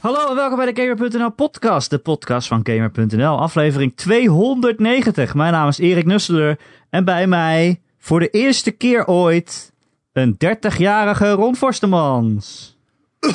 [0.00, 5.34] Hallo en welkom bij de Gamer.nl podcast, de podcast van Gamer.nl, aflevering 290.
[5.34, 6.58] Mijn naam is Erik Nusseler
[6.90, 9.72] en bij mij voor de eerste keer ooit
[10.12, 12.76] een 30-jarige Ron Forstemans.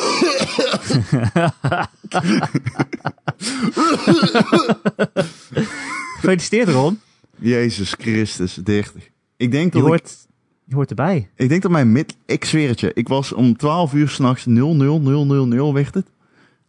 [6.15, 6.99] Gefeliciteerd Ron,
[7.35, 9.09] Jezus Christus, 30.
[9.37, 10.27] Ik denk je dat ik, hoort,
[10.63, 11.29] je hoort erbij.
[11.35, 14.45] ik denk dat mijn mid, ik zweer het je, ik was om 12 uur s'nachts
[14.45, 16.13] 00000 werd het.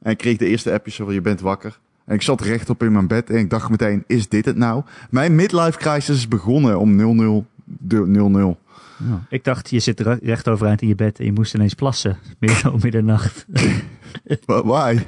[0.03, 1.79] En ik kreeg de eerste appjes van je bent wakker.
[2.05, 4.83] En ik zat rechtop in mijn bed en ik dacht meteen, is dit het nou?
[5.11, 7.47] Mijn midlife crisis is begonnen om 00
[7.81, 8.59] 00.
[9.09, 9.21] Ja.
[9.29, 12.19] Ik dacht, je zit re- recht overeind in je bed en je moest ineens plassen,
[12.41, 13.47] midden om middernacht.
[14.47, 14.99] Why?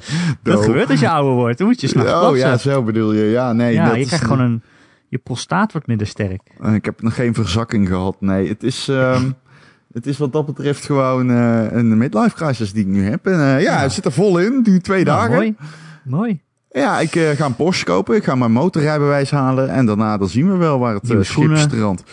[0.43, 0.61] Dat No.
[0.61, 2.49] gebeurt als je ouder wordt, dan moet je s'nachts Oh plassen.
[2.49, 3.23] ja, zo bedoel je.
[3.23, 3.73] Ja, nee.
[3.73, 4.61] ja, dat je is- krijgt gewoon een...
[5.07, 6.41] Je prostaat wordt minder sterk.
[6.73, 8.21] Ik heb nog geen verzakking gehad.
[8.21, 9.29] Nee, het is, ehm,
[9.93, 13.25] het is wat dat betreft gewoon eh, een midlife crisis die ik nu heb.
[13.25, 13.77] En eh, ja, Ja.
[13.81, 14.61] het zit er vol in.
[14.63, 15.33] Die twee Nou, dagen.
[15.35, 15.55] mooi.
[16.03, 16.41] Mooi.
[16.71, 18.15] Ja, ik eh, ga een Porsche kopen.
[18.15, 19.69] Ik ga mijn motorrijbewijs halen.
[19.69, 22.03] En daarna dan zien we wel waar het schip strandt.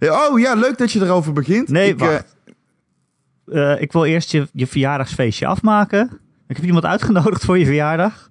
[0.00, 1.68] Oh ja, leuk dat je erover begint.
[1.68, 2.36] Nee, ik, wacht.
[3.80, 6.10] Ik wil eerst je, je verjaardagsfeestje afmaken.
[6.48, 8.30] Ik heb iemand uitgenodigd voor je verjaardag.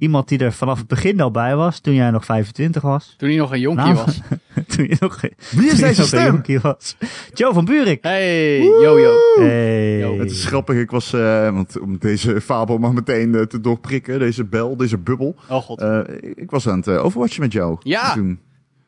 [0.00, 3.14] Iemand die er vanaf het begin al bij was, toen jij nog 25 was.
[3.18, 4.20] Toen hij nog een jonkie Nou, was.
[4.76, 5.20] toen je nog,
[5.50, 6.26] wie is deze nog een stem?
[6.32, 6.96] jonkie was.
[7.34, 8.02] Joe van Buurik.
[8.02, 9.14] Hey, yo yo.
[9.38, 9.98] Hey.
[9.98, 10.18] Yo.
[10.18, 10.76] Het is grappig.
[10.76, 14.98] Ik was, eh, want om deze fabel maar meteen eh, te doorprikken, deze bel, deze
[14.98, 15.36] bubbel.
[15.48, 15.80] Oh god.
[15.80, 16.00] Eh,
[16.34, 17.76] ik was aan het overwatchen met jou.
[17.82, 18.14] Ja.
[18.14, 18.40] Toen,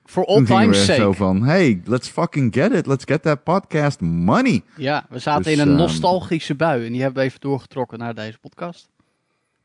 [0.04, 1.14] For all time's echt zo sake.
[1.16, 2.86] van, hey, let's fucking get it.
[2.86, 4.62] Let's get that podcast money.
[4.76, 6.86] Ja, we zaten Dus, in een ehm, nostalgische bui.
[6.86, 8.88] En die hebben we even doorgetrokken naar deze podcast.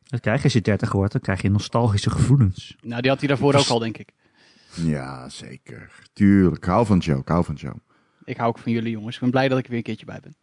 [0.07, 2.75] Dat krijg je als je 30 wordt, dan krijg je nostalgische gevoelens.
[2.81, 4.09] Nou, die had hij daarvoor ook al, denk ik.
[4.73, 5.91] Ja, zeker.
[6.13, 6.57] Tuurlijk.
[6.57, 7.19] Ik hou van Joe.
[7.19, 7.73] Ik hou van Joe.
[8.25, 9.15] Ik hou ook van jullie jongens.
[9.15, 10.35] Ik ben blij dat ik er weer een keertje bij ben.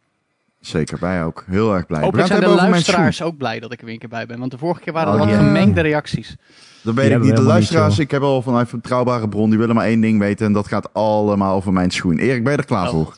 [0.60, 1.44] Zeker, wij ook.
[1.46, 2.00] Heel erg blij.
[2.02, 4.08] Hopelijk zijn de hebben over mijn luisteraars ook blij dat ik er weer een keer
[4.08, 4.38] bij ben.
[4.38, 6.36] Want de vorige keer waren er Oh, wat gemengde reacties.
[6.82, 7.30] Dat weet Die ik niet.
[7.30, 10.18] De niet, luisteraars, ik heb al vanuit een betrouwbare bron, die willen maar één ding
[10.18, 10.46] weten.
[10.46, 12.18] En dat gaat allemaal over mijn schoen.
[12.18, 12.92] Erik, ben je er klaar Oh.
[12.92, 13.16] voor?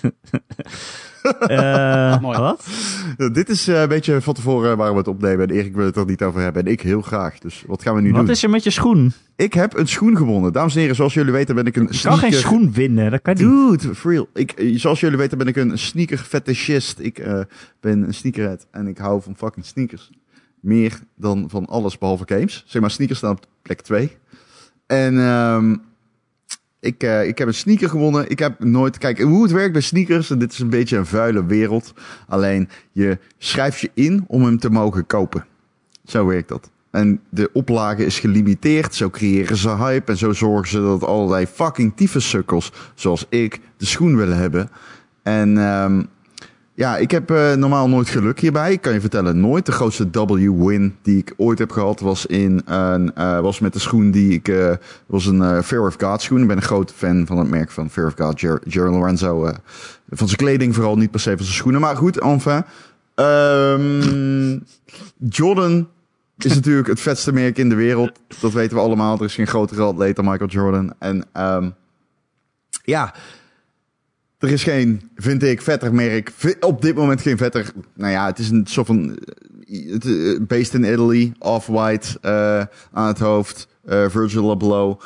[1.22, 2.38] Eh, Mooi.
[2.38, 2.66] wat?
[3.32, 5.48] Dit is eh, een beetje van tevoren waar we het opnemen.
[5.48, 6.64] En Erik wil het er niet over hebben.
[6.64, 7.38] En ik heel graag.
[7.38, 8.30] Dus wat gaan we nu Wat doen?
[8.30, 9.12] is er met je schoen?
[9.36, 10.52] Ik heb een schoen gewonnen.
[10.52, 13.10] Dames en heren, zoals jullie weten ben ik een Je kan geen sneaker- schoen winnen,
[13.10, 13.42] dat kan niet.
[13.80, 14.28] Dude, for real.
[14.34, 16.98] Ik, eh, zoals jullie weten ben ik een sneaker fetishist.
[16.98, 17.40] Ik eh,
[17.80, 20.10] ben een sneakerhead en ik hou van fucking sneakers.
[20.60, 22.64] Meer dan van alles behalve games.
[22.66, 24.16] Zeg maar, sneakers staan op plek 2.
[24.86, 25.76] En ehm,
[26.80, 28.30] ik, eh, ik heb een sneaker gewonnen.
[28.30, 28.98] Ik heb nooit...
[28.98, 31.94] Kijk, hoe het werkt bij sneakers, en dit is een beetje een vuile wereld.
[32.28, 35.46] Alleen, je schrijft je in om hem te mogen kopen.
[36.04, 36.70] Zo werkt dat.
[36.90, 38.94] En de oplage is gelimiteerd.
[38.94, 40.12] Zo creëren ze hype.
[40.12, 44.70] En zo zorgen ze dat allerlei fucking tyfussukkels, zoals ik, de schoen willen hebben.
[45.22, 46.02] En ehm,
[46.78, 48.72] ja, ik heb eh, normaal nooit geluk hierbij.
[48.72, 49.66] Ik kan je vertellen, nooit.
[49.66, 53.78] De grootste W-win die ik ooit heb gehad was, in een, eh, was met de
[53.78, 54.48] schoen die ik...
[54.48, 54.72] eh,
[55.06, 56.40] was een Fear of God schoen.
[56.40, 59.52] Ik ben een groot fan van het merk van Fear of God, Jer Jerry Lorenzo.
[60.10, 61.80] van zijn kleding vooral, niet per se van zijn schoenen.
[61.80, 62.64] Maar goed, enfin.
[63.14, 64.58] Ehm,
[65.28, 65.88] Jordan
[66.36, 68.12] is natuurlijk het vetste merk in de wereld.
[68.40, 69.18] Dat weten we allemaal.
[69.18, 70.94] Er is geen grotere atleet dan Michael Jordan.
[70.98, 71.70] En ehm,
[72.84, 73.14] ja,
[74.38, 76.32] er is geen, vind ik, vetter merk.
[76.60, 77.72] Op dit moment geen vetter.
[77.94, 79.18] Nou ja, het is een soort van.
[79.68, 82.62] eh, eh, based in Italy, Off-White eh,
[82.92, 83.68] aan het hoofd.
[83.84, 85.00] eh, Virgil Abloh.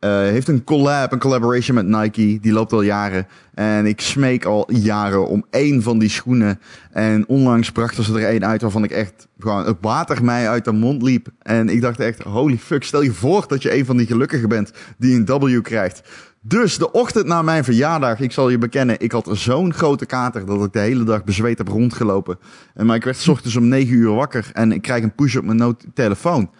[0.00, 2.38] Heeft een collab, een collaboration met Nike.
[2.40, 3.26] Die loopt al jaren.
[3.54, 6.60] En ik smeek al jaren om één van die schoenen.
[6.92, 10.64] En onlangs brachten ze er één uit waarvan ik echt gewoon het water mij uit
[10.64, 11.28] de mond liep.
[11.42, 14.48] En ik dacht echt, holy fuck, stel je voor dat je een van die gelukkigen
[14.48, 16.02] bent die een W krijgt.
[16.48, 20.46] Dus de ochtend na mijn verjaardag, ik zal je bekennen, ik had zo'n grote kater
[20.46, 22.38] dat ik de hele dag bezweet heb rondgelopen.
[22.74, 25.36] En maar ik werd 's ochtends om 9 uur wakker en ik krijg een push
[25.36, 26.50] op mijn telefoon.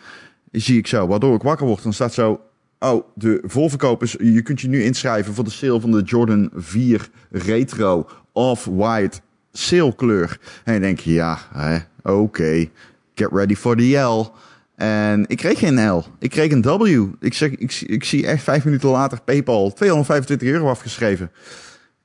[0.50, 1.82] Zie ik zo, waardoor ik wakker word.
[1.82, 2.40] Dan staat zo,
[2.78, 6.50] oh, de voorverkoop is, je kunt je nu inschrijven voor de sale van de Jordan
[6.54, 9.20] 4 Retro Off-White
[9.52, 10.40] sale kleur.
[10.64, 11.78] En ik denk, ja, hè,
[12.12, 12.68] oké,
[13.14, 14.32] get ready for the L.
[14.78, 16.04] En ik kreeg geen L.
[16.18, 17.04] Ik kreeg een W.
[17.20, 21.30] Ik, zeg, ik, zie- ik zie echt vijf minuten later PayPal 225 euro afgeschreven.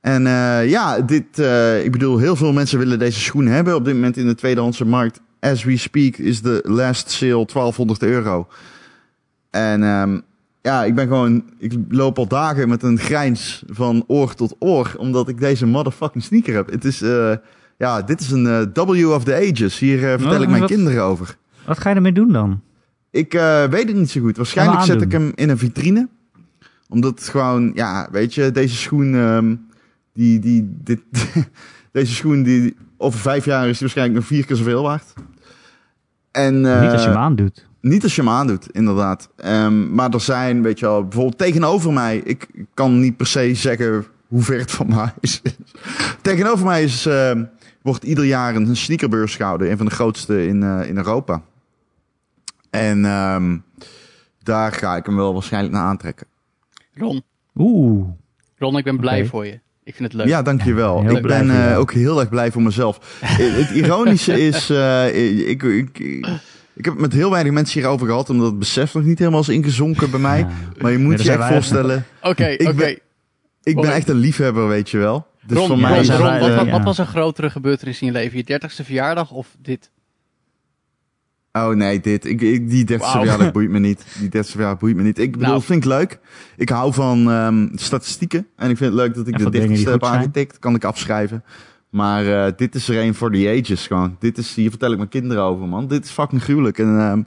[0.00, 3.74] En eh, ja, dit, eh, ik bedoel, heel veel mensen willen deze schoen hebben.
[3.74, 8.02] Op dit moment in de tweedehandse markt, as we speak, is de last sale 1200
[8.02, 8.46] euro.
[9.50, 10.20] En ehm,
[10.62, 14.94] ja, ik ben gewoon, ik loop al dagen met een grijns van oor tot oor,
[14.98, 16.70] omdat ik deze motherfucking sneaker heb.
[16.70, 17.32] Het is, eh,
[17.78, 19.78] ja, dit is een W of the ages.
[19.78, 21.36] Hier vertel Oh, ik mijn wat- kinderen over.
[21.66, 22.60] Wat ga je ermee doen dan?
[23.10, 24.36] Ik eh, weet het niet zo goed.
[24.36, 26.08] Waarschijnlijk zet ik hem in een vitrine.
[26.88, 29.54] Omdat het gewoon, ja, weet je, deze schoen, ehm,
[30.12, 31.00] die, die, dit,
[31.92, 35.12] deze schoen, die, over vijf jaar is die waarschijnlijk nog vier keer zoveel waard.
[36.30, 37.66] En, eh, Niet als je hem aandoet.
[37.80, 39.28] Niet als je hem aandoet, inderdaad.
[39.36, 42.16] Ehm, maar er zijn, weet je wel, bijvoorbeeld tegenover mij.
[42.16, 45.42] Ik kan niet per se zeggen hoe ver het van mij is.
[46.22, 47.44] tegenover mij is, ehm,
[47.82, 49.70] wordt ieder jaar een sneakerbeurs gehouden.
[49.70, 51.42] Een van de grootste in, eh, in Europa.
[52.74, 53.56] En ehm,
[54.42, 56.26] daar ga ik hem wel waarschijnlijk naar aantrekken.
[56.94, 57.22] Ron,
[57.56, 58.08] Oeh.
[58.58, 59.60] Ron, ik ben blij voor je.
[59.84, 60.26] Ik vind het leuk.
[60.26, 61.02] Ja, dankjewel.
[61.02, 62.98] Heel ik ben eh, ook heel erg blij voor mezelf.
[63.22, 65.98] Eh, het ironische is, eh, ik, ik,
[66.74, 69.40] ik heb het met heel weinig mensen hierover gehad, omdat het besef nog niet helemaal
[69.40, 70.38] is ingezonken bij mij.
[70.38, 70.48] Ja.
[70.80, 72.74] Maar je moet je echt voorstellen, Oké, Ik oké.
[72.74, 72.98] ben-
[73.62, 75.26] ik ben echt een liefhebber, weet je wel.
[75.46, 76.70] Dus Ron, voor ja, mij Ron, is wat, wat, ja.
[76.70, 78.36] wat was een grotere gebeurtenis in je leven?
[78.36, 79.90] Je dertigste verjaardag of dit?
[81.58, 82.24] Oh nee, dit.
[82.24, 83.20] Ik, ik, die 30 Wauw.
[83.20, 84.04] verjaardag boeit me niet.
[84.18, 85.18] Die 30 verjaardag boeit me niet.
[85.18, 85.62] Ik bedoel, Nou.
[85.62, 86.18] vind ik leuk.
[86.56, 88.46] Ik hou van ehm, statistieken.
[88.56, 90.58] En ik vind het leuk dat ik En de 30ste heb aangetikt.
[90.58, 91.44] Kan ik afschrijven.
[91.90, 94.16] Maar eh, dit is er een voor the ages gewoon.
[94.18, 95.88] Dit is, hier vertel ik mijn kinderen over, man.
[95.88, 96.78] Dit is fucking gruwelijk.
[96.78, 97.22] En ehm,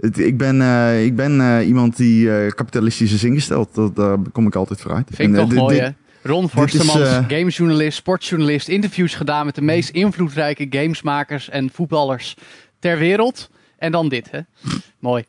[0.00, 3.74] het, ik ben, eh, ik ben eh, iemand die eh, kapitalistisch is ingesteld.
[3.74, 5.08] Dat, daar kom ik altijd voor uit.
[5.12, 5.88] Vind ik En, toch mooi, hè?
[6.22, 12.36] Ron Forstemans, gamejournalist, sportjournalist, interviews gedaan met de meest invloedrijke gamesmakers en voetballers
[12.78, 13.50] ter wereld.
[13.78, 14.40] En dan dit, hè?
[14.98, 15.24] Mooi.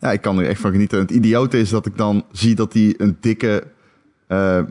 [0.00, 0.98] Ja, ik kan er echt van genieten.
[0.98, 3.64] En het idiote is dat ik dan zie dat hij een dikke
[4.26, 4.62] eh,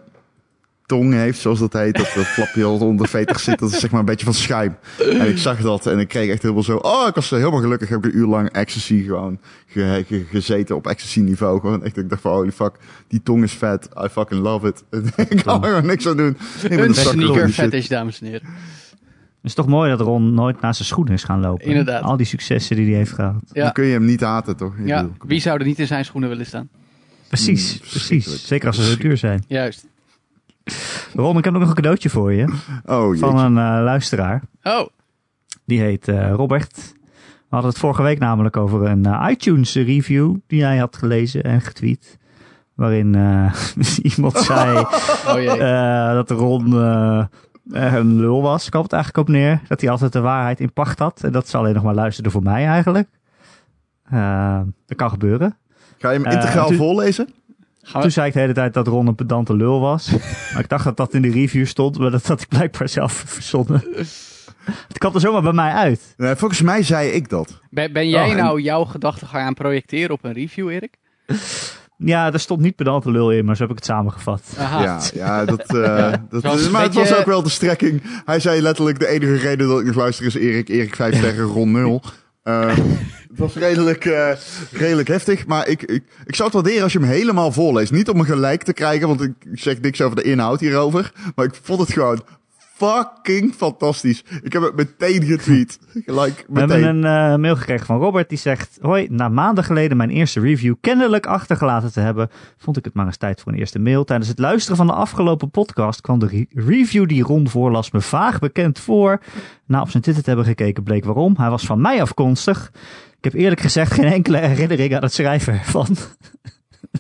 [0.86, 1.96] tong heeft, zoals dat heet.
[1.98, 3.60] Dat, dat flapje onder de veter zit.
[3.60, 4.78] Dat is zeg maar een beetje van schuim.
[5.00, 6.76] En ik zag dat en ik kreeg echt helemaal zo...
[6.78, 7.90] Oh, ik was helemaal gelukkig.
[7.90, 11.60] Heb ik een uur lang ecstasy gewoon ge- ge- gezeten op ecstasy niveau.
[11.60, 12.76] Gewoon echt, ik dacht van holy fuck,
[13.08, 13.90] die tong is vet.
[14.04, 14.84] I fucking love it.
[15.30, 16.38] ik kan er gewoon niks aan doen.
[16.64, 18.48] Ik ben Een een sneaker fetish, dames en heren.
[19.46, 21.66] Het is toch mooi dat Ron nooit naar zijn schoenen is gaan lopen.
[21.66, 22.04] Inderdaad.
[22.04, 23.36] Al die successen die hij heeft gehad.
[23.52, 23.64] Ja.
[23.64, 24.74] Dan kun je hem niet haten, toch?
[24.78, 26.70] Ik Ja, bedoel, wie zou er niet in zijn schoenen willen staan?
[27.28, 28.48] Precies, Mm, precies.
[28.48, 29.44] Zeker als ze zo duur zijn.
[29.48, 29.86] Juist.
[31.14, 32.54] Ron, ik heb ook nog een cadeautje voor je.
[32.86, 34.42] Oh, Van een eh, luisteraar.
[34.64, 34.88] Oh,
[35.66, 36.94] Die heet eh, Robert.
[37.26, 41.44] We hadden het vorige week namelijk over een eh, iTunes review die hij had gelezen
[41.44, 42.18] en getweet.
[42.76, 43.54] Waarin eh,
[44.16, 45.50] iemand zei oh jee.
[45.50, 46.74] eh, dat Ron
[47.72, 48.66] eh, eh, een lul was.
[48.66, 49.62] Het eigenlijk op neer.
[49.68, 51.24] Dat hij altijd de waarheid in pacht had.
[51.24, 53.08] En dat ze alleen nog maar luisterde voor mij eigenlijk.
[54.10, 55.58] Eh, dat kan gebeuren.
[55.98, 57.30] Ga je hem eh, integraal voorlezen?
[57.82, 60.12] Gaan we- Toen zei ik de hele tijd dat Ron een pedante lul was.
[60.54, 61.98] maar ik dacht dat dat in de review stond.
[62.00, 63.84] Maar dat had ik blijkbaar zelf verzonnen.
[64.88, 66.14] het kwam er zomaar bij mij uit.
[66.18, 67.60] Nee, volgens mij zei ik dat.
[67.70, 70.96] Ben, ben jij Oh, en- nou jouw gedachtegang aan projecteren op een review, Erik?
[71.98, 74.42] Ja, er stond niet pedante lul in, maar zo heb ik het samengevat.
[74.58, 74.84] Aha.
[74.84, 78.02] Ja, ja, dat, eh, dat een maar het was ook wel de strekking.
[78.26, 81.46] Hij zei letterlijk, de enige reden dat ik nog luister is Erik, Erik 5 sterren,
[81.46, 82.02] Ron 0.
[82.46, 82.76] Eh,
[83.30, 84.32] het was redelijk, eh,
[84.72, 87.92] redelijk heftig, maar ik, ik, ik zou het waarderen als je hem helemaal voorleest.
[87.92, 91.12] Niet om me gelijk te krijgen, want ik zeg niks over de inhoud hierover.
[91.36, 92.22] Maar ik vond het gewoon
[92.76, 94.24] fucking fantastisch.
[94.44, 95.80] Ik heb het meteen getweet.
[96.06, 97.04] Gelijk, We hebben meteen.
[97.04, 98.78] een eh, mail gekregen van Robert die zegt...
[98.82, 102.30] Hoi, na maanden geleden mijn eerste review kennelijk achtergelaten te hebben...
[102.58, 104.04] vond ik het maar eens tijd voor een eerste mail.
[104.04, 108.02] Tijdens het luisteren van de afgelopen podcast kwam de re- review die Ron voorlas me
[108.02, 109.20] vaag bekend voor.
[109.66, 111.34] Na op zijn Twitter te hebben gekeken bleek waarom.
[111.38, 112.72] Hij was van mij afkomstig.
[113.18, 115.88] Ik heb eerlijk gezegd geen enkele herinnering aan het schrijven ervan.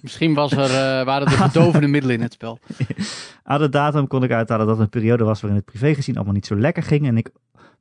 [0.05, 2.59] Misschien was er, eh, waren er verdovende middelen in het spel.
[3.43, 6.15] Aan de datum kon ik uithalen dat het een periode was waarin het privé gezien
[6.15, 7.07] allemaal niet zo lekker ging...
[7.07, 7.29] en ik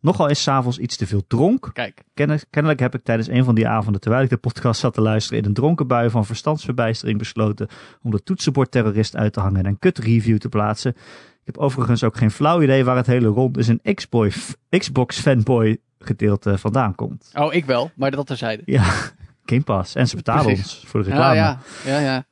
[0.01, 1.71] nogal eens 's avonds iets te veel dronk.
[1.73, 2.03] Kijk,
[2.51, 5.39] kennelijk heb ik tijdens een van die avonden, terwijl ik de podcast zat te luisteren,
[5.39, 7.69] in een dronken bui van verstandsverbijstering besloten
[8.03, 10.91] om de toetsenbordterrorist uit te hangen en een kut review te plaatsen.
[11.41, 13.81] Ik heb overigens ook geen flauw idee waar het hele rond is een
[14.79, 17.31] Xbox fanboy gedeelte vandaan komt.
[17.35, 18.63] oh, ik wel, maar dat terzijde.
[18.67, 18.93] Ja,
[19.45, 19.95] Game Pass.
[19.95, 20.63] En ze betalen Precies.
[20.65, 21.37] ons voor de Ja, reclame.
[21.37, 22.25] ja, ja, ja.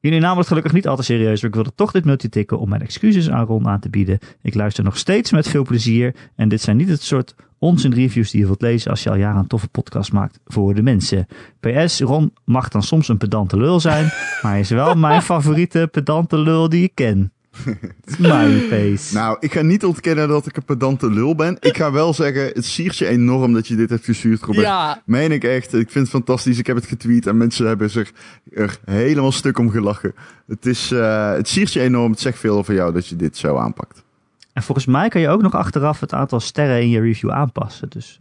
[0.00, 2.58] Jullie namen het gelukkig niet al te serieus, maar ik wilde toch dit mailtje tikken
[2.58, 4.18] om mijn excuses aan Ron aan te bieden.
[4.42, 8.30] Ik luister nog steeds met veel plezier en dit zijn niet het soort onzin reviews
[8.30, 11.26] die je wilt lezen als je al jaren een toffe podcast maakt voor de mensen.
[11.60, 14.04] PS, Ron mag dan soms een pedante lul zijn,
[14.42, 17.32] maar hij is wel mijn favoriete pedante lul die ik ken.
[18.16, 19.14] Smiley face.
[19.14, 21.56] Nou, ik ga niet ontkennen dat ik een pedante lul ben.
[21.60, 24.66] Ik ga wel zeggen, het siert je enorm dat je dit hebt gestuurd, Robert.
[24.66, 25.74] Ja, Meen ik echt.
[25.74, 26.58] Ik vind het fantastisch.
[26.58, 28.12] Ik heb het getweet en mensen hebben zich
[28.52, 30.14] er helemaal stuk om gelachen.
[30.46, 32.10] Het, is, eh, het siert je enorm.
[32.10, 34.04] Het zegt veel over jou dat je dit zo aanpakt.
[34.52, 37.88] En volgens mij kan je ook nog achteraf het aantal sterren in je review aanpassen.
[37.88, 38.18] Dus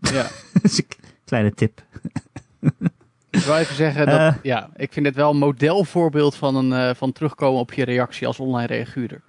[0.00, 0.22] eh, ja.
[0.52, 0.86] dat is een
[1.24, 1.82] kleine tip.
[3.34, 4.34] Ik wil even zeggen dat, Eh.
[4.42, 8.26] ja, ik vind het wel een modelvoorbeeld van, een, eh, van terugkomen op je reactie
[8.26, 9.20] als online reaguurder.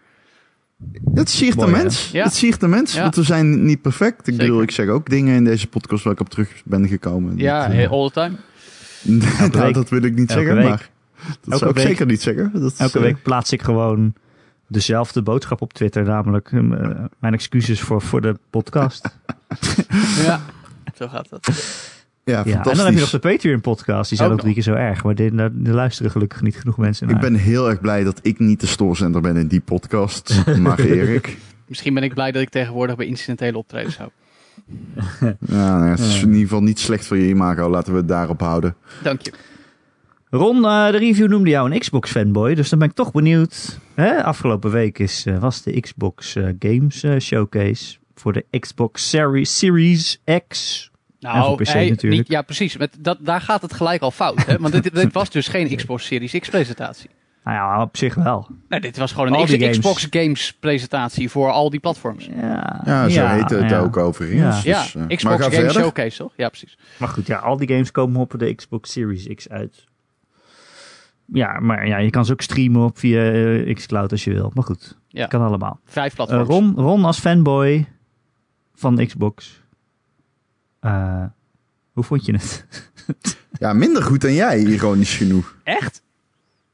[1.13, 2.09] Het siert de mens.
[2.11, 2.23] Ja.
[2.23, 2.93] Het siert de mens.
[2.93, 3.01] Ja.
[3.01, 4.19] Want we zijn niet perfect.
[4.19, 4.45] Ik Zeker.
[4.45, 7.37] bedoel, ik zeg ook dingen in deze podcast waar ik op terug ben gekomen.
[7.37, 8.35] Ja, Dat, eh, all the time.
[9.51, 10.67] nou, dat wil ik niet Elke zeggen, week.
[10.69, 11.87] maar dat Elke zou ik week.
[11.87, 12.51] zeker niet zeggen.
[12.53, 14.13] Dat Elke week plaats ik gewoon
[14.67, 16.51] dezelfde boodschap op Twitter, namelijk
[17.19, 19.17] mijn excuses voor, voor de podcast.
[20.25, 20.41] Ja,
[20.95, 21.47] Zo gaat dat.
[22.31, 24.09] Ja, Ja, en dan heb je nog de Patreon-podcast.
[24.09, 25.03] Die zijn Ook ook drie keer zo erg.
[25.03, 27.15] Maar dit- daar daar luisteren gelukkig niet genoeg mensen naar.
[27.15, 30.79] Ik ben heel erg blij dat ik niet de storecenter ben in die podcast, maar
[30.79, 31.37] Erik.
[31.67, 34.09] Misschien ben ik blij dat ik tegenwoordig bij incidentele optredens hou.
[35.19, 37.69] Ja, nou ja, het is in ieder geval niet slecht voor je imago.
[37.69, 38.75] Laten we het daarop houden.
[39.03, 39.33] Dank je.
[40.29, 42.55] Ron, eh, de review noemde jou een Xbox-fanboy.
[42.55, 43.79] Dus dan ben ik toch benieuwd.
[43.93, 44.23] Hè?
[44.23, 47.97] Afgelopen week is, eh, was de Xbox eh, Games Showcase.
[48.15, 50.91] Voor de Xbox Series, Series X.
[51.33, 52.21] Nou, PC hey, natuurlijk.
[52.21, 52.77] niet- ja, precies.
[52.77, 54.45] Met, dat, daar gaat het gelijk al fout.
[54.45, 54.57] Hè?
[54.57, 57.09] Want dit, dit was dus geen Xbox Series X presentatie.
[57.43, 58.47] Nou ja, op zich wel.
[58.69, 59.77] Nee, dit was gewoon een games.
[59.77, 62.25] Xbox Games presentatie voor al die platforms.
[62.35, 63.79] Ja, Ja, zo heette het ja.
[63.79, 64.63] ook overigens.
[64.63, 64.81] Ja.
[64.81, 65.81] Dus, ja, eh, maar Xbox ga Games verder.
[65.81, 66.33] Showcase, toch?
[66.37, 66.77] Ja, precies.
[66.97, 69.83] Maar goed, ja, al die games komen op de Xbox Series X uit.
[71.25, 74.51] Ja, maar ja, je kan ze ook streamen op via eh, xCloud als je wil.
[74.53, 75.25] Maar goed, Ja.
[75.25, 75.79] kan allemaal.
[75.85, 76.47] Vijf Eh, platforms.
[76.49, 77.85] Ron, Ron als fanboy
[78.75, 79.61] van Xbox.
[80.85, 81.23] Eh,
[81.93, 82.65] hoe vond je het?
[83.59, 85.55] Ja, minder goed dan jij, ironisch genoeg.
[85.63, 86.01] Echt?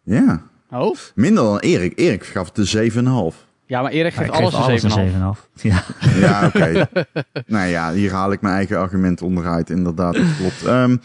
[0.03, 0.41] Ja,
[0.71, 0.95] Oh?
[1.15, 1.93] minder dan Erik.
[1.99, 2.91] Erik gaf het de
[3.33, 3.47] 7,5.
[3.65, 4.93] Ja, maar Erik geeft alles een 7,5.
[5.13, 5.49] 7,5.
[5.61, 5.83] Ja.
[6.15, 6.87] Ja, oké.
[7.45, 9.69] nou ja, hier haal ik mijn eigen argument onderuit.
[9.69, 10.65] Inderdaad, dat klopt.
[10.65, 10.97] Ehm,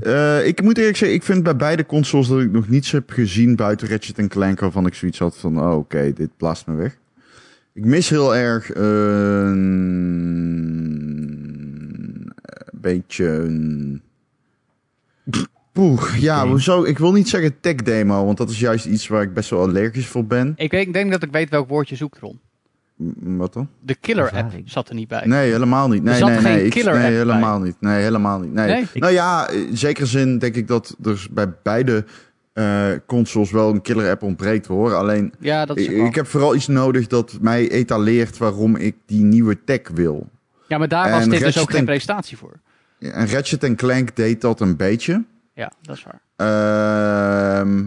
[0.00, 3.10] eh, ik moet eerlijk zeggen, ik vind bij beide consoles dat ik nog niets heb
[3.10, 6.96] gezien buiten Ratchet Clank waarvan ik zoiets had van, oh, oké, dit blaast me weg.
[7.72, 8.74] Ik mis heel erg
[10.80, 12.32] een
[12.72, 14.02] beetje een...
[15.72, 16.84] Poeh, ja, hoezo?
[16.84, 19.60] Ik wil niet zeggen tech demo, want dat is juist iets waar ik best wel
[19.60, 20.52] allergisch voor ben.
[20.56, 22.40] Ik weet- ik denk dat ik weet welk woord je zoekt, Ron.
[22.96, 23.68] M- Wat dan?
[23.80, 24.70] De killer app Ervaring.
[24.70, 25.22] zat er niet bij.
[25.26, 26.02] Nee, helemaal niet.
[26.02, 26.64] Nee, Er zat nee, geen nee.
[26.64, 27.76] Ik- killer nee, app helemaal niet.
[27.80, 28.52] Nee, helemaal niet.
[28.52, 28.66] Nee.
[28.66, 28.86] Nee?
[28.94, 32.04] Nou ja, in zekere zin denk ik dat er bij beide
[32.52, 34.94] eh, consoles wel een killer app ontbreekt hoor.
[34.94, 36.06] Alleen, Ja, dat is ik, wel.
[36.06, 40.28] ik heb vooral iets nodig dat mij etaleert waarom ik die nieuwe tech wil.
[40.70, 42.60] Ja, maar daar was dit dus ook geen en- presentatie voor.
[42.98, 45.24] En Ratchet Clank deed dat een beetje.
[45.54, 46.20] Ja, dat is waar.
[47.60, 47.86] Ehm,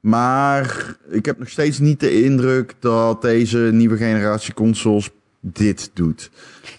[0.00, 6.30] maar ik heb nog steeds niet de indruk dat deze nieuwe generatie consoles dit doet.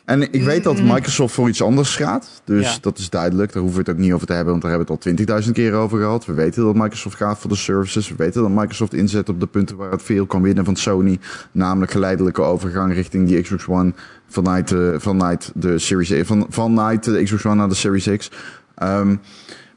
[0.06, 2.42] En ik weet dat Microsoft voor iets anders gaat.
[2.46, 2.78] Dus Ja.
[2.82, 3.54] dat is duidelijk.
[3.54, 5.12] Daar hoeven we het ook niet over te hebben, want daar hebben we het al
[5.12, 6.26] 20.000 keer over gehad.
[6.26, 8.10] We weten dat Microsoft gaat voor de services.
[8.10, 11.20] We weten dat Microsoft inzet op de punten waar het veel kan winnen van Sony.
[11.52, 13.94] Namelijk geleidelijke overgang richting die Xbox One
[14.28, 18.32] vanuit de, vanuit de Series van, vanuit de Xbox One naar de Series X.
[18.76, 19.16] Ehm,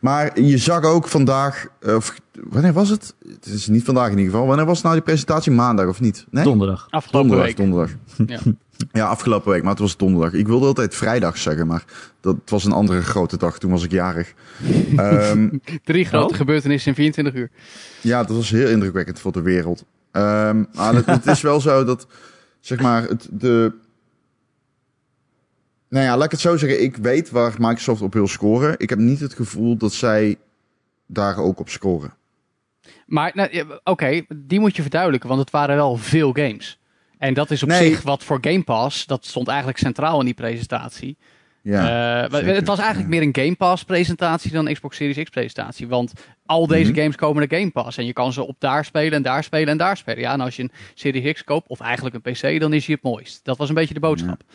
[0.00, 2.14] maar je zag ook vandaag, eh, of
[2.48, 3.14] wanneer was het?
[3.28, 4.46] Het is niet vandaag in ieder geval.
[4.46, 5.52] Wanneer was nou die presentatie?
[5.52, 6.26] Maandag of niet?
[6.30, 6.44] Nee?
[6.44, 6.86] Donderdag.
[6.90, 7.56] Afgelopen donderdag, week.
[7.56, 7.90] donderdag.
[8.26, 8.40] Ja.
[8.92, 10.32] Ja, afgelopen week, maar het was donderdag.
[10.32, 11.84] Ik wilde altijd vrijdag zeggen, maar
[12.20, 13.58] dat was een andere grote dag.
[13.58, 14.32] Toen was ik jarig.
[14.96, 15.48] Ehm,
[15.84, 16.38] Drie grote Oh.
[16.38, 17.50] gebeurtenissen in 24 uur.
[18.00, 19.84] ja, dat was heel indrukwekkend voor de wereld.
[20.10, 22.06] Ehm, maar het, het is wel zo dat,
[22.60, 23.72] zeg maar, het, de...
[25.90, 26.82] Nou ja, laat ik het zo zeggen.
[26.82, 28.74] Ik weet waar Microsoft op wil scoren.
[28.78, 30.36] Ik heb niet het gevoel dat zij
[31.06, 32.14] daar ook op scoren.
[33.06, 36.78] Maar nou, oké, die moet je verduidelijken, want het waren wel veel games.
[37.18, 37.88] En dat is op Nee.
[37.90, 41.16] zich wat voor Game Pass, dat stond eigenlijk centraal in die presentatie.
[41.62, 45.30] Ja, Eh, het was eigenlijk meer een Game Pass presentatie dan een Xbox Series X
[45.30, 45.88] presentatie.
[45.88, 46.12] Want
[46.46, 47.00] al deze Mhm.
[47.00, 47.96] games komen naar Game Pass.
[47.98, 50.20] En je kan ze op daar spelen en daar spelen en daar spelen.
[50.20, 52.94] Ja, en als je een Series X koopt, of eigenlijk een PC, dan is hij
[52.94, 53.40] het mooist.
[53.44, 54.42] Dat was een beetje de boodschap.
[54.48, 54.54] Ja,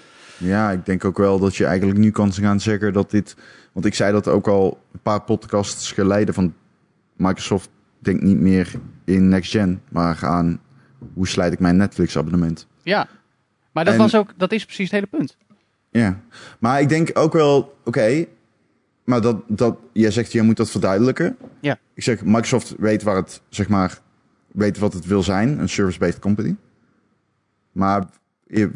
[0.72, 3.36] ik denk ook wel dat je eigenlijk nu kan gaan zeggen dat dit...
[3.74, 6.54] Want ik zei dat ook al een paar podcasts geleden van
[7.16, 8.72] Microsoft denkt niet meer
[9.04, 10.60] in next gen, maar aan
[11.14, 12.68] hoe slijt ik mijn Netflix abonnement.
[12.84, 13.08] Ja.
[13.72, 15.38] Maar dat, En- was ook, dat is precies het hele punt.
[15.90, 16.20] Ja,
[16.60, 18.26] maar ik denk ook wel, oké,
[19.04, 21.38] maar dat, dat, jij zegt, jij moet dat verduidelijken.
[21.60, 21.78] Ja.
[21.94, 24.00] Ik zeg, Microsoft weet waar het, zeg maar,
[24.52, 26.56] weet wat het wil zijn, een service-based company.
[27.72, 28.06] Maar
[28.48, 28.72] je,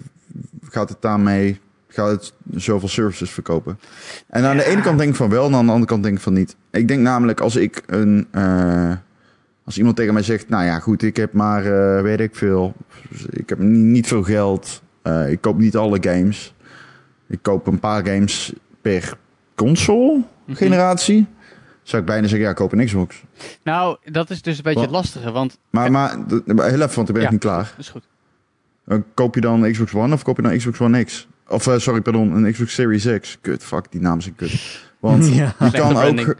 [0.69, 3.79] gaat het daarmee, gaat het zoveel services verkopen?
[4.27, 6.15] En aan de ene kant denk ik van wel, en aan de andere kant denk
[6.15, 6.55] ik van niet.
[6.71, 8.91] Ik denk namelijk, als ik een, eh,
[9.63, 12.73] als iemand tegen mij zegt, nou ja, goed, ik heb maar, eh, weet ik veel,
[13.29, 16.53] ik heb niet, niet veel geld, eh, ik koop niet alle games.
[17.27, 19.17] Ik koop een paar games per
[19.55, 21.25] console generatie.
[21.83, 23.23] Zou ik bijna zeggen, ja, koop een Xbox.
[23.63, 24.87] Nou, dat is dus een beetje Wat?
[24.87, 25.57] het lastige, want...
[25.69, 27.29] Maar, maar heel even, want dan ben ik Ja.
[27.31, 27.63] niet klaar.
[27.63, 28.07] Dat is goed.
[28.89, 31.27] Eh, koop je dan een Xbox One of koop je dan een Xbox One X?
[31.47, 33.37] Of, eh, sorry, pardon, een Xbox Series X.
[33.41, 34.81] Kut, fuck, die naam is kut.
[34.99, 35.55] Want Ja.
[35.59, 36.27] je kan branding.
[36.27, 36.37] ook...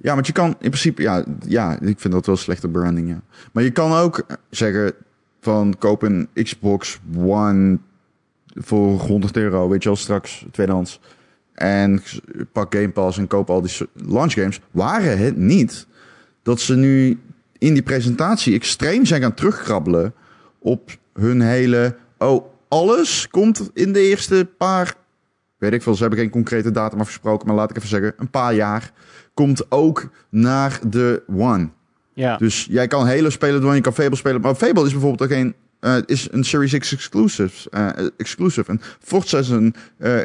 [0.00, 1.02] Ja, want je kan in principe...
[1.02, 3.20] Ja, ja, ik vind dat wel slechte branding, ja.
[3.52, 4.92] Maar je kan ook zeggen
[5.40, 7.78] van koop een Xbox One
[8.54, 11.00] voor 100 euro, weet je wel, straks tweedehands.
[11.54, 12.02] En
[12.52, 14.60] pak Game Pass en koop al die launch games.
[14.70, 15.86] Waren het niet
[16.42, 17.18] dat ze nu
[17.58, 20.14] in die presentatie extreem zijn gaan terugkrabbelen
[20.58, 21.96] op hun hele...
[22.18, 24.94] Oh, alles komt in de eerste paar
[25.58, 28.30] weet ik veel, ze hebben geen concrete datum afgesproken, maar laat ik even zeggen, een
[28.30, 28.92] paar jaar,
[29.34, 31.68] komt ook naar de One.
[32.14, 32.36] Ja.
[32.36, 34.40] Dus jij kan Halo spelen door je kan Fable spelen.
[34.40, 35.54] Maar Fable is bijvoorbeeld ook geen.
[35.80, 37.70] eh, is een Series X exclusive.
[37.70, 38.70] eh, exclusive.
[38.70, 40.20] En Forza is een eh,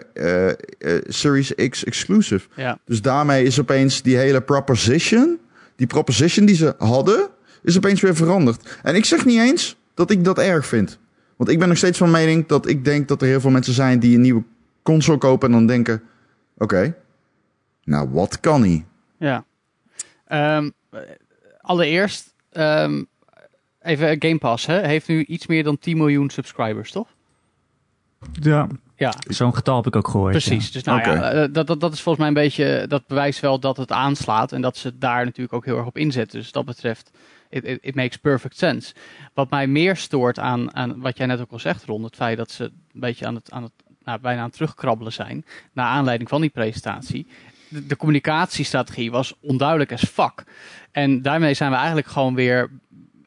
[1.08, 2.48] Series X exclusive.
[2.56, 2.80] ja.
[2.86, 5.40] Dus daarmee is opeens die hele proposition.
[5.76, 7.30] Die proposition die ze hadden.
[7.64, 8.78] Is opeens weer veranderd.
[8.84, 11.00] En ik zeg niet eens dat ik dat erg vind.
[11.36, 13.74] Want ik ben nog steeds van mening dat ik denk dat er heel veel mensen
[13.74, 14.44] zijn die een nieuwe
[14.84, 15.48] console kopen.
[15.48, 16.02] En dan denken:
[16.58, 16.96] oké,
[17.84, 18.86] nou wat kan hij?
[19.18, 19.46] Ja.
[20.28, 21.00] Ehm, eh,
[21.62, 23.04] allereerst, ehm,
[23.82, 24.80] even Game Pass, hè?
[24.88, 27.08] heeft nu iets meer dan 10 miljoen subscribers, toch?
[28.32, 30.32] Ja, Ja, zo'n getal heb ik ook gehoord.
[30.32, 30.72] precies.
[30.72, 33.60] Dus nou ja, eh, dat, dat, dat is volgens mij een beetje, dat bewijst wel
[33.60, 36.40] dat het aanslaat en dat ze daar natuurlijk ook heel erg op inzetten.
[36.40, 37.12] Dus dat betreft,
[37.52, 38.94] it, it, makes perfect sense.
[39.34, 42.38] Wat mij meer stoort aan, aan wat jij net ook al zegt, Ron, het feit
[42.38, 43.72] dat ze een beetje aan het, aan het
[44.04, 47.28] nou, bijna aan het terugkrabbelen zijn, naar aanleiding van die presentatie.
[47.68, 50.44] De, communicatiestrategie was onduidelijk as fuck.
[50.92, 52.70] En daarmee zijn we eigenlijk gewoon weer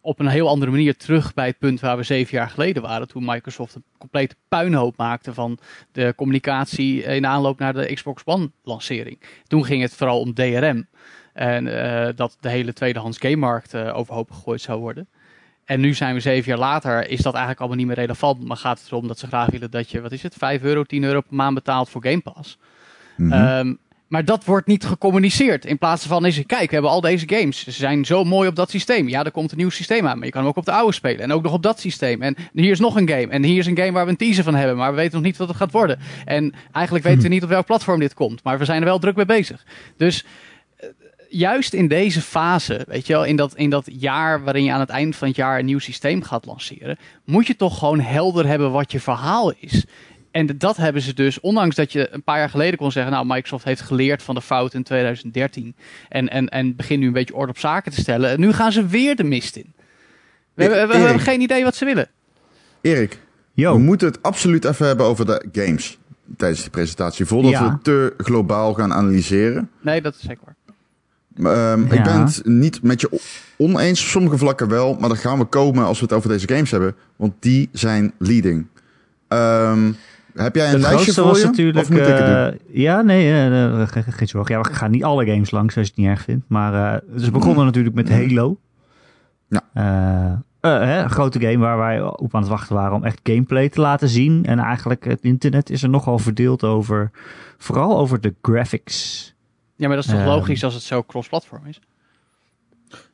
[0.00, 3.08] op een heel andere manier terug bij het punt waar we zeven jaar geleden waren.
[3.08, 5.58] Toen Microsoft een complete puinhoop maakte van
[5.92, 9.20] de communicatie in aanloop naar de Xbox One lancering.
[9.46, 10.86] Toen ging het vooral om DRM.
[11.34, 15.08] En eh, dat de hele tweedehands gamemarkt eh, overhoop gegooid zou worden.
[15.64, 18.44] En nu zijn we zeven jaar later, is dat eigenlijk allemaal niet meer relevant.
[18.44, 20.82] Maar gaat het erom dat ze graag willen dat je, wat is het, 5 euro,
[20.82, 22.58] 10 euro per maand betaalt voor Game Pass.
[23.16, 23.32] Mhm.
[23.32, 23.74] Ehm,
[24.08, 25.64] maar dat wordt niet gecommuniceerd.
[25.64, 27.64] In plaats van is, kijk, we hebben al deze games.
[27.64, 29.08] Ze zijn zo mooi op dat systeem.
[29.08, 30.92] Ja, er komt een nieuw systeem aan, maar je kan hem ook op de oude
[30.92, 31.20] spelen.
[31.20, 32.22] En ook nog op dat systeem.
[32.22, 33.26] En hier is nog een game.
[33.26, 35.22] En hier is een game waar we een teaser van hebben, maar we weten nog
[35.22, 35.98] niet wat het gaat worden.
[36.24, 38.42] En eigenlijk weten we niet op welk platform dit komt.
[38.42, 39.64] Maar we zijn er wel druk mee bezig.
[39.96, 40.24] Dus
[41.38, 44.80] juist in deze fase, weet je wel, in dat, in dat jaar waarin je aan
[44.80, 48.46] het eind van het jaar een nieuw systeem gaat lanceren, moet je toch gewoon helder
[48.46, 49.84] hebben wat je verhaal is.
[50.30, 53.26] En dat hebben ze dus, ondanks dat je een paar jaar geleden kon zeggen, nou,
[53.26, 55.74] Microsoft heeft geleerd van de fout in 2013
[56.08, 58.30] en, en, en begint nu een beetje orde op zaken te stellen.
[58.30, 59.72] En nu gaan ze weer de mist in.
[60.54, 61.04] We, hebben- we, we Erik.
[61.06, 62.08] hebben geen idee wat ze willen.
[62.80, 63.20] Erik,
[63.52, 65.98] Yo, We moeten het absoluut even hebben over de games
[66.36, 67.26] tijdens die presentatie.
[67.26, 67.72] Voordat Ja.
[67.72, 69.70] we te globaal gaan analyseren.
[69.80, 70.56] Nee, dat is zeker
[71.42, 73.20] Ehm, Ik ben het niet met je
[73.56, 74.96] oneens, op sommige vlakken wel.
[75.00, 76.94] Maar daar gaan we komen als we het over deze games hebben.
[77.16, 78.66] Want die zijn leading.
[79.28, 79.92] Ehm,
[80.34, 81.46] heb jij een lijstje voor was je?
[81.46, 81.78] natuurlijk...
[81.78, 82.26] of moet ik het doen?
[82.26, 84.54] eh, ja, nee, eh, eh, geen, geen zorgen.
[84.54, 86.44] Ja, we gaan niet alle games langs als je het niet erg vindt.
[86.48, 88.58] Maar eh, ze begonnen natuurlijk met Halo.
[89.48, 89.60] Ja.
[89.74, 93.20] Eh, eh, hè, een grote game waar wij op aan het wachten waren om echt
[93.22, 94.44] gameplay te laten zien.
[94.44, 97.10] En eigenlijk het internet is er nogal verdeeld over,
[97.58, 99.33] vooral over de graphics.
[99.84, 100.28] Ja, maar dat is toch Ehm.
[100.38, 101.80] logisch als het zo cross-platform is?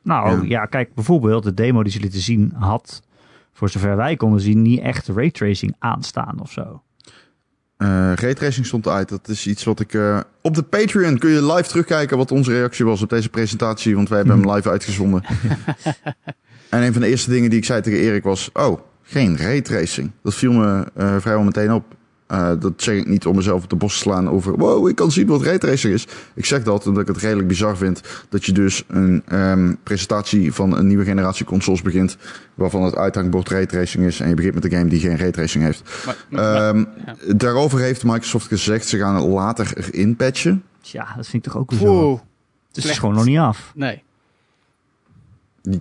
[0.01, 0.43] Nou Ja.
[0.47, 0.65] ja.
[0.65, 3.01] kijk, bijvoorbeeld de demo die ze lieten zien had,
[3.53, 6.81] voor zover wij konden zien, niet echt raytracing aanstaan of zo.
[7.77, 9.09] Eh raytracing stond uit.
[9.09, 9.93] Dat is iets wat ik...
[9.93, 13.95] eh, op de Patreon kun je live terugkijken wat onze reactie was op deze presentatie.
[13.95, 15.23] Want wij hebben hem live uitgezonden.
[16.69, 18.49] en een van de eerste dingen die ik zei tegen Erik was...
[18.53, 20.11] Oh, geen raytracing.
[20.23, 21.95] Dat viel me eh, vrijwel meteen op.
[22.31, 24.57] Eh, dat zeg ik niet om mezelf op de borst te slaan over...
[24.57, 26.07] Wow, ik kan zien wat raytracing is.
[26.33, 28.01] Ik zeg dat omdat ik het redelijk bizar vind...
[28.29, 32.17] dat je dus een ehm, presentatie van een nieuwe generatie consoles begint...
[32.53, 34.19] waarvan het uithangbord raytracing is...
[34.19, 36.05] en je begint met een game die geen raytracing heeft.
[36.05, 37.33] Maar, maar- Ehm, ja.
[37.35, 40.63] Daarover heeft Microsoft gezegd, ze gaan het later erin patchen.
[40.81, 41.85] Tja, dat vind ik toch ook zo.
[41.85, 42.19] Oeh,
[42.67, 42.99] Het is slecht.
[42.99, 43.71] gewoon nog niet af.
[43.75, 44.03] nee.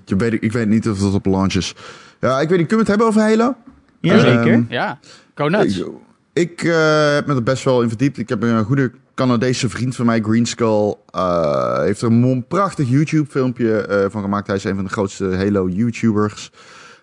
[0.05, 1.75] Je weet, ik weet niet of dat op launch is.
[2.21, 3.55] Ja, ik weet niet, kunnen we het hebben over Halo?
[4.01, 4.53] Jazeker.
[4.53, 4.99] Ehm, Ja,
[5.35, 5.79] go nuts.
[5.79, 5.87] Ik,
[6.33, 8.19] ik eh, heb me er best wel in verdiept.
[8.19, 12.89] Ik heb een goede Canadese vriend van mij, Green Skull, eh, heeft er een prachtig
[12.89, 14.47] YouTube-filmpje eh, van gemaakt.
[14.47, 16.53] Hij is een van de grootste Halo-YouTubers.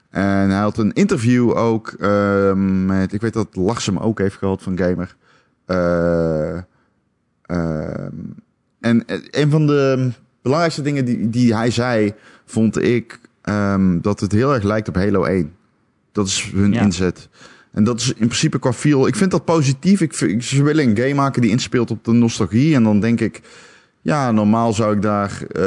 [0.10, 2.54] En hij had een interview ook eh,
[2.86, 5.16] met, ik weet dat Lars hem ook heeft gehad van Gamer.
[5.66, 6.58] Eh,
[7.42, 8.12] ehm,
[8.80, 10.10] en een van de
[10.42, 12.14] belangrijkste dingen die, die hij zei,
[12.46, 15.56] vond ik ehm, dat het heel erg lijkt op Halo 1.
[16.12, 16.82] Dat is hun Ja.
[16.82, 17.30] inzet.
[17.78, 19.08] En dat is in principe qua feel.
[19.08, 20.02] Ik vind dat positief.
[20.02, 22.76] Ik vind, ze willen een game maken die inspeelt op de nostalgie.
[22.76, 23.42] En dan denk ik,
[24.02, 25.64] ja, normaal zou ik daar eh,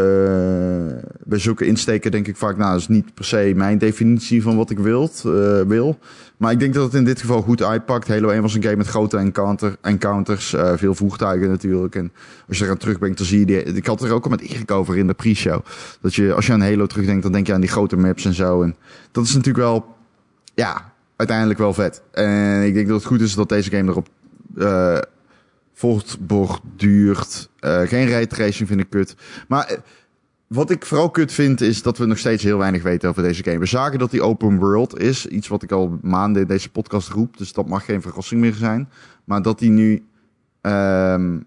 [1.25, 4.57] bij zulke insteken denk ik vaak, nou, dat is niet per se mijn definitie van
[4.57, 5.99] wat ik wilt, eh, wil.
[6.37, 8.09] Maar ik denk dat het in dit geval goed uitpakt.
[8.09, 11.95] Halo 1 was een game met grote encounter, encounters, eh, veel voertuigen natuurlijk.
[11.95, 12.13] En
[12.49, 13.63] als je eraan terugbrengt, dan zie je die...
[13.63, 15.61] Ik had er ook al met Erik over in de pre-show.
[16.01, 18.35] Dat je, als je aan Halo terugdenkt, dan denk je aan die grote maps en
[18.35, 18.63] zo.
[18.63, 18.77] En
[19.11, 19.87] dat is natuurlijk wel,
[20.55, 22.03] ja, uiteindelijk wel vet.
[22.11, 24.09] En ik denk dat het goed is dat deze game erop
[24.57, 24.99] eh
[25.73, 27.51] voortborduurt.
[27.59, 29.15] Eh geen raytracing vind ik kut.
[29.49, 29.79] Maar eh,
[30.47, 33.45] wat ik vooral kut vind, is dat we nog steeds heel weinig weten over deze
[33.45, 33.59] game.
[33.59, 35.27] We zagen dat die open world is.
[35.27, 37.37] Iets wat ik al maanden in deze podcast roep.
[37.37, 38.89] Dus dat mag geen verrassing meer zijn.
[39.25, 40.05] Maar dat die nu
[40.61, 41.39] ehm,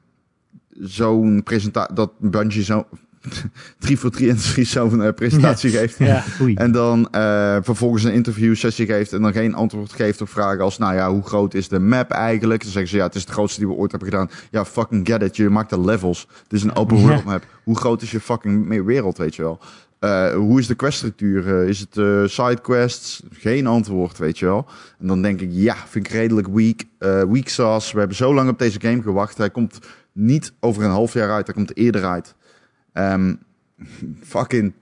[0.70, 2.86] zo'n presentatie, dat Bungie zo
[3.80, 5.98] 3 voor 3 Industries zo'n eh, presentatie geeft.
[5.98, 6.24] Ja.
[6.42, 6.54] Oei.
[6.54, 10.64] En dan eh, vervolgens een interview sessie geeft en dan geen antwoord geeft op vragen
[10.64, 12.62] als, nou ja, hoe groot is de map eigenlijk?
[12.62, 14.30] Dan zeggen ze, ja, het is de grootste die we ooit hebben gedaan.
[14.52, 16.28] Ja, fucking get it, je maakt de levels.
[16.44, 17.46] Het is een open world map.
[17.64, 19.60] Hoe groot is je fucking wereld, weet je wel?
[20.04, 21.60] Eh, hoe is de queststructuur?
[21.60, 23.24] Eh, is het eh sidequests?
[23.32, 24.66] Geen antwoord, weet je wel.
[25.00, 26.84] En dan denk ik, ja, vind ik redelijk weak.
[27.30, 27.94] Weak sauce.
[27.94, 29.38] We hebben zo lang op deze game gewacht.
[29.38, 29.80] Hij komt
[30.12, 31.46] niet over een half jaar uit.
[31.46, 32.36] Hij komt eerder uit.
[32.94, 33.34] Ehm,
[34.22, 34.74] fucking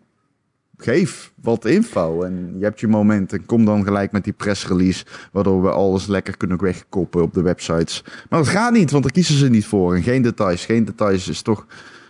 [0.78, 2.21] geef wat info.
[2.21, 3.34] En je hebt je moment.
[3.34, 5.06] En kom dan gelijk met die pressrelease.
[5.32, 8.04] Waardoor we alles lekker kunnen wegkoppen op de websites.
[8.30, 9.95] Maar dat gaat niet, want daar kiezen ze niet voor.
[9.95, 10.65] En geen details.
[10.65, 11.65] Geen details is toch,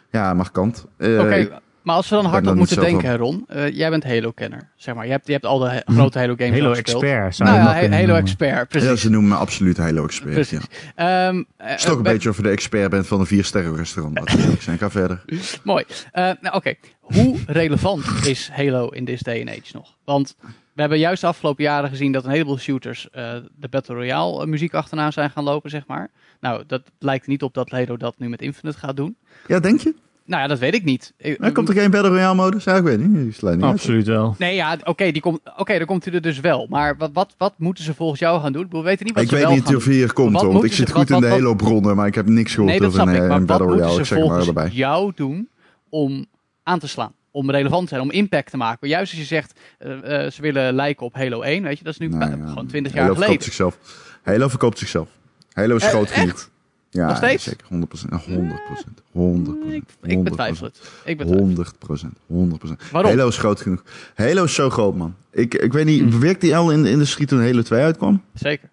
[0.10, 0.86] ja, markant.
[0.98, 3.44] Eh, Oké, maar als we dan ben hardop er moeten denken, Ron.
[3.48, 5.06] eh, jij bent Halo-kenner, zeg maar.
[5.06, 5.94] Je hebt, je hebt al de he- Mhm.
[6.00, 7.04] grote Halo-games Halo gespeeld.
[7.04, 8.30] Expert zou Nou je ja, nog kunnen Halo noemen.
[8.32, 8.90] Expert, precies.
[8.90, 10.34] Ja, ze noemen me absoluut Halo Expert.
[10.34, 10.60] Precies.
[10.96, 11.28] Ja.
[11.28, 13.44] Ehm, eh, Het is toch een beetje of je de expert bent van een vier
[13.46, 14.30] sterren restaurant.
[14.40, 14.78] eerlijk zijn.
[14.78, 15.24] Ga verder.
[15.64, 15.84] Mooi.
[16.12, 16.74] Eh, nou, oké.
[17.00, 19.96] Hoe relevant is Halo in this day and age nog?
[20.06, 20.36] Want
[20.74, 24.46] we hebben juist de afgelopen jaren gezien dat een heleboel shooters eh, de Battle Royale
[24.48, 26.10] muziek achterna zijn gaan lopen, zeg maar.
[26.40, 29.16] Nou, dat lijkt niet op dat Halo dat nu met Infinite gaat doen.
[29.48, 29.94] Ja, denk je?
[30.26, 31.14] Nou ja, dat weet ik niet.
[31.18, 32.64] Ik- Ja, komt er geen Battle Royale modus?
[32.64, 33.14] Ja, ik weet niet.
[33.24, 33.74] Die sluit niet uit.
[33.74, 34.36] Absoluut wel.
[34.38, 35.40] Nee, ja, oké, die komt.
[35.58, 36.68] Oké, dan komt hij er dus wel.
[36.70, 38.66] Maar wat, wat, wat moeten ze volgens jou gaan doen?
[38.66, 39.92] Ik weten niet wat Ik ze weet wel niet gaan of doen.
[39.94, 42.08] hij hier komt, Wat want moeten ik zit ze- goed wat- in de Halo-bronnen, maar
[42.08, 43.28] ik heb niks gehoord Nee, over snap een.
[43.28, 43.82] Maar Battle Royale.
[43.82, 44.70] moeten Ik ze zeg maar erbij.
[44.72, 45.50] jou doen
[45.90, 46.26] om
[46.64, 47.14] aan te slaan?
[47.32, 48.88] Om relevant te zijn, om impact te maken.
[48.88, 51.94] Juist als je zegt, eh, eh, ze willen lijken op Halo 1, weet je, dat
[51.94, 53.44] is nu Nou ja, gewoon 20 Halo jaar verkoopt geleden.
[53.44, 53.78] zichzelf.
[54.24, 55.10] Halo verkoopt zichzelf.
[55.54, 56.50] Halo is Eh, groot genoeg.
[56.94, 57.44] Ja, Nog steeds?
[57.44, 57.68] zeker.
[57.68, 58.24] 100%.
[58.26, 59.04] 100%.
[59.12, 59.74] 100%.
[59.74, 60.82] Ik, ik betwijfel het.
[61.06, 61.66] Ik betwijfel.
[61.96, 62.08] 100%.
[62.10, 62.92] 100%.
[62.92, 63.12] Waarom?
[63.12, 63.84] Halo is groot genoeg.
[64.16, 65.16] Halo is zo groot, man.
[65.32, 68.24] Ik, ik weet niet, werkte die al in de industrie toen Halo 2 uitkwam?
[68.34, 68.70] Zeker.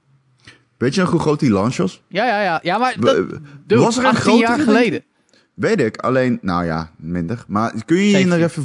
[0.77, 2.03] Weet je nog hoe groot die launch was?
[2.09, 2.59] Ja, ja, ja.
[2.63, 3.17] Ja, maar dat,
[3.67, 5.03] dude, was er een 18 jaar geleden.
[5.55, 7.45] Weet ik, alleen, nou ja, minder.
[7.49, 8.39] Maar kun je je 17.
[8.39, 8.65] nog even,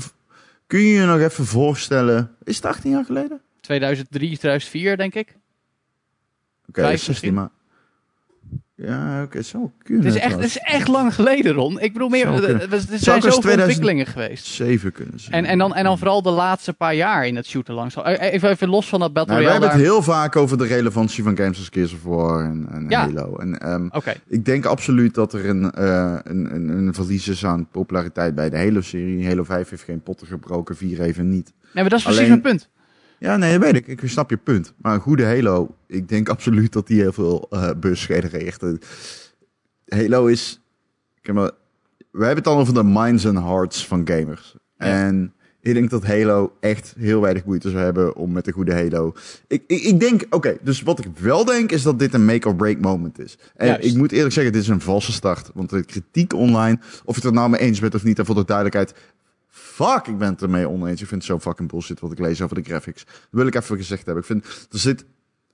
[0.67, 3.41] kun je je nog even voorstellen, is het 18 jaar geleden?
[3.61, 5.35] 2003, 2004, denk ik.
[6.67, 7.33] Oké, Vijf 16 misschien.
[7.33, 7.49] maar.
[8.87, 10.05] Ja, oké, zo kunnen.
[10.05, 11.79] Het is, echt, het is echt lang geleden, Ron.
[11.79, 14.45] Ik bedoel, meer, Zou er, er- er zijn zoveel 2000 ontwikkelingen geweest.
[14.45, 15.33] 7 kunnen zijn.
[15.33, 17.95] En, en, dan, en dan vooral de laatste paar jaar in het shooter langs.
[17.95, 19.65] Eh, Even, even los van dat Battle Nou, Royale.
[19.65, 22.85] hebben het heel vaak over de relevantie van games als Gears of War en, en
[22.89, 22.99] Ja.
[22.99, 23.35] Halo.
[23.37, 23.87] En ehm,
[24.27, 28.49] ik denk absoluut dat er een, eh, een, een, een verlies is aan populariteit bij
[28.49, 29.27] de Halo-serie.
[29.27, 31.53] Halo 5 heeft geen potten gebroken, 4 even niet.
[31.61, 32.69] nee, maar dat is precies Alleen- mijn punt.
[33.23, 33.87] Ja, nee, dat weet ik.
[33.87, 34.73] Ik snap je punt.
[34.77, 38.63] Maar een goede Halo, ik denk absoluut dat die heel veel eh buzz genereert.
[38.63, 38.73] Eh,
[39.85, 40.61] Halo is...
[41.21, 41.51] Kijk maar,
[41.97, 44.55] we hebben het dan over de minds and hearts van gamers.
[44.77, 44.85] Ja.
[44.85, 48.73] En ik denk dat Halo echt heel weinig moeite zou hebben om met een goede
[48.73, 49.13] Halo...
[49.47, 52.79] Ik, ik, ik denk, oké, dus wat ik wel denk is dat dit een make-or-break
[52.79, 53.37] moment is.
[53.55, 53.85] En Juist.
[53.85, 55.51] ik moet eerlijk zeggen, dit is een valse start.
[55.53, 58.25] Want de kritiek online, of je het er nou mee eens bent of niet, en
[58.25, 58.93] voor de duidelijkheid...
[59.73, 61.01] Fuck, ik ben het ermee oneens.
[61.01, 63.05] Ik vind het zo fucking bullshit wat ik lees over de graphics.
[63.05, 64.23] Dat wil ik even gezegd hebben.
[64.23, 65.05] Ik vind, er zit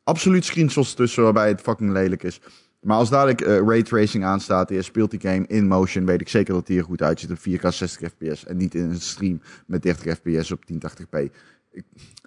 [0.04, 2.40] absoluut screenshots tussen waarbij het fucking lelijk is.
[2.82, 6.30] Maar als dadelijk eh raytracing aanstaat en je speelt die game in motion, weet ik
[6.30, 8.46] zeker dat die er goed uitziet op 4K 60 fps.
[8.46, 11.10] En niet in een stream met 30 fps op 1080p.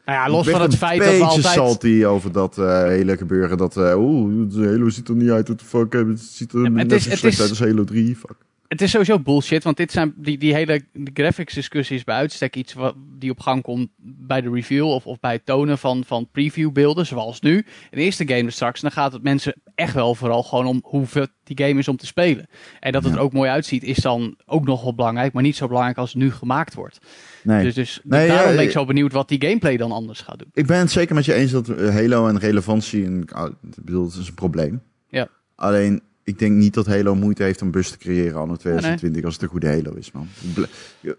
[0.05, 1.55] Nou ja, los Ik van het feit dat we beetje altijd...
[1.55, 3.57] salty over dat eh, hele gebeuren.
[3.57, 5.47] Dat, eh oeh, Halo ziet er niet uit.
[5.47, 7.61] What the fuck, het ziet er Ja, net het is- zo slecht is- uit als
[7.61, 8.17] Halo 3.
[8.17, 8.37] Fuck.
[8.73, 10.83] Het is sowieso bullshit, want dit zijn die, die hele
[11.15, 15.21] graphics discussies bij uitstek iets wat, die op gang komt bij de review of, of
[15.21, 17.57] bij het tonen van, van previewbeelden, zoals nu.
[17.57, 21.07] In de eerste game straks, dan gaat het mensen echt wel vooral gewoon om hoe
[21.07, 22.47] vet die game is om te spelen.
[22.81, 23.19] En dat het Ja.
[23.19, 26.13] er ook mooi uitziet is dan ook nog wel belangrijk, maar niet zo belangrijk als
[26.13, 26.99] het nu gemaakt wordt.
[27.43, 27.63] Nee.
[27.65, 30.21] Dus, dus Nee, daarom ja, ben ik eh, zo benieuwd wat die gameplay dan anders
[30.21, 30.51] gaat doen.
[30.53, 33.85] Ik ben het zeker met je eens dat eh, Halo en relevantie, en, ah, ik
[33.85, 34.83] bedoel, het is een probleem.
[35.09, 35.29] Ja.
[35.55, 38.57] Alleen, ik denk niet dat Halo moeite heeft om bus te creëren anno nee.
[38.57, 40.29] 2020 als het een goede Halo is, man.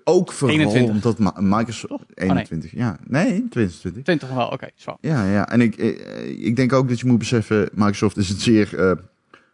[0.04, 0.92] Ook vooral 21.
[0.92, 1.94] omdat Microsoft...
[1.94, 2.30] Oh, nee.
[2.30, 2.98] 21, ja.
[3.08, 4.04] Nee, 2020.
[4.04, 4.98] 20 wel, oké, zwaar.
[5.02, 5.50] Ja, ja.
[5.50, 8.92] En ik, eh, ik denk ook dat je moet beseffen, Microsoft is een zeer eh,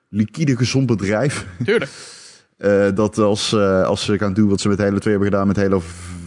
[0.10, 1.46] liquide, gezond bedrijf.
[1.64, 1.92] Tuurlijk.
[2.60, 5.56] Eh, dat als, als ze gaan doen wat ze met Halo 2 hebben gedaan met
[5.56, 5.82] Halo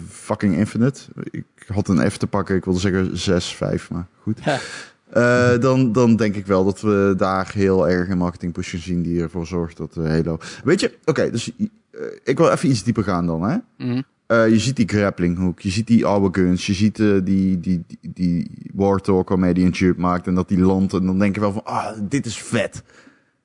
[0.09, 1.01] fucking Infinite.
[1.31, 4.39] Ik had een F te pakken, ik wilde zeggen 6, 5, maar goed.
[5.13, 9.03] Eh, dan, dan denk ik wel dat we daar heel erg een marketing push zien
[9.03, 10.39] die ervoor zorgt dat eh, Halo...
[10.65, 13.57] Weet je, oké, dus eh, ik wil even iets dieper gaan dan, hè.
[13.79, 14.01] Mhm.
[14.27, 17.61] Eh, je ziet die grappling hook, je ziet die oude guns, je ziet eh, die,
[17.61, 20.93] die, die, die Warthog waarmee die een jump maakt en dat die landt.
[20.93, 22.83] En dan denk je wel van, ah, dit is vet.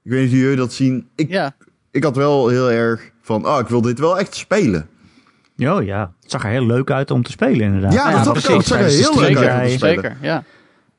[0.03, 1.07] Ik weet niet of jullie dat zien.
[1.15, 1.55] Ik, Ja,
[1.91, 4.87] ik had wel heel erg van, ah, ik wil dit wel echt spelen.
[5.57, 7.93] Oh ja, het zag er heel leuk uit om te spelen inderdaad.
[7.93, 8.35] Ja, dat.
[8.35, 9.79] Het zag er heel leuk uit om te spelen.
[9.79, 10.43] zeker, ja.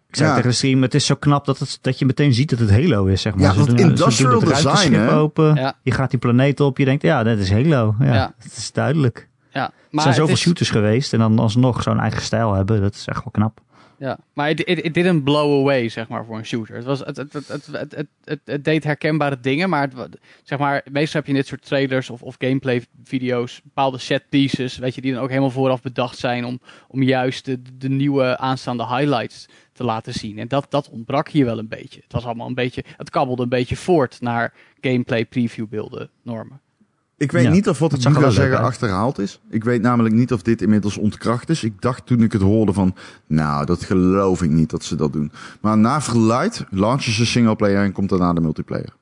[0.09, 0.35] Ik zei ja.
[0.35, 2.71] tegen de stream, het is zo knap dat, het, dat je meteen ziet dat het
[2.71, 3.55] Halo is, zeg maar.
[3.55, 5.14] Ze doen, industrial design, hè?
[5.14, 7.94] open, je gaat die planeet op, je denkt, ja, dat is Halo.
[8.01, 8.35] Ja.
[8.38, 9.29] Het is duidelijk.
[9.51, 12.94] Ja, maar er zijn zoveel shooters geweest en dan alsnog zo'n eigen stijl hebben, dat
[12.94, 13.61] is echt wel knap.
[13.99, 16.77] Ja, maar het didn't blow away, zeg maar, voor een shooter.
[16.77, 17.68] Het, was, het, het, het,
[18.25, 19.90] het, het, deed herkenbare dingen, maar,
[20.42, 24.79] zeg maar meestal heb je in dit soort trailers of, of gameplay-video's bepaalde set pieces,
[24.79, 28.37] weet je, die dan ook helemaal vooraf bedacht zijn om, om juist de, de nieuwe
[28.37, 30.38] aanstaande highlights te laten zien.
[30.38, 32.01] En dat, dat ontbrak hier wel een beetje.
[32.03, 36.61] Het was allemaal een beetje, het kabbelde een beetje voort naar gameplay preview beelden normen.
[37.17, 38.67] Ik weet Ja, niet of wat dat ik nu ga zeggen uit.
[38.67, 39.41] achterhaald is.
[39.51, 41.64] Ik weet namelijk niet of dit inmiddels ontkracht is.
[41.64, 42.95] Ik dacht toen ik het hoorde van,
[43.27, 45.33] nou, dat geloof ik niet dat ze dat doen.
[45.61, 48.95] Maar na verluid launchen ze singleplayer en komt daarna de multiplayer.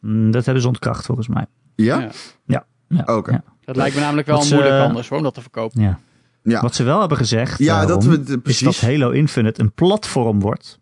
[0.00, 1.46] Mm, dat hebben ze ontkracht volgens mij.
[1.74, 2.08] Ja?
[2.46, 2.64] Ja.
[2.88, 3.30] Ja, Oké.
[3.30, 5.82] ja, Dat lijkt me namelijk wel ze- moeilijk anders hoor, om dat te verkopen.
[5.82, 5.98] ja.
[6.46, 6.60] Ja.
[6.60, 8.80] Wat ze wel hebben gezegd, Ja, eh, dat Ron, we- de- is precies.
[8.80, 10.78] dat Halo Infinite een platform wordt.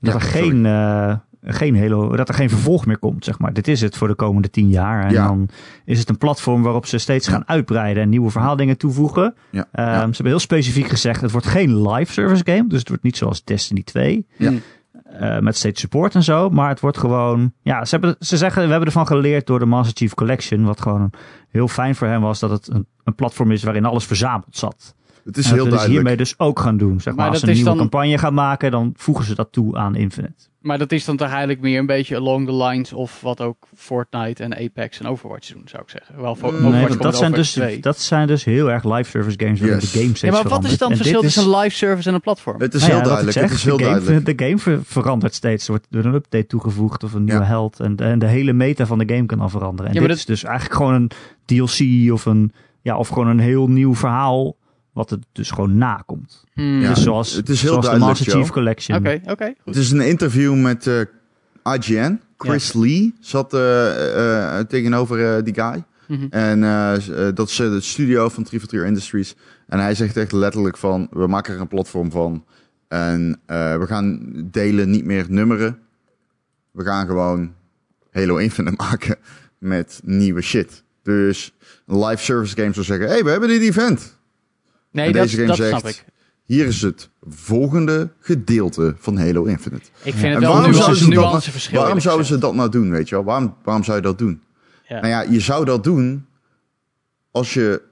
[0.00, 3.52] Dat, Ja, er geen, eh, geen Halo, dat er geen vervolg meer komt, zeg maar.
[3.52, 5.04] Dit is het voor de komende tien jaar.
[5.04, 5.26] En Ja.
[5.26, 5.48] dan
[5.84, 9.34] is het een platform waarop ze steeds gaan uitbreiden en nieuwe verhaaldingen toevoegen.
[9.50, 9.68] Ja.
[9.72, 9.98] Ehm, ja.
[10.00, 12.68] Ze hebben heel specifiek gezegd, het wordt geen live service game.
[12.68, 14.26] Dus het wordt niet zoals Destiny 2.
[14.36, 14.52] Ja.
[15.20, 16.50] Eh, met steeds support en zo.
[16.50, 17.52] Maar het wordt gewoon...
[17.62, 20.64] Ja, ze, hebben, ze zeggen, we hebben ervan geleerd door de Master Chief Collection.
[20.64, 21.10] Wat gewoon
[21.48, 22.38] heel fijn voor hem was.
[22.38, 22.68] Dat het
[23.04, 24.94] een platform is waarin alles verzameld zat.
[25.26, 25.92] Het is En heel dat ze duidelijk.
[25.92, 27.00] hiermee dus ook gaan doen.
[27.00, 29.24] Zeg maar, Maar als ze dat een is nieuwe dan- campagne gaan maken, dan voegen
[29.24, 30.34] ze dat toe aan Infinite.
[30.60, 33.66] Maar dat is dan toch eigenlijk meer een beetje along the lines of wat ook
[33.76, 36.20] Fortnite en Apex en Overwatch doen, zou ik zeggen.
[36.20, 37.80] Wel, Fo- Nee, Overwatch nee, komt want dat zijn, dus, 2.
[37.80, 39.90] dat zijn dus heel erg live service games waarin Yes.
[39.92, 42.14] de game steeds Ja, maar wat is dan het verschil tussen een live service en
[42.14, 42.60] een platform?
[42.60, 43.38] Het is Nou ja, heel duidelijk.
[43.38, 44.38] zeg, het is heel de game, duidelijk.
[44.38, 45.64] De game ver- verandert steeds.
[45.64, 47.46] Er wordt er een update toegevoegd of een nieuwe Ja.
[47.46, 47.80] held.
[47.80, 49.86] En, en de hele meta van de game kan al veranderen.
[49.86, 51.10] En Ja, dit maar is dus eigenlijk gewoon een
[51.44, 54.56] DLC of, een, ja, of gewoon een heel nieuw verhaal.
[54.96, 56.44] Wat het dus gewoon nakomt.
[56.52, 56.88] Hmm, Ja.
[56.88, 58.42] dus zoals, het is heel zoals de duidelijk, Master Joe.
[58.42, 58.98] Chief Collection.
[58.98, 59.44] Oké, oké.
[59.44, 59.74] goed.
[59.74, 61.00] Het is een interview met eh,
[61.74, 62.20] IGN.
[62.38, 65.84] Chris Lee zat eh, eh, tegenover eh, die guy.
[66.08, 66.26] Mhm.
[66.30, 66.60] En
[67.34, 69.34] dat is de studio van 343 Industries.
[69.66, 72.44] En hij zegt echt letterlijk van, we maken er een platform van.
[72.88, 75.78] En eh, we gaan delen niet meer nummeren.
[76.70, 77.52] We gaan gewoon
[78.10, 79.16] Halo Infinite maken
[79.58, 80.82] met nieuwe shit.
[81.02, 81.52] Dus
[81.86, 84.15] een live service game zou zeggen, hey, we hebben dit event.
[84.90, 86.04] Nee, en dat, deze game dat zegt, snap ik.
[86.44, 89.88] hier is het volgende gedeelte van Halo Infinite.
[90.02, 91.80] Ik vind het wel waarom een zouden nuance, ze dat, nuanceverschil.
[91.80, 93.24] waarom zouden ze dat nou doen, weet je wel?
[93.24, 94.42] Waarom, waarom zou je dat doen?
[94.88, 94.94] Ja.
[94.94, 96.26] Nou ja, je zou dat doen
[97.30, 97.82] als je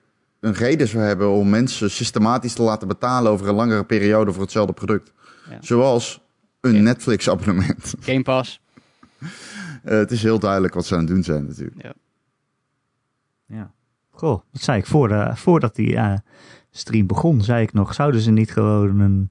[0.40, 4.42] een reden zou hebben om mensen systematisch te laten betalen over een langere periode voor
[4.42, 5.12] hetzelfde product.
[5.50, 5.59] Ja.
[5.61, 6.20] Zoals
[6.61, 6.80] een Ja.
[6.80, 7.94] Netflix abonnement.
[8.00, 8.61] Game Pass.
[9.83, 11.83] Eh, het is heel duidelijk wat ze aan het doen zijn natuurlijk.
[11.83, 11.92] Ja.
[14.11, 16.14] Goh, dat zei ik voor de, voordat die eh,
[16.76, 17.42] stream begon.
[17.42, 19.30] Zei ik nog, zouden ze niet gewoon een,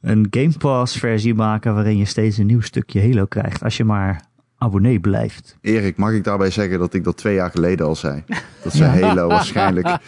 [0.00, 3.84] een Game Pass versie maken waarin je steeds een nieuw stukje Halo krijgt als je
[3.84, 4.28] maar
[4.58, 5.56] abonnee blijft.
[5.60, 8.24] Erik, mag ik daarbij zeggen dat ik dat twee jaar geleden al zei?
[8.62, 9.98] Dat ze Halo waarschijnlijk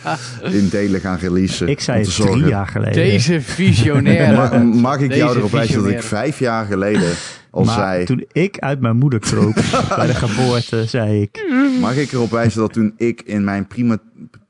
[0.43, 1.69] in delen gaan releasen.
[1.69, 2.93] Ik zei het drie jaar geleden.
[2.93, 4.37] Deze visionaire.
[4.59, 7.13] Ma- mag ik jou erop wijzen dat ik vijf jaar geleden
[7.51, 8.05] al maar zei...
[8.05, 9.55] toen ik uit mijn moeder kroop
[9.97, 11.45] bij de geboorte, zei ik...
[11.81, 13.67] Mag ik erop wijzen dat toen ik in mijn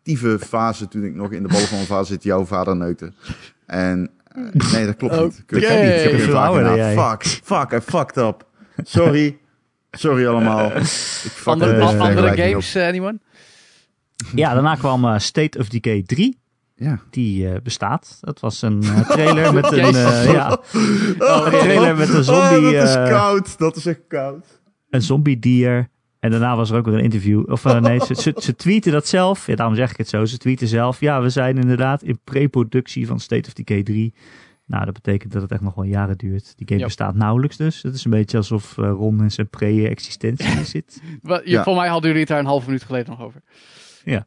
[0.03, 3.13] primitieve fase, toen ik nog in de ballen van mijn vader zit, jouw vader neukte.
[3.67, 5.43] En eh, nee, dat klopt niet.
[5.47, 5.73] Kut, Oké.
[5.73, 6.95] ik heb geen jij.
[6.97, 8.47] Fuck, fuck, I fucked up.
[8.83, 9.39] Sorry.
[9.91, 10.71] Sorry allemaal.
[10.77, 13.19] Ik fuck Andere, deze eh, andere vergelijking games, eh, anyone?
[14.35, 16.29] Ja, daarna kwam eh, State of Decay 3.
[16.29, 16.41] op.
[16.75, 17.01] Ja.
[17.11, 18.19] Die eh, bestaat.
[18.21, 19.95] Dat was een eh, trailer met een...
[19.95, 20.59] Eh, ja,
[21.19, 22.59] Oh, een trailer met een zombie...
[22.59, 23.59] Oh, dat is koud.
[23.59, 24.61] Dat is echt koud.
[24.91, 25.89] een zombie dier.
[26.23, 27.51] En daarna was er ook weer een interview.
[27.51, 29.47] Of eh, nee, ze, ze, ze tweeten dat zelf.
[29.47, 30.25] Ja, daarom zeg ik het zo.
[30.25, 31.01] Ze tweeten zelf.
[31.01, 34.15] Ja, we zijn inderdaad in pre-productie van State of Decay 3.
[34.67, 36.53] Nou, dat betekent dat het echt nog wel jaren duurt.
[36.57, 36.87] Die game Ja.
[36.87, 37.83] bestaat nauwelijks dus.
[37.83, 41.03] Het is een beetje alsof eh, Ron in zijn pre-existentie zit.
[41.45, 41.63] Ja.
[41.63, 43.43] Voor mij hadden jullie het daar een halve minuut geleden nog over.
[44.05, 44.27] Ja.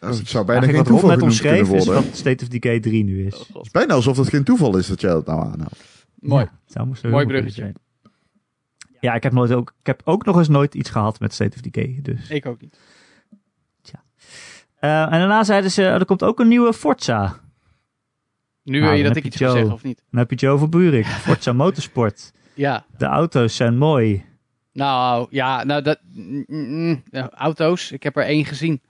[0.00, 2.04] Oh, het zou bijna Eigenlijk geen wat Ron toeval net genoemd kunnen omschreef is worden.
[2.04, 3.34] wat State of Decay 3 nu is.
[3.34, 3.40] Oh.
[3.56, 5.84] Het is bijna alsof het geen toeval is dat jij dat nou aanhaalt.
[6.14, 6.46] Mooi.
[6.66, 7.60] Ja, Mooi bruggetje.
[7.62, 7.74] zijn.
[9.00, 11.56] Ja, ik heb, nooit ook, ik heb ook nog eens nooit iets gehad met State
[11.56, 11.98] of Decay.
[12.02, 12.30] Dus.
[12.30, 12.78] Ik ook niet.
[14.78, 17.36] Eh, en daarna zeiden ze, er komt ook een nieuwe Forza.
[18.62, 19.50] Nu Nou, wil je dat ik iets Joe.
[19.50, 20.02] zeggen of niet?
[20.10, 22.32] Dan heb je Joe van Buurik, Forza Motorsport.
[22.54, 22.84] Ja.
[22.98, 24.24] De auto's zijn mooi.
[24.72, 25.98] Nou, ja, nou dat...
[26.12, 28.80] mm, mm, mm, auto's, ik heb er één gezien.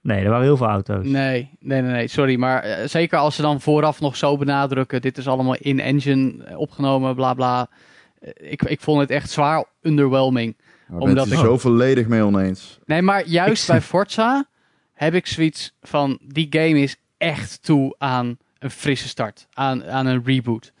[0.00, 1.04] Nee, er waren heel veel auto's.
[1.04, 2.36] Nee, nee, nee, nee, sorry.
[2.36, 7.14] Maar eh, zeker als ze dan vooraf nog zo benadrukken, dit is allemaal in-engine opgenomen,
[7.14, 7.68] bla bla.
[8.34, 10.56] Ik, ik vond het echt zwaar underwhelming.
[10.88, 12.78] Daar Omdat ik- zo volledig mee oneens.
[12.84, 14.48] Nee, maar juist bij Forza
[14.92, 20.06] heb ik zoiets van, die game is echt toe aan een frisse start, aan, aan
[20.06, 20.72] een reboot.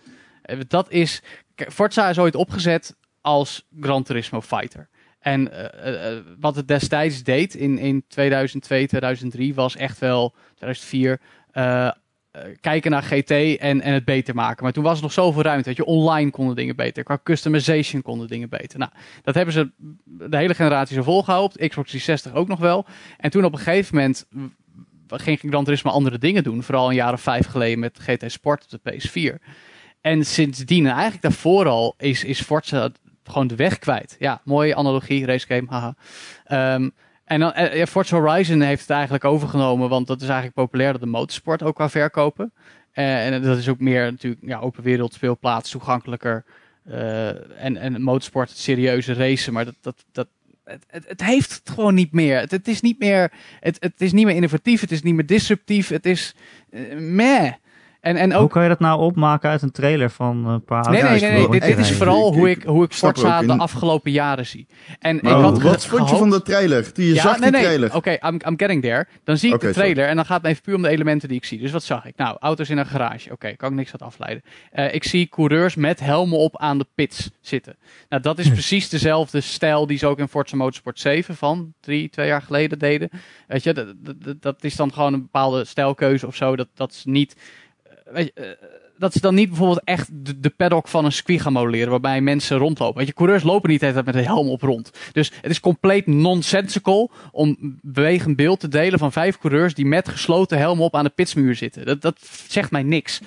[0.42, 1.22] Eh, Dat is.
[1.54, 4.88] Forza is ooit opgezet als Gran Turismo Fighter.
[5.20, 11.20] En eh, eh, wat het destijds deed in, in 2002, 2003 was echt wel 2004.
[11.50, 11.92] eh, eh,
[12.60, 14.64] kijken naar GT en, en het beter maken.
[14.64, 15.68] Maar toen was er nog zoveel ruimte.
[15.68, 17.02] Weet je, online konden dingen beter.
[17.02, 18.78] Qua customization konden dingen beter.
[18.78, 18.90] Nou,
[19.22, 19.70] dat hebben ze
[20.04, 21.68] de hele generatie zo volgehouden.
[21.68, 22.86] Xbox 360 ook nog wel.
[23.18, 24.26] En toen op een gegeven moment
[25.06, 26.62] ging Gran Turismo andere dingen doen.
[26.62, 29.44] Vooral een jaar of vijf geleden met GT Sport op de PS4.
[30.00, 32.90] En sindsdien, en eigenlijk daarvoor al, is, is Forza
[33.24, 34.16] gewoon de weg kwijt.
[34.18, 35.94] Ja, mooie analogie, racegame, haha.
[36.44, 36.88] Ehm,
[37.32, 41.10] en dan, eh, Forza Horizon heeft het eigenlijk overgenomen, want dat is eigenlijk populairder dan
[41.10, 42.52] motorsport, ook qua verkopen.
[42.92, 46.44] Eh, en dat is ook meer natuurlijk ja, open wereld, speelplaats, toegankelijker.
[46.84, 50.28] eh, en, en motorsport, het serieuze racen, maar dat, dat, dat,
[50.64, 52.40] het, het, het heeft het gewoon niet meer.
[52.40, 53.32] Het, is niet meer.
[53.60, 56.34] Het, het is niet meer innovatief, het is niet meer disruptief, het is
[56.70, 57.52] eh, meh.
[58.02, 60.90] En, en Hoe ook kan je dat nou opmaken uit een trailer van een paar
[60.90, 61.48] Nee, nee, nee, nee.
[61.48, 64.46] Dit, dit is vooral ik- hoe ik hoe ik Forza ook de in- afgelopen jaren
[64.46, 64.66] zie.
[64.98, 66.90] En Maar ik had wat vond je van de trailer?
[66.92, 67.62] Die je ja, zag nee, die nee.
[67.62, 67.94] trailer.
[67.94, 69.06] Oké, I'm, I'm getting there.
[69.24, 71.28] Dan zie ik de trailer en dan gaat het me even puur om de elementen
[71.28, 71.58] die ik zie.
[71.58, 72.16] Dus wat zag ik?
[72.16, 73.32] Nou, auto's in een garage.
[73.32, 74.42] Oké, kan ik niks uit afleiden.
[74.72, 77.76] Eh, ik zie coureurs met helmen op aan de pits zitten.
[78.08, 82.08] Nou, dat is precies dezelfde stijl die ze ook in Forza Motorsport 7 van drie,
[82.10, 83.08] twee jaar geleden deden.
[83.48, 86.56] Weet je, dat, dat, dat is dan gewoon een bepaalde stijlkeuze of zo.
[86.56, 87.36] Dat, dat is niet...
[88.12, 88.44] Weet eh,
[89.02, 90.08] dat ze dan niet bijvoorbeeld echt
[90.42, 92.98] de, paddock van een circuit gaan modelleren, waarbij mensen rondlopen.
[92.98, 94.90] Weet je, coureurs lopen niet de hele tijd met een helm op rond.
[95.12, 100.08] Dus het is compleet nonsensical om bewegend beeld te delen van vijf coureurs die met
[100.08, 101.86] gesloten helm op aan de pitsmuur zitten.
[101.86, 103.20] Dat, dat zegt mij niks.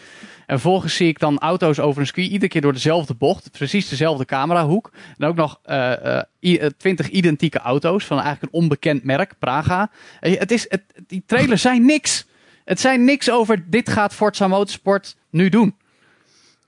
[0.45, 3.89] En vervolgens zie ik dan auto's over een circuit, iedere keer door dezelfde bocht, precies
[3.89, 4.91] dezelfde camerahoek.
[5.17, 9.89] En ook nog eh, eh, twintig identieke auto's van eigenlijk een onbekend merk, Praga.
[10.19, 10.67] Het is,
[11.07, 12.25] die trailers zijn niks.
[12.65, 15.75] Het zijn niks over dit gaat Forza Motorsport nu doen.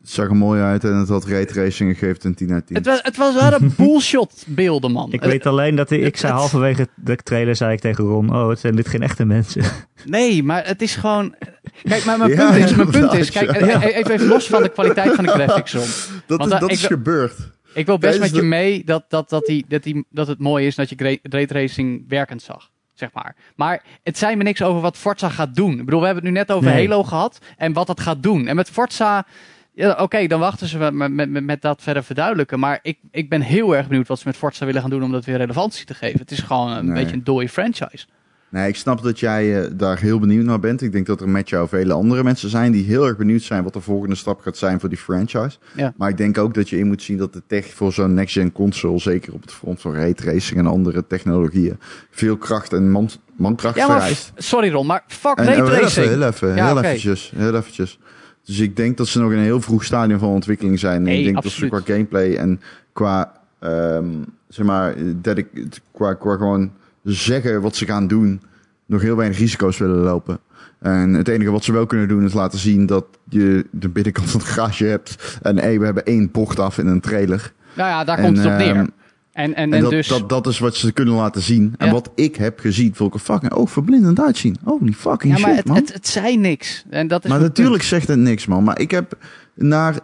[0.02, 2.76] Het zag er mooi uit en het had raytracing en geeft een 10 uit 10.
[2.76, 5.12] Het, was, het was waren bullshot beelden, man.
[5.12, 8.50] Ik weet alleen dat ik, ik zei halverwege de trailer zei ik tegen Ron, oh,
[8.50, 9.64] het zijn dit geen echte mensen.
[10.06, 11.36] Nee, maar het is gewoon...
[11.84, 13.84] Kijk, maar mijn Ja, punt is, mijn punt is kijk, ja.
[13.84, 15.86] even, even los van de kwaliteit van de graphics, Ron.
[16.28, 17.36] dat is, dat is wil- gebeurd.
[17.74, 20.40] Ik wil best Tijdens met je mee dat, dat, dat, die, dat, die, dat het
[20.40, 22.70] mooi is dat je raytracing werkend zag.
[22.98, 23.36] Zeg maar.
[23.56, 25.72] maar het zei me niks over wat Forza gaat doen.
[25.80, 26.88] Ik bedoel, we hebben het nu net over Nee.
[26.88, 28.48] Halo gehad en wat dat gaat doen.
[28.48, 29.26] En met Forza,
[29.74, 32.60] ja, oké, dan wachten ze met, met, met, met dat verder verduidelijken.
[32.60, 35.12] Maar ik, ik ben heel erg benieuwd wat ze met Forza willen gaan doen om
[35.12, 36.20] dat weer relevantie te geven.
[36.20, 36.94] Het is gewoon een Nee.
[37.04, 38.06] beetje een dode franchise.
[38.50, 40.82] Nee, ik snap dat jij eh, daar heel benieuwd naar bent.
[40.82, 43.64] Ik denk dat er met jou vele andere mensen zijn die heel erg benieuwd zijn
[43.64, 45.58] wat de volgende stap gaat zijn voor die franchise.
[45.76, 45.94] Ja.
[45.98, 48.52] Maar ik denk ook dat je in moet zien dat de tech voor zo'n next-gen
[48.52, 51.78] console, zeker op het front van raytracing en andere technologieën,
[52.12, 54.32] veel kracht en man, mankracht Ja, vereist.
[54.36, 56.06] sorry Ron, maar fuck En, oh, heel even, raytracing.
[56.42, 58.00] heel Ja, eventjes, heel eventjes.
[58.46, 61.08] Dus ik denk dat ze nog in een heel vroeg stadium van ontwikkeling zijn.
[61.08, 61.72] En ik denk absoluut.
[61.72, 62.62] dat ze qua gameplay en
[62.94, 64.06] qua, ehm,
[64.48, 66.72] zeg maar, dedic- qua, qua gewoon
[67.04, 68.42] zeggen wat ze gaan doen,
[68.86, 70.40] nog heel weinig risico's willen lopen.
[70.80, 74.30] En het enige wat ze wel kunnen doen is laten zien dat je de binnenkant
[74.30, 75.38] van het garage hebt.
[75.42, 77.54] En hey, we hebben één bocht af in een trailer.
[77.76, 78.76] Nou ja, daar En, komt het op ehm, neer.
[78.76, 78.92] En,
[79.34, 80.08] en, en, En dat, dus...
[80.08, 81.76] dat, dat is wat ze kunnen laten zien.
[81.78, 84.58] En wat ik heb gezien, vond ik er fucking ook verblindend uitzien.
[84.64, 85.76] Holy fucking ja, maar shit, het, man.
[85.76, 86.86] het, het zei niks.
[86.90, 88.64] En dat is Maar natuurlijk zegt het niks, man.
[88.64, 89.18] Maar ik heb
[89.54, 90.00] naar...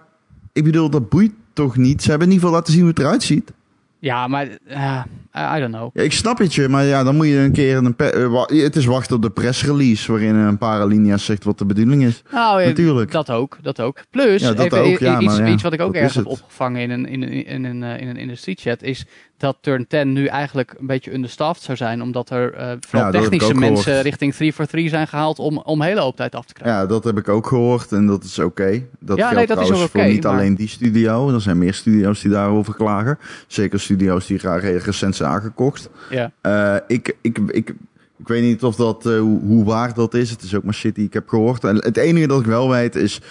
[0.53, 2.03] Ik bedoel, dat boeit toch niet?
[2.03, 3.51] Ze hebben in ieder geval laten zien hoe het eruit ziet.
[3.99, 4.47] Ja, maar...
[5.35, 5.89] I don't know.
[5.93, 7.77] Ja, ik snap het je, maar ja, dan moet je een keer...
[7.77, 10.11] Een eh, het is wachten op de pressrelease...
[10.11, 12.23] waarin een paar alinea's zegt wat de bedoeling is.
[12.31, 13.11] Nou, eh, Natuurlijk.
[13.11, 13.97] Dat ook, dat ook.
[14.09, 16.25] Plus, Ja, dat even ook, i- ja, iets, maar iets wat ik ook ergens heb
[16.25, 19.05] opgevangen in een, in een, in een, eh, in een industriechat, is
[19.37, 23.53] dat Turn 10 nu eigenlijk een beetje understaffed zou zijn, omdat er eh, vooral technische
[23.53, 24.03] mensen gehoord.
[24.05, 26.81] richting 3 for 3 zijn gehaald om, om hele hoop tijd af te krijgen.
[26.81, 28.83] Ja, dat heb ik ook gehoord en dat is oké.
[28.99, 31.33] Dat Ja, geldt nee, dat is ook voor niet maar- alleen die studio.
[31.33, 33.19] Er zijn meer studio's die daarover klagen.
[33.47, 35.89] Zeker studio's die graag recent aangekocht.
[36.09, 36.31] Ja.
[36.41, 37.73] Eh, ik, ik, ik,
[38.17, 40.29] ik weet niet of dat, eh, hoe, waar dat is.
[40.29, 41.63] Het is ook maar shit die ik heb gehoord.
[41.63, 43.21] En het enige dat ik wel weet is...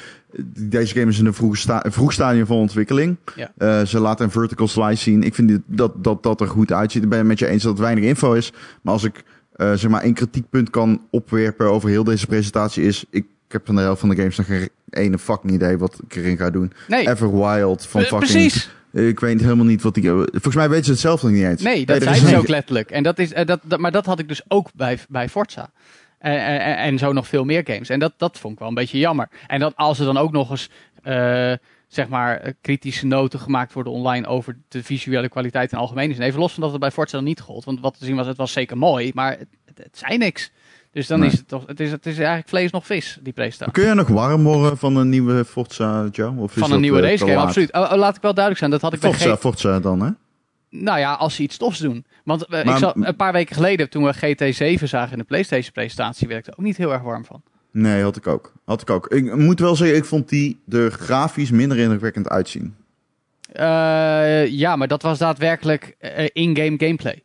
[0.59, 3.17] Deze game is in een vroeg, sta vroeg stadium van ontwikkeling.
[3.35, 3.53] Ja.
[3.57, 5.23] Eh, ze laten een vertical slice zien.
[5.23, 7.03] Ik vind dat, dat dat er goed uitziet.
[7.03, 8.53] Ik ben het met je eens dat het weinig info is.
[8.83, 9.23] Maar als ik
[9.53, 13.05] eh, zeg maar één kritiekpunt kan opwerpen over heel deze presentatie is...
[13.11, 16.01] Ik, ik heb van de helft van de games nog geen ene fucking idee wat
[16.05, 16.73] ik erin ga doen.
[16.89, 18.21] Nee, Everwild van fucking...
[18.21, 18.71] precies.
[18.93, 20.09] Ik weet helemaal niet wat die...
[20.11, 21.63] Volgens mij weten ze het zelf nog niet eens.
[21.63, 22.91] Nee, dat is ze ook letterlijk.
[22.91, 25.71] En dat is, eh, dat, dat, maar dat had ik dus ook bij, bij Forza.
[26.19, 27.89] En, en, en zo nog veel meer games.
[27.89, 29.29] En dat, dat vond ik wel een beetje jammer.
[29.47, 30.71] En dat als er dan ook nog eens,
[31.03, 31.53] eh,
[31.89, 36.17] zeg maar, eh, kritische noten gemaakt worden online over de visuele kwaliteit in algemeen is.
[36.17, 37.65] En even los van dat het bij Forza dan niet gold.
[37.65, 40.51] Want wat te zien was, het was zeker mooi, maar het, het, het zei niks.
[40.93, 41.29] Dus dan Nee.
[41.29, 43.73] is het toch, het is, het is eigenlijk vlees nog vis, die presentatie.
[43.73, 46.35] Kun je nog warm worden van een nieuwe Forza, Joe?
[46.39, 47.47] Of is Van een nieuwe eh, te racegame, laat?
[47.47, 47.73] absoluut.
[47.73, 50.01] Oh, oh, laat ik wel duidelijk zijn, dat had ik bij Forza, G- Forza dan,
[50.03, 50.11] hè?
[50.71, 52.05] Nou ja, als ze iets tofs doen.
[52.25, 55.25] Want eh, Maar- ik zat, een paar weken geleden, toen we GT7 zagen in de
[55.25, 57.43] PlayStation-presentatie, werd ik er ook niet heel erg warm van.
[57.73, 58.53] Nee, had ik ook.
[58.65, 59.07] Had ik ook.
[59.07, 62.75] Ik moet wel zeggen, ik vond die er grafisch minder indrukwekkend uitzien.
[63.53, 65.97] Eh, ja, maar dat was daadwerkelijk
[66.33, 67.23] in-game gameplay.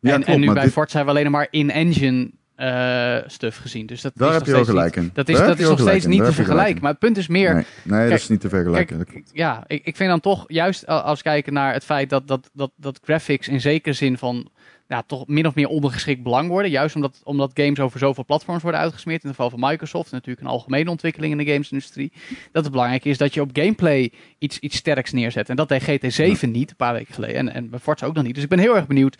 [0.00, 3.56] Ja, en, klopt, en nu bij dit- Forza hebben we alleen maar in-engine eh, stuff
[3.58, 3.86] gezien.
[3.86, 5.10] Dus dat Daar is heb je gelijk niet- in.
[5.14, 6.82] Dat is, Daar dat is nog steeds niet te vergelijken.
[6.82, 9.04] Maar het punt is meer, Nee, nee dat is niet te vergelijken.
[9.04, 12.50] kijk, ja, ik, ik vind dan toch juist als kijken naar het feit dat, dat,
[12.52, 14.48] dat, dat graphics in zekere zin van
[14.88, 16.70] ja, toch min of meer ondergeschikt belang worden.
[16.70, 19.22] Juist omdat, omdat games over zoveel platforms worden uitgesmeerd.
[19.22, 20.12] In het geval van Microsoft.
[20.12, 22.12] Natuurlijk een algemene ontwikkeling in de gamesindustrie.
[22.52, 25.48] Dat het belangrijk is dat je op gameplay iets, iets sterks neerzet.
[25.48, 27.36] En dat deed GT7 niet, een paar weken geleden.
[27.36, 28.34] En, en bij Forza ook nog niet.
[28.34, 29.16] Dus ik ben heel erg benieuwd.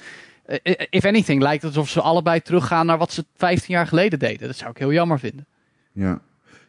[0.46, 3.86] Eh, eh, if anything, lijkt het alsof ze allebei teruggaan naar wat ze 15 jaar
[3.86, 4.46] geleden deden.
[4.46, 5.46] Dat zou ik heel jammer vinden.
[5.92, 6.20] Ja.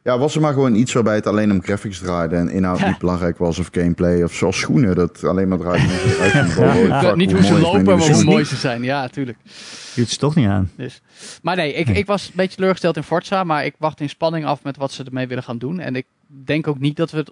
[0.03, 2.88] ja, was er maar gewoon iets waarbij het alleen om graphics draaide en inhoud Ja.
[2.88, 5.59] niet belangrijk was of gameplay of zoals schoenen dat alleen maar.
[5.65, 7.01] Ja.
[7.01, 8.84] Fuck, niet hoe ze lopen, maar hoe mooi ze zijn.
[8.84, 9.38] Ja, tuurlijk.
[9.93, 10.71] Hield ze toch niet aan.
[10.76, 11.01] Dus.
[11.41, 14.45] Maar nee, ik, ik was een beetje teleurgesteld in Forza, maar ik wacht in spanning
[14.45, 15.80] af met wat ze ermee willen gaan doen.
[15.80, 17.32] En ik denk ook niet dat we het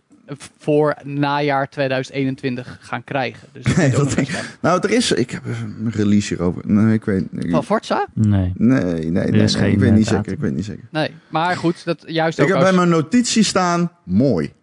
[0.58, 3.48] voor najaar 2021 gaan krijgen.
[3.52, 4.58] Dus ik Nee, dat denk spannend.
[4.62, 6.62] Nou, er is, ik heb een release hierover.
[6.66, 8.08] Nee, ik weet, ik, Van Forza?
[8.14, 8.54] Nee.
[8.56, 10.18] nee, nee, nee, nee, is geen, ik weet eh, niet datum.
[10.24, 10.32] zeker.
[10.34, 10.84] Ik weet niet zeker.
[10.92, 14.54] Nee, maar goed, dat juist Ik ook heb als- bij mijn notitie staan mooi.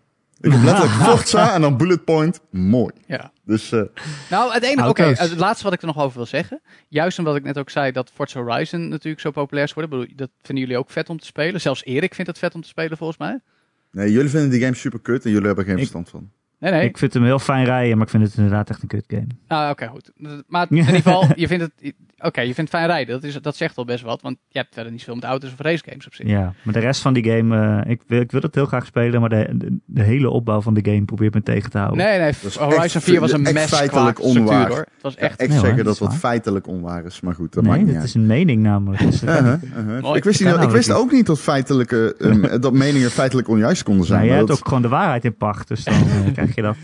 [0.41, 2.93] Ik heb letterlijk Forza en dan bullet point mooi.
[3.07, 3.31] Ja.
[3.45, 3.81] Dus eh,
[4.31, 6.61] Nou, het enige, oké, het laatste wat ik er nog over wil zeggen.
[6.89, 9.99] Juist omdat ik net ook zei dat Forza Horizon natuurlijk zo populair is geworden.
[10.01, 11.61] Ik bedoel, dat vinden jullie ook vet om te spelen.
[11.61, 13.41] Zelfs Erik vindt het vet om te spelen, volgens mij.
[13.91, 16.31] Nee, jullie vinden die game super kut en jullie hebben geen Ik- verstand van.
[16.61, 16.85] Nee, nee.
[16.89, 19.27] Ik vind hem heel fijn rijden, maar ik vind het inderdaad echt een kut game.
[19.47, 20.11] Ah, oké, goed.
[20.47, 21.95] Maar in ieder geval, je vindt het...
[22.23, 23.15] Oké, je vindt fijn rijden.
[23.21, 24.23] Dat, is, dat zegt al best wat.
[24.23, 26.27] Want je hebt verder niet veel met auto's of racegames op zich.
[26.29, 28.87] Ja, maar de rest van die game, eh, ik, wil, ik wil het heel graag
[28.87, 31.99] spelen, maar de, de, de hele opbouw van de game probeert me tegen te houden.
[31.99, 32.33] Nee, nee.
[32.59, 34.69] Horizon echt- 4 was een mes feitelijk qua structuur, onwaar.
[34.69, 34.77] hoor.
[34.79, 35.39] Het was Ja, echt...
[35.41, 37.93] echt Nee, hoor, zeggen dat wat feitelijk onwaar is, maar goed, dat maakt nee, niet
[37.95, 38.09] dat uit.
[38.09, 39.03] is een mening namelijk.
[39.03, 40.17] Dus, eh, Uh-huh, uh-huh.
[40.17, 44.07] Ik wist, niet, ik wist ook niet dat, feitelijke, ehm, dat meningen feitelijk onjuist konden
[44.07, 44.19] zijn.
[44.19, 45.95] nou, maar hebt dat- ook gewoon de waarheid in pacht, dus dan
[46.53, 46.77] krijg je dat.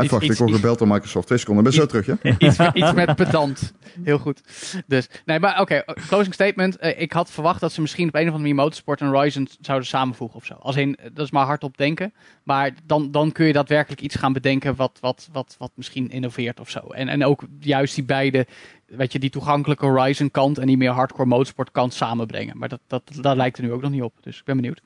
[0.00, 1.26] Iets- ik word gebeld door Microsoft.
[1.26, 2.16] Twee seconden, ben zo terug, ja?
[2.38, 3.74] iets, iets met pedant.
[4.02, 4.40] Heel goed.
[4.86, 6.76] Dus, nee, maar oké, closing statement.
[6.76, 9.48] Eh, ik had verwacht dat ze misschien op een of andere manier Motorsport en Horizon
[9.60, 10.54] zouden samenvoegen of zo.
[10.54, 12.12] Als in, eh, dat is maar hardop denken.
[12.42, 16.60] Maar dan, dan kun je daadwerkelijk iets gaan bedenken wat, wat, wat, wat misschien innoveert
[16.60, 16.78] of zo.
[16.78, 18.46] En, en ook juist die beide,
[18.86, 22.58] weet je, die toegankelijke Horizon kant en die meer hardcore Motorsport kant samenbrengen.
[22.58, 24.14] Maar dat, dat, dat lijkt er nu ook nog niet op.
[24.20, 24.80] Dus ik ben benieuwd.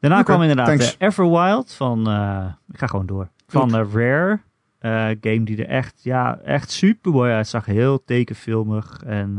[0.00, 0.96] Daarna kwam inderdaad thanks.
[0.96, 4.40] eh, Everwild van, eh, ik ga gewoon door, van eh, Rare.
[5.20, 7.64] Game die er echt, ja, echt super mooi uitzag.
[7.66, 9.38] Heel tekenfilmig en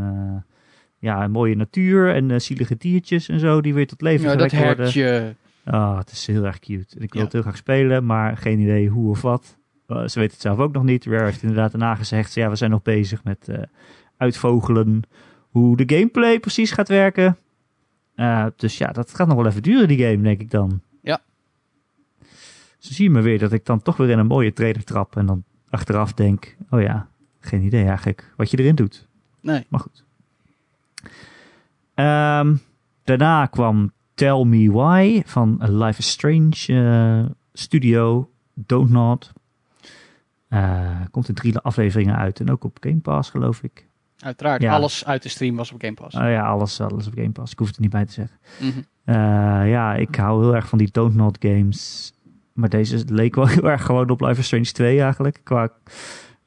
[0.97, 4.49] ja, een mooie natuur en zielige diertjes en zo die weer tot leven Ja, dat
[4.49, 4.83] gewekt worden.
[4.83, 5.35] hertje.
[5.65, 6.95] Ah, het is heel erg cute.
[6.95, 7.23] En ik wil Ja.
[7.23, 9.57] het heel graag spelen, maar geen idee hoe of wat.
[9.87, 11.05] Ze weten het zelf ook nog niet.
[11.05, 13.61] Rare heeft inderdaad daarna gezegd, ja, we zijn nog bezig met eh,
[14.17, 15.01] uitvogelen
[15.49, 17.37] hoe de gameplay precies gaat werken.
[18.19, 20.81] Eh, dus ja, dat gaat nog wel even duren, die game, denk ik dan.
[21.01, 21.21] Ja.
[22.77, 25.15] Zo zie je me weer dat ik dan toch weer in een mooie trailer trap
[25.15, 27.09] en dan achteraf denk, oh ja,
[27.39, 29.07] geen idee eigenlijk wat je erin doet.
[29.41, 29.65] Nee.
[29.69, 30.03] Maar goed.
[31.93, 32.55] Ehm,
[33.03, 39.33] daarna kwam Tell Me Why van Life is Strange eh, Studio Don't Nod.
[40.47, 43.88] Eh, komt in drie afleveringen uit en ook op Game Pass geloof ik.
[44.19, 44.61] Uiteraard.
[44.61, 44.73] Ja.
[44.73, 46.15] Alles uit de stream was op Game Pass.
[46.15, 47.51] Oh ja, alles, alles op Game Pass.
[47.51, 48.37] Ik hoef het er niet bij te zeggen.
[49.05, 49.15] Eh,
[49.69, 52.13] ja, ik hou heel erg van die Don't Nod games.
[52.53, 55.41] Maar deze leek wel heel erg gewoon op Life is Strange 2 eigenlijk.
[55.43, 55.69] Qua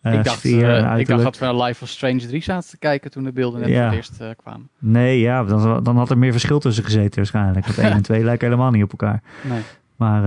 [0.00, 2.70] eh, ik, dacht, sfeer eh, ik dacht dat we naar Life of Strange 3 zaten
[2.70, 3.88] te kijken toen de beelden net Ja.
[3.88, 4.68] voor het eerst kwamen.
[4.78, 7.66] Nee, ja, dan, dan had er meer verschil tussen gezeten waarschijnlijk.
[7.66, 9.22] Want 1 en 2 lijken helemaal niet op elkaar.
[9.42, 9.60] Nee.
[9.96, 10.22] Maar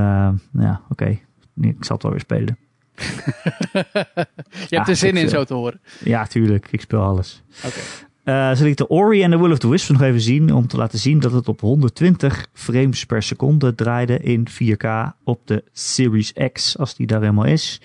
[0.52, 1.20] ja, oké.
[1.62, 2.58] Ik zal het wel weer spelen.
[4.70, 5.80] Je hebt er zin ik in zo te horen.
[6.04, 6.68] Ja, tuurlijk.
[6.72, 7.44] Ik speel alles.
[7.66, 7.80] Oké.
[8.24, 10.54] Eh zal ik de Ori en de Will of the Wisps nog even zien.
[10.54, 14.88] Om te laten zien dat het op 120 frames per seconde draaide in 4K
[15.24, 16.78] op de Series X.
[16.78, 17.82] Als die daar helemaal is.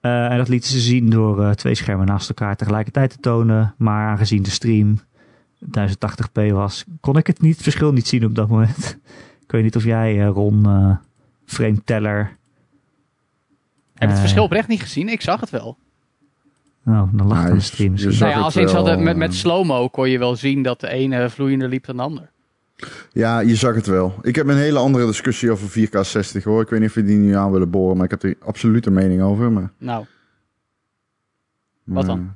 [0.00, 3.74] Eh, en dat lieten ze zien door eh, twee schermen naast elkaar tegelijkertijd te tonen.
[3.76, 4.98] Maar aangezien de stream
[5.64, 8.98] 1080p was, kon ik het niet, verschil niet zien op dat moment.
[9.44, 10.96] ik weet niet of jij, eh, Ron, eh
[11.44, 12.36] frame teller.
[13.98, 15.08] Heb je het eh, verschil oprecht niet gezien?
[15.08, 15.76] Ik zag het wel.
[16.82, 17.96] Nou, dan lag aan de je- stream.
[17.96, 20.62] je Nou ja, het als wel, hadden, met, met eh, slow-mo kon je wel zien
[20.62, 22.30] dat de ene vloeiender liep dan de ander.
[23.12, 24.14] Ja, je zag het wel.
[24.22, 26.62] Ik heb een hele andere discussie over 4K 60 hoor.
[26.62, 28.86] Ik weet niet of we die nu aan willen boren, maar ik heb er absoluut
[28.86, 29.52] een mening over.
[29.52, 30.04] Maar, Nou,
[31.84, 32.32] maar- Wat dan?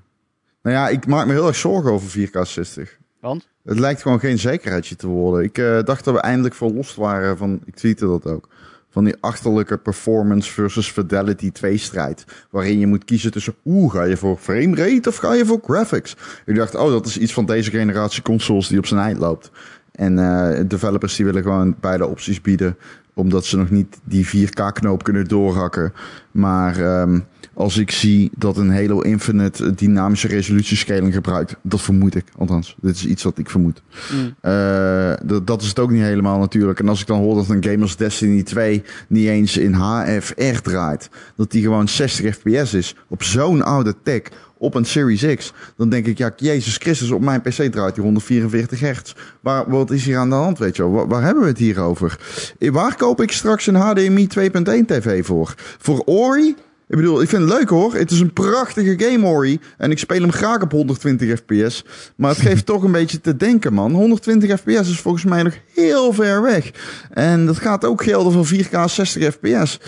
[0.63, 2.99] Nou ja, ik maak me heel erg zorgen over 4K 60.
[3.21, 3.49] Want?
[3.65, 5.45] Het lijkt gewoon geen zekerheidje te worden.
[5.45, 8.49] Ik uh, dacht dat we eindelijk verlost waren van, ik tweette dat ook,
[8.93, 12.25] van die achterlijke performance versus fidelity 2 strijd.
[12.51, 15.61] Waarin je moet kiezen tussen, oeh, ga je voor frame rate of ga je voor
[15.65, 16.17] graphics?
[16.47, 19.51] Ik dacht, oh, dat is iets van deze generatie consoles die op zijn eind loopt.
[19.93, 22.77] En uh, developers die willen gewoon beide opties bieden
[23.15, 25.93] omdat ze nog niet die 4K-knoop kunnen doorhakken.
[26.31, 27.25] Maar um,
[27.55, 32.25] als ik zie dat een Halo Infinite dynamische resolutiescaling gebruikt, dat vermoed ik.
[32.39, 33.83] Althans, dit is iets wat ik vermoed.
[34.13, 34.35] Mm.
[34.43, 35.13] Uh,
[35.45, 36.79] dat is het ook niet helemaal natuurlijk.
[36.79, 40.61] En als ik dan hoor dat een game als Destiny 2 niet eens in HFR
[40.63, 44.23] draait, dat die gewoon 60 fps is op zo'n oude tech
[44.63, 45.53] op een Series X.
[45.77, 49.15] Dan denk ik, ja, Jezus Christus, op mijn PC draait die 144 hertz.
[49.41, 50.93] Waar, wat is hier aan de hand, weet je wel?
[50.93, 52.19] Waar, waar hebben we het hier over?
[52.59, 55.55] Eh, waar koop ik straks een HDMI 2.1 TV voor?
[55.79, 56.55] Voor Ori?
[56.93, 57.95] Ik bedoel, ik vind het leuk hoor.
[57.95, 59.61] Het is een prachtige game, Ori.
[59.79, 61.85] En ik speel hem graag op 120 fps.
[62.17, 63.93] Maar het geeft toch een beetje te denken, man.
[63.93, 66.71] 120 fps is volgens mij nog heel ver weg.
[67.11, 69.81] En dat gaat ook gelden voor 4K 60 fps.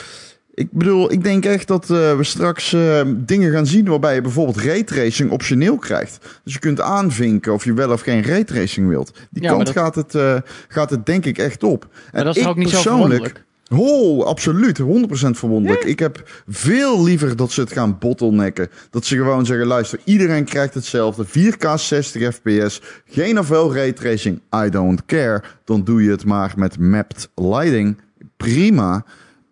[0.54, 4.20] Ik bedoel, ik denk echt dat uh, we straks uh, dingen gaan zien waarbij je
[4.20, 6.40] bijvoorbeeld raytracing optioneel krijgt.
[6.44, 9.12] Dus je kunt aanvinken of je wel of geen raytracing wilt.
[9.30, 9.76] Die ja, kant dat...
[9.76, 10.36] gaat, het, uh,
[10.68, 11.88] gaat het denk ik echt op.
[12.12, 13.44] En dat is ook niet zo verwonderlijk.
[13.76, 14.80] Oh, absoluut.
[14.80, 14.84] 100%
[15.30, 15.82] verwonderlijk.
[15.82, 15.88] Ja.
[15.88, 18.68] Ik heb veel liever dat ze het gaan bottlenecken.
[18.90, 21.26] Dat ze gewoon zeggen, luister, iedereen krijgt hetzelfde.
[21.26, 22.82] 4K 60 fps.
[23.06, 24.40] Geen ofwel raytracing.
[24.64, 25.42] I don't care.
[25.64, 28.00] Dan doe je het maar met mapped lighting.
[28.36, 29.04] Prima.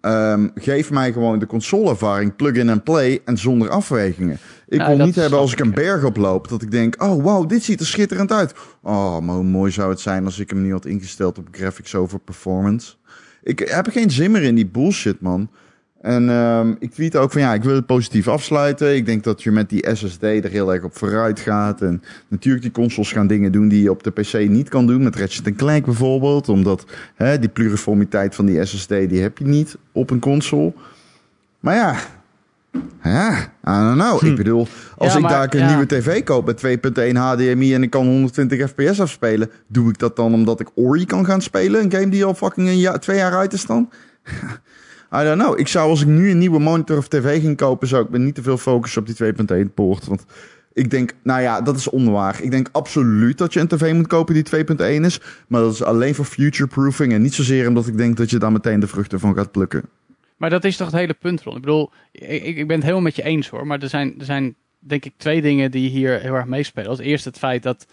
[0.05, 4.39] Um, geef mij gewoon de consoleervaring, plug-in en play en zonder afwegingen.
[4.69, 7.63] Ik wil niet hebben als ik een berg oploop dat ik denk, oh wow, dit
[7.63, 8.55] ziet er schitterend uit.
[8.83, 11.95] Oh, maar hoe mooi zou het zijn als ik hem niet had ingesteld op graphics
[11.95, 12.95] over performance.
[13.43, 15.51] Ik heb geen zin meer in die bullshit, man.
[16.01, 18.95] En um, ik tweet ook van ja, ik wil het positief afsluiten.
[18.95, 21.83] Ik denk dat je met die SSD er heel erg op vooruit gaat.
[21.83, 25.03] En natuurlijk, die consoles gaan dingen doen die je op de PC niet kan doen.
[25.03, 26.49] Met Ratchet Clank bijvoorbeeld.
[26.49, 26.85] Omdat
[27.15, 30.73] hè, die pluriformiteit van die SSD, die heb je niet op een console.
[31.61, 31.97] Maar ja,
[33.03, 34.19] ja, I don't know.
[34.21, 34.27] Hm.
[34.27, 34.67] Ik bedoel,
[34.97, 35.69] als ja, ik daar een ja.
[35.69, 40.17] nieuwe tv koop met 2.1 HDMI en ik kan 120 fps afspelen, doe ik dat
[40.17, 41.83] dan omdat ik Ori kan gaan spelen?
[41.83, 43.91] Een game die al fucking een jaar, twee jaar uit is dan?
[45.15, 45.59] I don't know.
[45.59, 48.19] Ik zou als ik nu een nieuwe monitor of tv ging kopen, zou ik me
[48.19, 49.35] niet te veel focussen op die
[49.67, 50.07] 2.1 poort.
[50.07, 50.25] Want
[50.73, 52.43] ik denk, nou ja, dat is onwaar.
[52.43, 55.21] Ik denk absoluut dat je een tv moet kopen die 2.1 is.
[55.49, 58.53] Maar dat is alleen voor future-proofing en niet zozeer omdat ik denk dat je daar
[58.53, 59.83] meteen de vruchten van gaat plukken.
[60.37, 61.57] Maar dat is toch het hele punt, Ron.
[61.57, 63.67] Ik bedoel, ik, ik ben het helemaal met je eens hoor.
[63.67, 66.91] Maar er zijn, er zijn denk ik twee dingen die hier heel erg meespelen.
[66.91, 67.87] Als eerste het feit dat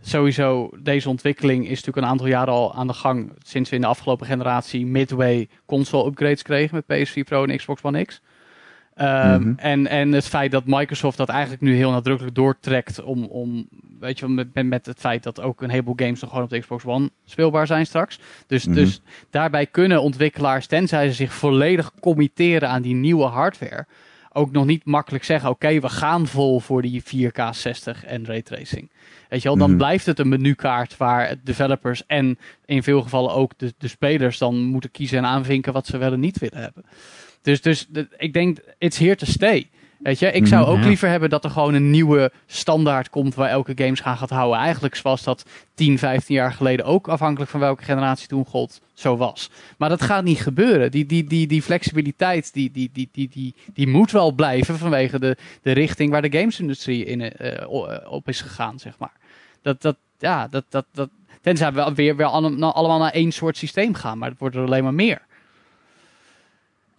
[0.00, 3.32] sowieso, deze ontwikkeling is natuurlijk een aantal jaren al aan de gang.
[3.42, 7.82] Sinds we in de afgelopen generatie midway console upgrades kregen met PS4 Pro en Xbox
[7.82, 8.20] One X.
[8.96, 9.54] Um, mm-hmm.
[9.56, 13.68] en, en het feit dat Microsoft dat eigenlijk nu heel nadrukkelijk doortrekt om, om
[14.00, 16.58] weet je, met, met het feit dat ook een heleboel games nog gewoon op de
[16.58, 18.18] Xbox One speelbaar zijn straks.
[18.46, 18.82] Dus, mm-hmm.
[18.82, 23.86] dus daarbij kunnen ontwikkelaars, tenzij ze zich volledig committeren aan die nieuwe hardware,
[24.32, 28.90] ook nog niet makkelijk zeggen: oké, we gaan vol voor die 4K 60 en raytracing.
[29.28, 33.34] Weet je wel, dan mm blijft het een menukaart waar developers en in veel gevallen
[33.34, 36.60] ook de, de spelers dan moeten kiezen en aanvinken wat ze wel en niet willen
[36.60, 36.84] hebben.
[37.42, 37.86] Dus, dus
[38.16, 39.70] ik denk, it's here to stay.
[40.02, 43.34] Weet je, ik zou mhm, ook liever hebben dat er gewoon een nieuwe standaard komt
[43.34, 44.60] waar elke games gaan gaat houden.
[44.60, 49.16] Eigenlijk zoals dat 10, 15 jaar geleden ook, afhankelijk van welke generatie toen gold, zo
[49.16, 49.50] was.
[49.78, 50.90] Maar dat gaat niet gebeuren.
[50.90, 55.18] Die, die, die, die flexibiliteit, die, die, die, die, die, die moet wel blijven vanwege
[55.18, 59.12] de, de richting waar de gamesindustrie in, uh, op is gegaan, zeg maar.
[59.62, 61.08] Dat, dat, ja, dat, dat, dat,
[61.40, 64.82] tenzij we weer, weer allemaal naar één soort systeem gaan, maar het wordt er alleen
[64.82, 65.22] maar meer.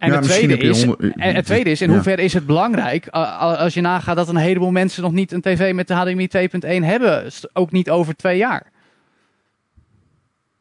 [0.04, 0.82] En, ja, het, tweede is,
[1.14, 1.94] het tweede is, in ja.
[1.94, 5.74] hoeverre is het belangrijk als je nagaat dat een heleboel mensen nog niet een tv
[5.74, 8.72] met de HDMI 2.1 hebben, ook niet over twee jaar.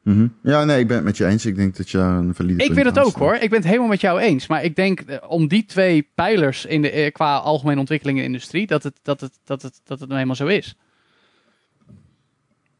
[0.04, 0.34] Mm -hmm.
[0.44, 1.46] Ja, nee, ik ben het met je eens.
[1.46, 2.64] Ik denk dat je een valide.
[2.64, 3.34] Ik vind het ook hoor.
[3.34, 4.48] Ik ben het helemaal met jou eens.
[4.48, 8.24] Maar ik denk eh, om die twee pijlers in de, eh, qua algemene ontwikkeling in
[8.24, 10.76] de industrie, dat het, dat het, dat het, dat het nou helemaal zo is.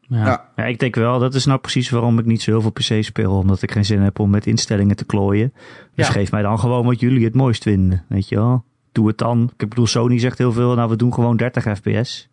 [0.08, 0.50] Ja.
[0.56, 0.64] ja.
[0.64, 3.32] ik denk wel, dat is nou precies waarom ik niet zo heel veel PC speel.
[3.32, 5.52] Omdat ik geen zin heb om met instellingen te klooien.
[5.94, 8.04] Dus geef mij dan gewoon wat jullie het mooist vinden.
[8.08, 8.64] Weet je wel?
[8.92, 9.50] Doe het dan.
[9.56, 12.28] Ik bedoel, Sony zegt heel veel, nou we doen gewoon 30 fps.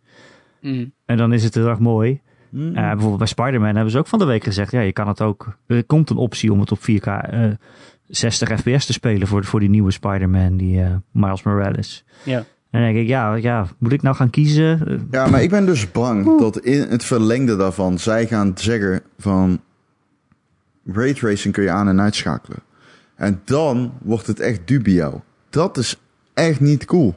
[0.60, 0.92] Mm.
[1.04, 2.20] En dan is het heel erg mooi.
[2.48, 2.66] Mm.
[2.66, 5.20] Uh, bijvoorbeeld bij Spider-Man hebben ze ook van de week gezegd, ja, je kan het
[5.20, 5.56] ook.
[5.66, 7.50] Er komt een optie om het op 4K uh,
[8.08, 12.04] 60 fps te spelen voor, voor die nieuwe Spider-Man, die uh, Miles Morales.
[12.24, 12.44] Ja.
[12.72, 15.06] En dan denk ik, ja, ja, moet ik nou gaan kiezen?
[15.10, 19.60] Ja, maar ik ben dus bang dat in het verlengde daarvan zij gaan zeggen van
[20.86, 22.58] raytracing kun je aan en uitschakelen.
[23.14, 25.22] En dan wordt het echt dubio.
[25.50, 25.96] Dat is
[26.34, 27.14] echt niet cool.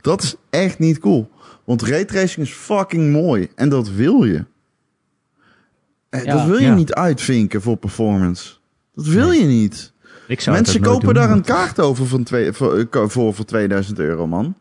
[0.00, 1.30] Dat is echt niet cool.
[1.64, 4.44] Want raytracing is fucking mooi en dat wil je.
[6.08, 6.32] Eh, Ja.
[6.36, 6.74] Dat wil je Ja.
[6.74, 8.54] niet uitvinken voor performance.
[8.94, 9.92] Dat wil je niet.
[10.46, 14.26] Mensen kopen doen, daar een kaart over van twee, voor, eh, voor, voor 2000 euro,
[14.26, 14.54] man.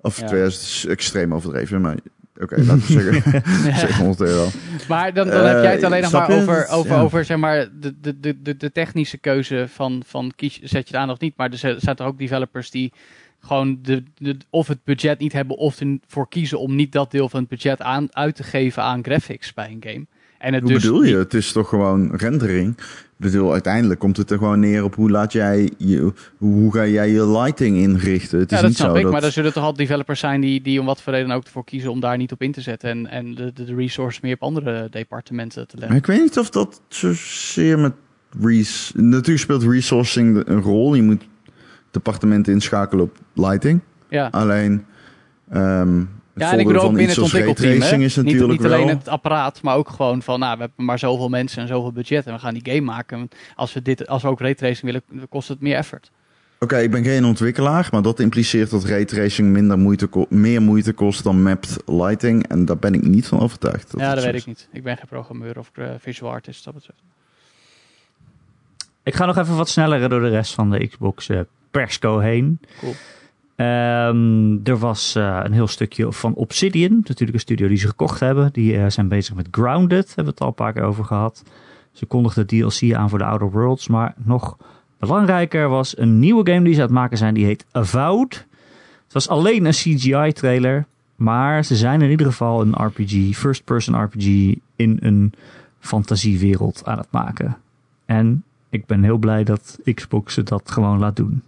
[0.00, 0.26] Of Ja.
[0.26, 1.96] 2000 is extreem overdreven, maar
[2.36, 3.42] oké, laten we zeggen
[3.88, 4.48] 700 euro.
[4.88, 7.00] Maar dan, dan Eh, heb jij het alleen nog maar over, over, ja.
[7.00, 11.02] over zeg maar, de, de, de, de, technische keuze van, van kies, zet je het
[11.02, 11.36] aan of niet.
[11.36, 12.92] Maar er zijn er ook developers die
[13.40, 17.28] gewoon de, de, of het budget niet hebben of ervoor kiezen om niet dat deel
[17.28, 20.06] van het budget aan, uit te geven aan graphics bij een game.
[20.38, 21.16] En het Hoe dus bedoel je?
[21.16, 22.74] Het is toch gewoon rendering?
[23.18, 26.86] Ik bedoel, uiteindelijk komt het er gewoon neer op hoe laat jij je, hoe ga
[26.86, 28.38] jij je lighting inrichten.
[28.38, 29.02] Het is ja, dat niet snap zo ik.
[29.02, 29.12] dat...
[29.12, 31.64] Maar er zullen toch al developers zijn die, die om wat voor reden ook ervoor
[31.64, 32.90] kiezen om daar niet op in te zetten.
[32.90, 35.98] En, en de, de, resources meer op andere departementen te Maar leggen.
[35.98, 37.92] ik weet niet of dat zozeer met...
[38.40, 40.94] Res Natuurlijk speelt resourcing een rol.
[40.94, 41.28] Je moet
[41.90, 43.80] departementen inschakelen op lighting.
[44.08, 44.28] Ja.
[44.30, 44.84] Alleen...
[45.50, 46.00] ehm
[46.38, 47.66] Ja, en ik bedoel ook binnen het ontwikkelteam.
[47.68, 47.72] hè.
[47.78, 48.96] raytracing is Niet, natuurlijk niet alleen wel...
[48.96, 52.26] het apparaat, maar ook gewoon van, nou, we hebben maar zoveel mensen en zoveel budget
[52.26, 53.28] en we gaan die game maken.
[53.56, 56.10] Als we, dit, als we ook raytracing willen, kost het meer effort.
[56.60, 60.92] Oké, ik ben geen ontwikkelaar, maar dat impliceert dat raytracing minder moeite ko- meer moeite
[60.92, 62.46] kost dan mapped lighting.
[62.48, 63.92] En daar ben ik niet van overtuigd.
[63.96, 64.40] ja, dat weet is.
[64.40, 64.68] ik niet.
[64.72, 67.00] Ik ben geen programmeur of eh, visual artist, dat betreft.
[69.02, 72.60] Ik ga nog even wat sneller door de rest van de Xbox eh, persco heen.
[72.80, 72.94] Cool.
[73.58, 78.20] Ehm, er was eh, een heel stukje van Obsidian, natuurlijk een studio die ze gekocht
[78.20, 78.52] hebben.
[78.52, 81.42] Die eh, zijn bezig met Grounded, hebben we het al een paar keer over gehad.
[81.92, 84.56] Ze kondigden DLC aan voor de Outer Worlds, maar nog
[84.98, 88.46] belangrijker was een nieuwe game die ze aan het maken zijn, die heet Avowed.
[89.04, 90.86] Het was alleen een CGI-trailer,
[91.16, 95.32] maar ze zijn in ieder geval een RPG, first-person RPG in een
[95.80, 97.56] fantasiewereld aan het maken.
[98.04, 101.42] En ik ben heel blij dat Xbox ze dat gewoon laat doen.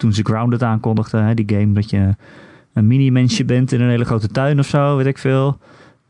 [0.00, 2.14] Toen ze Grounded aankondigden, hè, die game dat je
[2.72, 5.58] een mini-mensje bent in een hele grote tuin of zo, weet ik veel.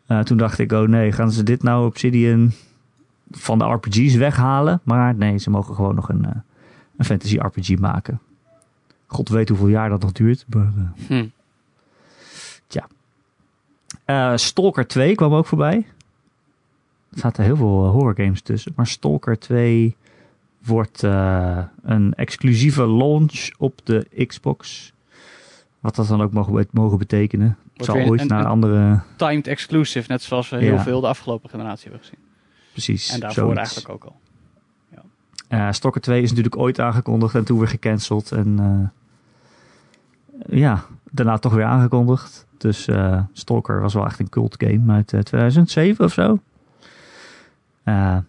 [0.06, 2.52] Eh, toen dacht ik, oh nee, gaan ze dit nou Obsidian
[3.30, 4.80] van de RPG's weghalen?
[4.82, 6.30] Maar nee, ze mogen gewoon nog een, eh,
[6.96, 8.20] een fantasy RPG maken.
[9.06, 10.44] God weet hoeveel jaar dat nog duurt.
[10.48, 11.26] Maar, eh, Hm.
[14.04, 15.86] eh, Stalker 2 kwam ook voorbij.
[17.12, 18.72] Er zaten heel veel horror games tussen.
[18.76, 19.96] Maar Stalker 2
[20.64, 24.92] wordt eh, een exclusieve launch op de Xbox.
[25.80, 27.56] Wat dat dan ook mogen, mogen betekenen.
[27.76, 29.00] Het zal ooit een- naar een- andere...
[29.16, 30.82] Timed exclusive, net zoals we heel Ja.
[30.82, 32.18] veel de afgelopen generatie hebben gezien.
[32.72, 33.58] Precies, En daarvoor zoiets.
[33.58, 34.18] eigenlijk ook al.
[35.48, 38.32] Eh, Stalker 2 is natuurlijk ooit aangekondigd en toen weer gecanceld.
[38.32, 38.88] En eh,
[40.58, 42.46] ja, daarna toch weer aangekondigd.
[42.58, 42.88] Dus
[43.32, 46.38] Stalker was wel echt een cult game uit eh, 2007 of zo.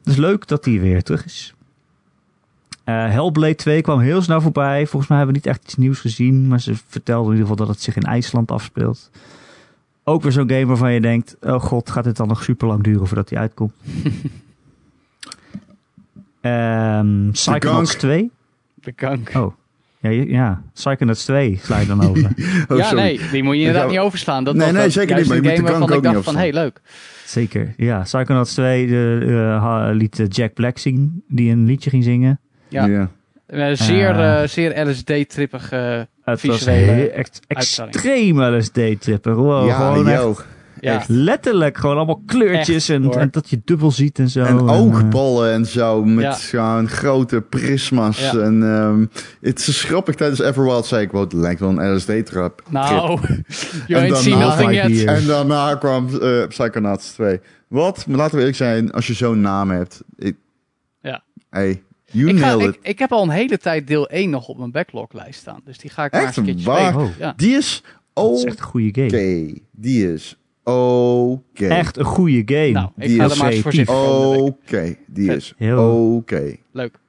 [0.03, 1.53] Dus leuk dat die weer terug is.
[2.83, 4.87] Eh, Hellblade 2 kwam heel snel voorbij.
[4.87, 6.47] Volgens mij hebben we niet echt iets nieuws gezien.
[6.47, 9.09] Maar ze vertelden in ieder geval dat het zich in IJsland afspeelt.
[10.03, 11.35] Ook weer zo'n game waarvan je denkt...
[11.41, 13.73] Oh god, gaat dit dan nog super lang duren voordat die uitkomt?
[16.41, 17.99] Ehm Psychonauts Gank.
[18.01, 18.31] 2.
[18.75, 19.31] De kank.
[19.35, 19.53] Oh.
[19.99, 22.31] Ja, ja, Psychonauts 2 sla je dan over.
[22.67, 23.01] Oh, ja, sorry.
[23.03, 24.43] nee, die moet je inderdaad niet overslaan.
[24.43, 25.97] Dat Nee, was nee, dat- zeker juist niet, maar je moet game de kank waarvan
[25.97, 26.81] ik ook dacht niet van, hey, leuk.
[27.25, 27.99] Zeker, ja.
[28.01, 32.39] Psychonauts 2 de, eh, ha- liet eh, Jack Black zien, die een liedje ging zingen.
[32.71, 32.85] Ja.
[32.85, 33.09] Ja.
[33.45, 34.41] Eh, zeer, Eh.
[34.41, 35.71] eh, zeer LSD-trippig.
[35.71, 39.35] eh, Het was Visuele extreem LSD-trippen.
[39.35, 40.45] Wow, ja, gewoon echt
[40.79, 40.95] ja.
[40.95, 41.09] Echt.
[41.09, 44.43] letterlijk gewoon allemaal kleurtjes Echt, en, dat je dubbel ziet en zo.
[44.43, 46.31] En eh, oogballen en zo, met Ja.
[46.33, 48.19] gewoon grote prisma's.
[48.31, 48.39] Ja.
[48.39, 49.05] En ehm,
[49.41, 52.63] het is grappig, tijdens Everwild zei ik, wow, het lijkt wel een LSD-trap.
[52.69, 53.19] Nou,
[53.87, 55.05] you En ain't seen daarna- nothing yet.
[55.05, 57.39] En daarna kwam eh Psychonauts 2.
[57.67, 58.05] Wat?
[58.07, 60.01] Maar laten we eerlijk zijn, als je zo'n naam hebt.
[60.17, 60.35] Ik,
[61.01, 61.23] Ja.
[61.49, 62.87] Hey, you Ik, ga, nailed ik, it.
[62.89, 65.61] ik heb al een hele tijd deel 1 nog op mijn backloglijst staan.
[65.63, 66.91] Dus die ga ik maar Echt eens een keertje waar?
[66.91, 67.07] spelen.
[67.09, 67.17] Oh.
[67.17, 67.33] Ja.
[67.37, 67.83] Die is
[68.13, 68.47] dat is oké.
[68.49, 69.57] echt een goede game.
[69.71, 71.67] Die is oké.
[71.67, 72.71] Echt een goede game.
[72.71, 74.35] Nou, ik Die ga is er maar eens voor.
[74.35, 76.55] Oké, die is Heel- oké.
[76.71, 76.99] Leuk.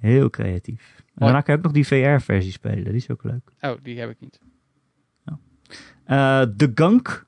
[0.00, 0.96] Heel creatief.
[0.98, 2.84] En daarna kan je ook nog die VR-versie spelen.
[2.84, 3.52] Die is ook leuk.
[3.60, 4.40] Oh, die heb ik niet.
[6.04, 7.26] Eh The Gunk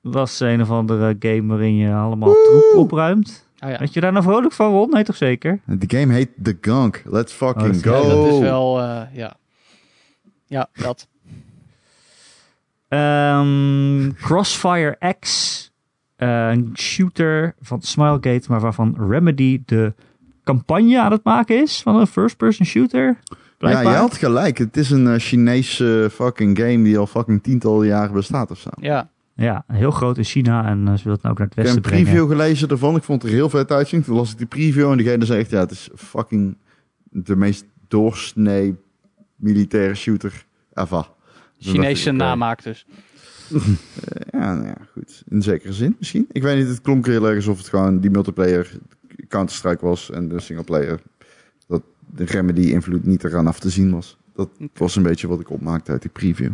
[0.00, 3.45] was een of andere game waarin je allemaal troep opruimt.
[3.66, 3.78] Oh ja.
[3.78, 4.90] Weet je daar nou vrolijk van, Ron?
[4.90, 5.60] Nee, toch zeker?
[5.64, 7.02] De game heet The Gunk.
[7.04, 8.02] Let's fucking Oh, go.
[8.02, 9.36] Ja, dat is wel, eh, ja.
[10.46, 11.08] Ja, dat.
[12.88, 15.54] Ehm, Crossfire X.
[16.16, 19.94] eh, een shooter van Smilegate, maar waarvan Remedy de
[20.44, 21.82] campagne aan het maken is.
[21.82, 23.18] Van een first-person shooter.
[23.58, 24.58] Ja, je had gelijk.
[24.58, 28.70] Het is een eh, Chinese fucking game die al fucking tientallen jaren bestaat of zo.
[28.80, 29.08] Ja.
[29.36, 31.64] Ja, heel groot in China en eh, ze willen het nou ook naar het Ik
[31.64, 32.04] heb westen een brengen.
[32.04, 32.96] preview gelezen ervan.
[32.96, 34.02] Ik vond het er heel vet uitzien.
[34.02, 36.56] Toen las ik die preview en degene zei echt, ja, het is fucking
[37.10, 38.74] de meest doorsnee
[39.36, 41.10] militaire shooter ever.
[41.58, 42.86] Chinese ik, namaak dus.
[44.30, 45.22] Ja, nou ja, goed.
[45.28, 46.26] In zekere zin misschien.
[46.32, 48.70] Ik weet niet, het klonk heel erg alsof het gewoon die multiplayer
[49.28, 51.00] Counter-Strike was en de singleplayer.
[51.66, 51.82] Dat
[52.14, 54.16] de Remedy-invloed niet eraan af te zien was.
[54.34, 56.50] Dat was een beetje wat ik opmaakte uit die preview.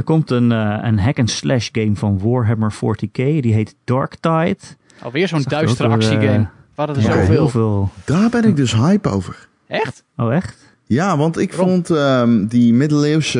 [0.00, 3.16] Er komt een, eh, een hack-and-slash game van Warhammer 40k.
[3.42, 4.56] Die heet Darktide.
[5.02, 6.38] Alweer zo'n er duistere actiegame.
[6.38, 7.48] eh, hadden er Heel zoveel.
[7.48, 7.90] veel.
[8.04, 9.48] Daar ben ik dus hype over.
[9.66, 10.04] Echt?
[10.16, 10.74] Oh, echt?
[10.84, 11.68] Ja, want ik Waarom?
[11.68, 13.38] vond ehm, die middeleeuwse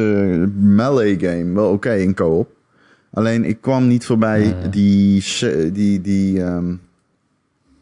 [0.59, 2.49] melee game wel oké in co-op.
[3.13, 5.25] Alleen ik kwam niet voorbij die,
[5.73, 6.75] die, die ehm,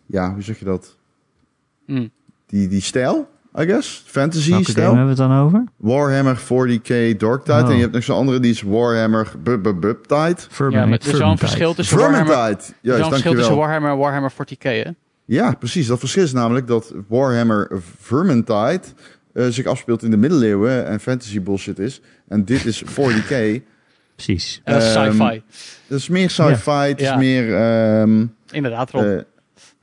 [0.06, 0.96] ja, hoe zeg je dat?
[1.86, 2.08] Hm.
[2.46, 3.28] Die, die stijl,
[3.60, 4.02] I guess.
[4.06, 4.86] Fantasy Welke game stijl.
[4.86, 5.64] hebben we het dan over?
[5.76, 7.62] Warhammer 40k Dark Tide.
[7.62, 7.68] Oh.
[7.68, 10.34] En je hebt nog zo'n andere, die is Warhammer Bub Bub Bub Tide.
[10.48, 10.70] Vermintide.
[10.70, 13.32] Ja, maar er is wel een verschil tussen Warhammer, er is Juist, een verschil tussen
[13.34, 13.56] dankjewel.
[13.56, 14.90] Warhammer en Warhammer 40k, hè?
[15.24, 15.86] Ja, precies.
[15.86, 18.80] Dat verschil is namelijk dat Warhammer Vermintide
[19.32, 22.00] eh, zich afspeelt in de middeleeuwen en fantasy bullshit is.
[22.28, 23.62] En dit is 40k.
[24.14, 24.60] Precies.
[24.64, 25.42] En dat is Ehm, sci-fi.
[25.86, 27.16] Dat is meer sci-fi, het is Ja.
[27.16, 27.54] meer...
[27.56, 29.04] ehm, Inderdaad, Rob.
[29.04, 29.18] eh,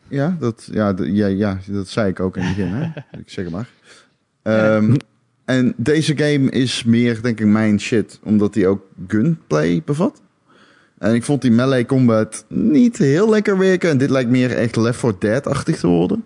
[0.08, 2.74] ja, dat, ja, ja, ja, dat zei ik ook in het begin.
[2.74, 2.84] Hè?
[3.20, 3.70] ik zeg het maar.
[4.42, 4.96] Ehm,
[5.46, 8.20] en deze game is meer, denk ik, mijn shit.
[8.24, 10.22] Omdat die ook gunplay bevat.
[10.98, 13.90] En ik vond die melee combat niet heel lekker werken.
[13.90, 16.26] En dit lijkt meer echt Left 4 Dead-achtig te worden.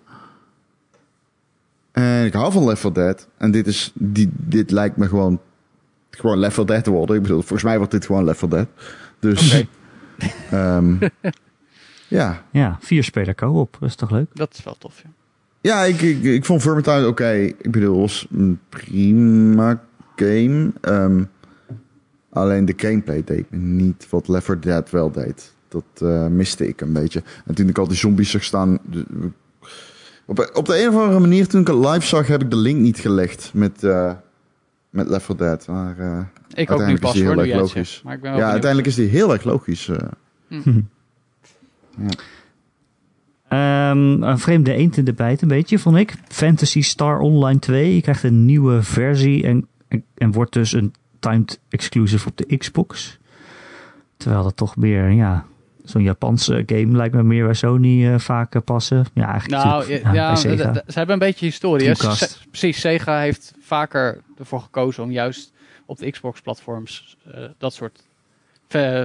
[1.92, 3.28] En ik hou van Left 4 Dead.
[3.36, 5.40] En dit, is, die, dit lijkt me gewoon,
[6.10, 7.16] gewoon Left 4 Dead te worden.
[7.16, 8.66] Ik bedoel, volgens mij wordt dit gewoon Left 4 Dead.
[9.18, 9.54] Dus...
[9.54, 9.68] Oké.
[10.50, 10.96] ehm,
[12.10, 13.76] ja, Ja, vier speler co-op.
[13.80, 14.26] Dat is toch leuk?
[14.34, 15.10] Dat is wel tof, ja.
[15.62, 17.30] Ja, ik, ik, ik vond Vermintide oké.
[17.32, 19.82] Ik bedoel, het was een prima
[20.16, 20.72] game.
[20.80, 21.24] Ehm,
[22.30, 25.54] alleen de gameplay deed me niet wat Left 4 Dead wel deed.
[25.68, 27.22] Dat eh, miste ik een beetje.
[27.44, 28.78] En toen ik al die zombies zag staan...
[28.90, 29.06] de-
[30.26, 32.56] op, op de een of andere manier, toen ik het live zag, heb ik de
[32.56, 34.12] link niet gelegd met, eh,
[34.90, 35.66] met Left 4 Dead.
[35.66, 36.18] Maar eh,
[36.54, 38.00] Ik ook nu Uiteindelijk is pas die heel erg logisch.
[38.04, 38.52] Maar ik ben wel ja, benieuwd.
[38.52, 39.90] uiteindelijk is die heel erg logisch.
[41.98, 42.06] Eh.
[43.48, 46.14] Ehm, een vreemde eend in de bijt een beetje, vond ik.
[46.28, 47.94] Fantasy Star Online 2.
[47.94, 52.56] Je krijgt een nieuwe versie en, en, en wordt dus een timed exclusive op de
[52.56, 53.18] Xbox.
[54.16, 55.44] Terwijl dat toch meer, ja,
[55.84, 59.06] zo'n Japanse game lijkt me meer bij Sony eh, vaak eh, passen.
[59.14, 60.48] Ja, eigenlijk Nou, ja, ze
[60.86, 61.94] hebben een beetje historie.
[61.94, 65.52] Se- Precies, Sega heeft vaker ervoor gekozen om juist
[65.86, 68.02] op de Xbox-platforms eh, dat soort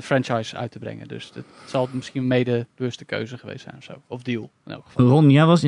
[0.04, 1.08] franchise uit te brengen.
[1.08, 4.02] Dus het zal misschien mede bewuste keuze geweest zijn of zo.
[4.08, 5.08] Of deal, in elk geval.
[5.08, 5.66] Ron, jij was,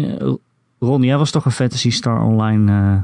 [0.80, 3.02] Ron, jij was toch een Fantasy Star Online eh,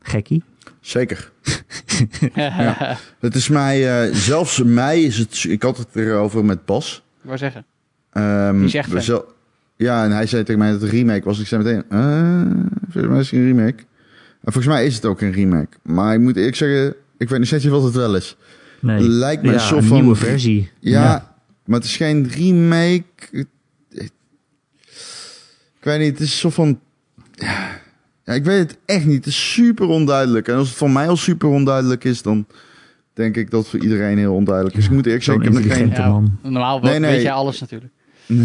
[0.00, 0.42] gekkie?
[0.80, 1.30] Zeker.
[3.20, 5.44] Het is mij, eh, zelfs mij is het...
[5.44, 7.02] Ik had het erover met Bas.
[7.20, 7.64] Wou zeggen.
[8.12, 9.24] Ehm, Die zel-
[9.76, 11.40] ja, en hij zei tegen mij dat het een remake was.
[11.40, 12.50] Ik zei meteen, eh,
[12.90, 13.82] volgens mij is het een remake.
[14.40, 15.76] En volgens mij is het ook een remake.
[15.82, 18.36] Maar ik moet eerlijk zeggen, ik weet steeds niet wat het wel is.
[18.80, 19.00] Nee.
[19.00, 20.00] Lijkt me ja, een soort een van...
[20.00, 20.70] nieuwe versie.
[20.78, 23.04] Ja, maar het is geen remake.
[25.80, 26.80] Ik weet niet, het is een soort van...
[28.24, 29.16] Ja, ik weet het echt niet.
[29.16, 30.48] Het is super onduidelijk.
[30.48, 32.46] En als het voor mij al super onduidelijk is, dan
[33.12, 34.84] denk ik dat het voor iedereen heel onduidelijk is.
[34.84, 35.90] ik moet eerlijk zeggen, ik heb nog geen...
[35.90, 36.38] Ja, man.
[36.42, 37.22] normaal Nee, weet nee.
[37.22, 37.92] jij alles natuurlijk.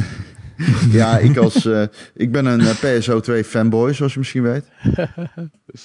[0.91, 1.83] Ja, ik als eh,
[2.13, 4.65] ik ben een eh, PSO2 fanboy, zoals je misschien weet.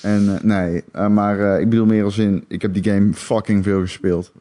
[0.03, 3.64] En eh, nee, maar eh, ik bedoel meer als in, ik heb die game fucking
[3.64, 4.33] veel gespeeld.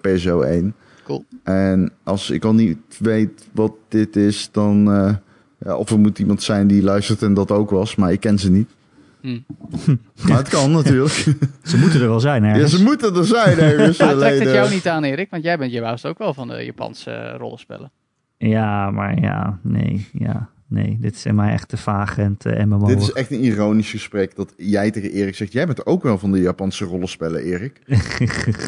[0.00, 0.74] PSO 1.
[1.04, 1.24] Cool.
[1.42, 5.14] En als ik al niet weet wat dit is, dan eh,
[5.58, 8.38] ja, of er moet iemand zijn die luistert en dat ook was, maar ik ken
[8.38, 8.68] ze niet.
[9.20, 9.38] Hm.
[10.28, 11.34] Maar het kan natuurlijk.
[11.62, 12.72] Ze moeten er wel zijn ja, ergens.
[12.72, 13.98] ze moeten er zijn ergens.
[13.98, 15.30] Maar trekt het jou niet aan, Erik?
[15.30, 17.90] Want jij bent je was ook wel van de Japanse rollenspellen.
[18.38, 20.96] Ja, maar ja, nee, ja, nee.
[21.00, 22.86] Dit is in mij echt te vaag en te MMO.
[22.86, 26.18] Dit is echt een ironisch gesprek dat jij tegen Erik zegt, jij bent ook wel
[26.18, 27.80] van de Japanse rollenspellen, Erik.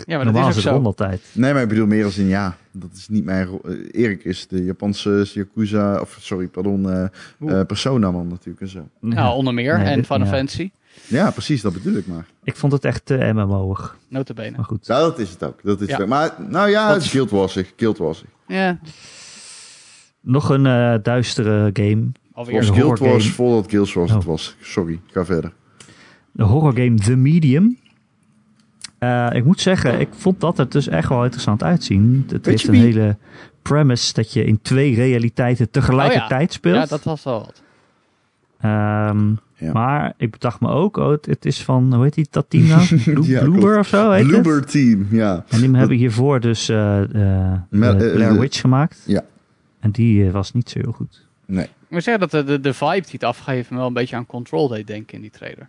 [0.06, 0.82] Ja, maar Normaal dat is ook zo.
[0.82, 1.22] altijd.
[1.32, 3.60] Nee, maar ik bedoel meer als in ja, dat is niet mijn rol.
[3.64, 7.04] Eh, Erik is de Japanse Yakuza, of sorry, pardon, eh
[7.40, 7.58] Oeh.
[7.60, 8.88] eh, Persona man natuurlijk en zo.
[9.00, 9.78] Nou, onder meer.
[9.78, 10.32] Nee, en Final ja.
[10.32, 10.70] Fantasy.
[11.06, 12.26] Ja, precies, dat bedoel ik maar.
[12.44, 13.96] Ik vond het echt te MMO'ig.
[14.08, 14.56] Notabene.
[14.56, 14.86] Maar goed.
[14.86, 15.60] Ja, dat is het ook.
[15.62, 16.06] Dat is Ja.
[16.06, 17.58] Maar nou ja, het is Guild Wars.
[17.76, 18.24] Guild Wars.
[18.46, 18.78] Ja,
[20.20, 22.02] Nog een eh, duistere game.
[22.32, 22.56] alweer.
[22.56, 23.34] Een Guild Wars game.
[23.34, 24.26] voordat Guild Wars het Oh.
[24.26, 24.56] was.
[24.60, 25.52] Sorry, ga verder.
[26.32, 27.78] De horror game The Medium.
[28.98, 32.24] Eh, ik moet zeggen, ik vond dat er dus echt wel interessant uitzien.
[32.32, 33.16] Het heeft een wie- hele
[33.62, 36.74] premise dat je in twee realiteiten tegelijkertijd speelt.
[36.76, 37.62] Ja, dat was wel wat.
[38.60, 39.72] Ehm, Ja.
[39.72, 42.66] Maar ik bedacht me ook, oh, het, het is van, hoe heet die, dat team
[42.66, 42.86] nou?
[43.04, 43.78] Blue, Ja, Bloober klopt.
[43.78, 44.42] of zo heet het?
[44.42, 45.44] Bloober Team, ja.
[45.48, 47.60] En die hebben hiervoor dus eh eh, eh,
[47.96, 49.02] Blair Witch gemaakt.
[49.06, 49.22] Ja.
[49.80, 51.26] En die eh, was niet zo heel goed.
[51.46, 51.64] Nee.
[51.64, 54.16] Ik moet zeggen dat de, de, de vibe die het afgeeft me wel een beetje
[54.16, 55.68] aan Control deed denken in die trailer.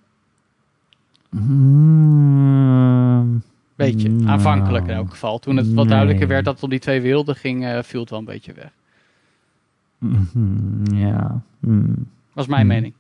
[2.12, 3.42] Hmm,
[3.76, 4.28] Beetje Nou.
[4.30, 5.40] aanvankelijk in elk geval.
[5.40, 5.86] Toen het wat Nee.
[5.88, 8.54] duidelijker werd dat het om die twee werelden ging, eh, viel het wel een beetje
[8.54, 8.72] weg.
[9.98, 11.42] Mhm, ja.
[11.60, 12.08] Hmm.
[12.34, 12.70] Was mijn Hmm.
[12.70, 12.94] mening.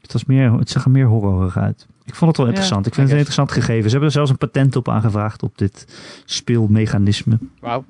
[0.00, 1.86] Het, was meer, het zag er meer horrorig uit.
[2.04, 2.86] Ik vond het wel Ja, interessant.
[2.86, 3.82] ik I vind het een interessant gegeven.
[3.84, 5.86] Ze hebben er zelfs een patent op aangevraagd op dit
[6.24, 7.38] speelmechanisme.
[7.60, 7.84] Wauw.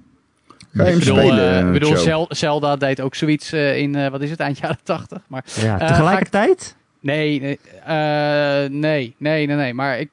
[0.72, 3.94] Ga je hem bedoel, spelen, eh, eh, ik bedoel Zelda deed ook zoiets eh, in,
[3.94, 5.22] eh, wat is het, eind jaren 80.
[5.28, 6.76] Maar Ja, tegelijkertijd?
[7.00, 9.74] nee, nee, eh, nee, nee, nee, nee.
[9.74, 10.10] Maar ik,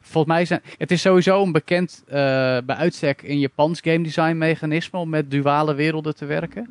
[0.00, 2.14] volgens mij zijn, het is sowieso een bekend, eh,
[2.64, 6.70] bij uitstek in Japans game design mechanisme om met duale werelden te werken.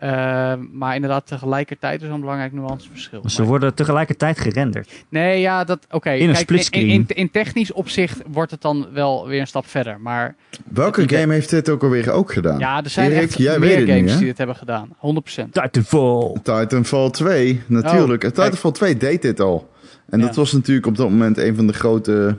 [0.00, 3.22] Eh, maar inderdaad, tegelijkertijd is een belangrijk nuanceverschil.
[3.28, 4.90] Ze worden tegelijkertijd gerenderd.
[5.08, 6.10] Nee, ja, dat oké.
[6.10, 6.88] In een splitscreen.
[6.88, 10.00] In, in, in technisch opzicht wordt het dan wel weer een stap verder.
[10.00, 10.34] Maar
[10.64, 12.58] Welke idee- game heeft dit ook alweer ook gedaan?
[12.58, 14.88] ja, er zijn Erik, echt jij weet meer games die dit hebben gedaan.
[14.98, 15.52] 100%.
[15.52, 16.32] Titanfall.
[16.42, 18.24] Titanfall 2, natuurlijk.
[18.24, 19.70] Oh, Titanfall 2 deed dit al.
[20.08, 22.36] En dat was natuurlijk op dat moment een van de grote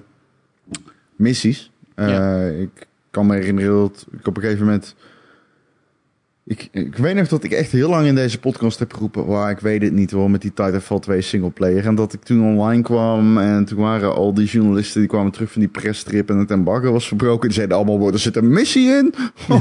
[1.16, 1.72] missies.
[1.96, 2.46] Eh, Ja.
[2.48, 4.96] Ik kan me herinneren dat ik op een gegeven moment...
[6.52, 9.26] Ik, ik weet nog dat ik echt heel lang in deze podcast heb geroepen...
[9.26, 11.86] waar ik weet het niet hoor, met die Titanfall 2 singleplayer.
[11.86, 15.00] En dat ik toen online kwam en toen waren al die journalisten...
[15.00, 17.48] die kwamen terug van die presstrip en het embargo was verbroken.
[17.48, 19.14] Die zeiden allemaal, "Wow, er zit een missie in.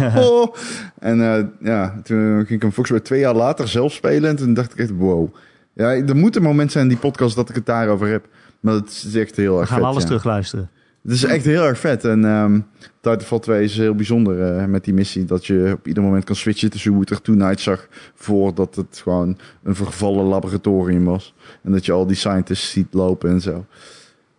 [0.98, 4.30] En eh, ja, toen ging ik hem volgens mij twee jaar later zelf spelen.
[4.30, 5.34] En toen dacht ik echt, wow.
[5.74, 8.26] Ja, er moet een moment zijn in die podcast dat ik het daarover heb.
[8.60, 9.86] Maar het is echt heel We erg gaan vet.
[9.86, 10.08] alles ja.
[10.08, 10.70] terugluisteren.
[11.02, 12.04] Het is echt heel erg vet.
[12.04, 12.60] En ehm
[13.00, 15.24] Titanfall 2 is heel bijzonder eh, met die missie.
[15.24, 17.88] Dat je op ieder moment kan switchen tussen hoe het er toen uitzag.
[18.14, 21.34] Voordat het gewoon een vervallen laboratorium was.
[21.62, 23.66] En dat je al die scientists ziet lopen en zo.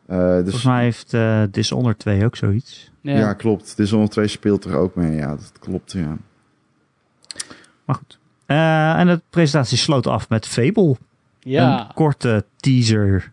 [0.05, 2.91] Eh, dus Volgens mij heeft eh Dishonored 2 ook zoiets.
[3.01, 3.17] Ja.
[3.17, 3.33] ja.
[3.33, 3.77] klopt.
[3.77, 5.15] Dishonored 2 speelt er ook mee.
[5.15, 5.91] Ja, dat klopt.
[5.91, 6.17] Ja.
[7.85, 8.19] Maar goed.
[8.45, 10.95] Eh, en de presentatie sloot af met Fable.
[11.39, 11.79] Ja.
[11.79, 13.31] Een korte teaser.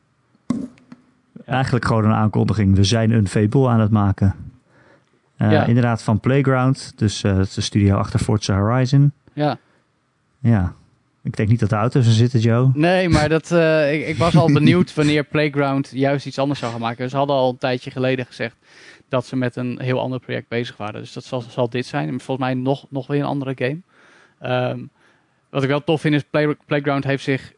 [1.49, 2.75] Eigenlijk gewoon een aankondiging.
[2.77, 4.35] We zijn een Fable aan het maken.
[5.37, 5.65] Eh, Ja.
[5.67, 6.93] Inderdaad van Playground.
[6.97, 9.13] Dus eh, het is de studio achter Forza Horizon.
[9.33, 9.59] ja.
[10.41, 10.75] Ja.
[11.23, 12.71] Ik denk niet dat de auto's er zitten, Joe.
[12.75, 16.73] Nee, maar dat, eh, ik, ik was al benieuwd wanneer Playground juist iets anders zou
[16.73, 17.11] gaan maken.
[17.11, 18.57] Ze hadden al een tijdje geleden gezegd
[19.09, 21.01] dat ze met een heel ander project bezig waren.
[21.01, 22.09] Dus dat zal, zal dit zijn.
[22.09, 23.79] En volgens mij nog, nog weer een andere game.
[24.41, 24.79] Ehm,
[25.51, 27.53] wat ik wel tof vind is, Play- Playground heeft zich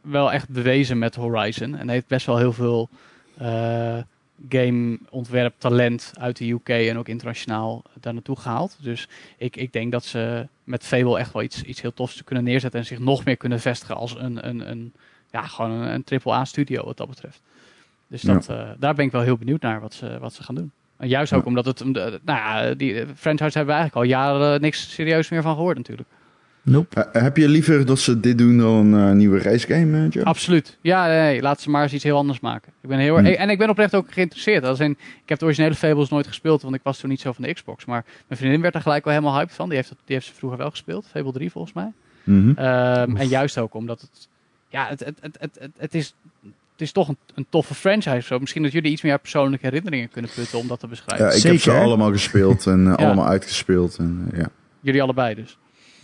[0.00, 1.76] wel echt bewezen met Horizon.
[1.76, 2.88] En heeft best wel heel veel
[3.38, 3.98] eh
[4.48, 8.76] gameontwerp talent uit de UK en ook internationaal daar naartoe gehaald.
[8.80, 12.44] Dus ik, ik denk dat ze met Fable echt wel iets, iets heel tofs kunnen
[12.44, 14.92] neerzetten en zich nog meer kunnen vestigen als een, een, een
[15.30, 17.40] ja, gewoon een, een AAA studio wat dat betreft.
[18.06, 20.54] Dus dat, eh, daar ben ik wel heel benieuwd naar wat ze, wat ze gaan
[20.54, 20.70] doen.
[20.96, 21.46] En juist ook Ja.
[21.48, 25.54] omdat het, nou ja, die franchise hebben we eigenlijk al jaren niks serieus meer van
[25.54, 26.08] gehoord natuurlijk.
[26.64, 27.00] Nope.
[27.00, 30.24] Eh, heb je liever dat ze dit doen dan een eh, nieuwe racegame, eh, Joe?
[30.24, 30.78] Absoluut.
[30.80, 32.72] Ja, nee, nee, laat ze maar eens iets heel anders maken.
[32.80, 33.26] Ik ben heel Hmm.
[33.26, 34.64] En ik ben oprecht ook geïnteresseerd.
[34.64, 37.32] Als in, ik heb de originele Fables nooit gespeeld, want ik was toen niet zo
[37.32, 37.84] van de Xbox.
[37.84, 39.68] Maar mijn vriendin werd er gelijk wel helemaal hyped van.
[39.68, 41.06] Die heeft, die heeft ze vroeger wel gespeeld.
[41.10, 41.92] Fable 3 volgens mij.
[42.24, 42.48] Mhm.
[42.58, 44.28] Ehm, en juist ook omdat het...
[44.68, 46.14] Ja, het, het, het, het, het, het is...
[46.72, 48.20] Het is toch een, een toffe franchise.
[48.20, 48.38] Zo.
[48.38, 51.26] Misschien dat jullie iets meer persoonlijke herinneringen kunnen putten om dat te beschrijven.
[51.26, 52.92] Ja, ik heb ze allemaal gespeeld en Ja.
[52.92, 53.96] allemaal uitgespeeld.
[53.96, 54.48] En, ja.
[54.80, 55.58] Jullie allebei dus.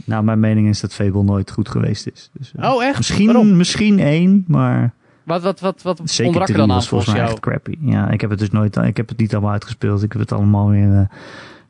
[0.05, 2.30] Nou, mijn mening is dat Fable nooit goed geweest is.
[2.38, 2.96] Dus, eh, Oh, echt?
[2.96, 3.57] Misschien, Waarom?
[3.57, 4.92] misschien één, maar
[5.24, 7.30] Wat, wat, wat, wat zeker ontbrak er drie dan aan was volgens mij jou?
[7.30, 7.76] echt crappy.
[7.80, 10.03] Ja, ik heb het dus nooit, ik heb het niet allemaal uitgespeeld.
[10.03, 11.16] Ik heb het allemaal weer eh,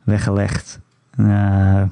[0.04, 0.80] weggelegd.
[1.16, 1.82] Eh,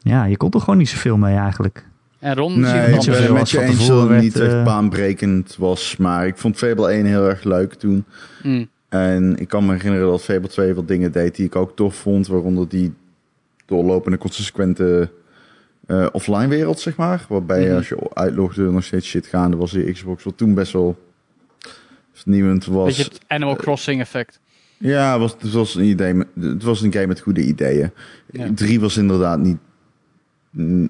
[0.00, 1.86] ja, je kon er gewoon niet zoveel mee eigenlijk.
[2.18, 5.96] En Ron Nee, niet zoveel met je eens dat tevoren het niet echt baanbrekend was.
[5.96, 8.04] Maar ik vond Fable 1 heel erg leuk toen.
[8.42, 11.76] Mm, En ik kan me herinneren dat Fable 2 wat dingen deed die ik ook
[11.76, 12.26] tof vond.
[12.26, 12.92] Waaronder die
[13.66, 15.10] doorlopende, consequente
[15.86, 17.26] eh, offline wereld, zeg maar.
[17.28, 17.76] Waarbij Mhm.
[17.76, 20.22] als je uitlogde nog steeds shit gaande was in Xbox.
[20.24, 20.98] Wat toen best wel
[22.12, 22.86] vernieuwend was.
[22.86, 24.40] Weet je, het Animal Crossing effect.
[24.78, 26.14] Ja, het was, het was een idee.
[26.14, 27.90] Met, het was een game met goede ideeën.
[28.30, 28.48] Ja.
[28.54, 29.56] Drie was inderdaad niet.
[30.50, 30.88] mm,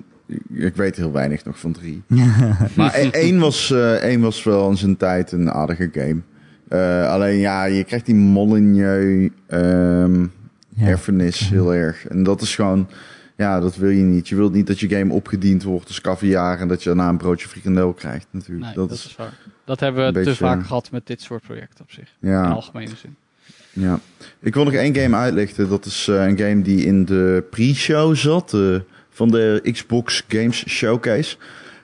[0.53, 2.03] Ik weet heel weinig nog van drie.
[2.77, 6.21] Maar e- één was, eh, één was wel in zijn tijd een aardige game.
[6.69, 10.27] Eh, alleen ja, je krijgt die Molyneux ehm
[10.75, 10.87] Ja.
[10.87, 12.07] erfenis heel erg.
[12.07, 12.89] En dat is gewoon,
[13.37, 14.29] ja, dat wil je niet.
[14.29, 17.17] Je wilt niet dat je game opgediend wordt als caviar en dat je daarna een
[17.17, 18.67] broodje frikandel krijgt natuurlijk.
[18.67, 19.33] Nee, dat, dat, is, waar.
[19.65, 22.15] Dat hebben we te beetje- vaak gehad met dit soort projecten op zich.
[22.21, 23.17] In ja, algemene zin.
[23.73, 24.01] ja.
[24.41, 25.69] Ik wil nog één game uitlichten.
[25.69, 28.77] Dat is eh, een game die in de pre-show zat eh,
[29.11, 31.37] van de Xbox Games Showcase.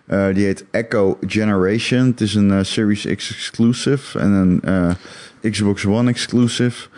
[0.06, 2.06] Eh, die heet Echo Generation.
[2.06, 6.88] Het is een Series X exclusive en een eh, Xbox One exclusive.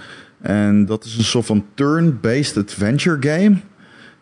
[0.42, 3.56] En dat is een soort van turn-based adventure game.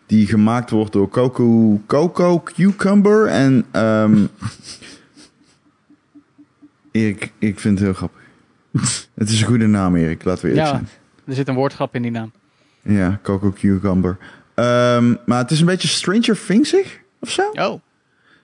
[0.06, 3.26] Die gemaakt wordt door Coco, Coco Cucumber.
[3.26, 4.24] En ehm
[6.90, 8.20] ik, ik vind het heel grappig.
[9.14, 10.24] Het is een goede naam, Erik.
[10.24, 10.88] Laten we eerlijk Ja, zijn.
[11.26, 12.32] er zit een woordgrap in die naam.
[12.82, 14.16] Ja, Coco Cucumber.
[14.54, 17.50] Ehm, maar het is een beetje Stranger Thingsig of zo.
[17.52, 17.80] Oh.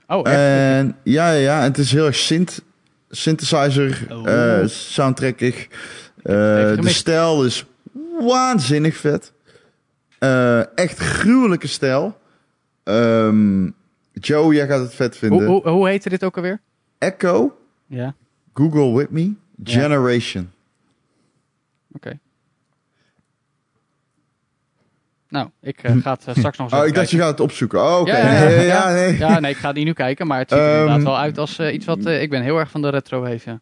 [0.09, 0.37] Oh, echt?
[0.37, 2.63] En ja, ja, ja, het is heel erg synth,
[3.11, 4.29] synthesizer, Oh.
[4.61, 5.67] eh, soundtrackig.
[6.27, 7.65] Eh, de stijl is
[8.21, 9.33] waanzinnig vet.
[10.19, 12.19] Eh, echt gruwelijke stijl.
[12.83, 13.71] Ehm,
[14.13, 15.47] Joe, jij gaat het vet vinden.
[15.47, 16.61] hoe, hoe heette dit ook alweer?
[16.99, 18.15] Echo, Ja,
[18.55, 19.33] Google With Me,
[19.65, 20.51] Generation.
[21.93, 22.19] oké.
[25.29, 27.81] Nou, ik eh, ga het straks nog eens Oh, ik dacht je gaat het opzoeken.
[27.83, 28.11] Oh, oké.
[28.17, 28.93] Ja, ja, ja, Nee, ja.
[28.93, 29.17] nee.
[29.19, 31.39] Ja, nee, ik ga die nu kijken, maar het ziet er Ehm, inderdaad wel uit
[31.39, 32.05] als iets wat...
[32.07, 33.61] eh, ik ben heel erg van de retro wave, ja.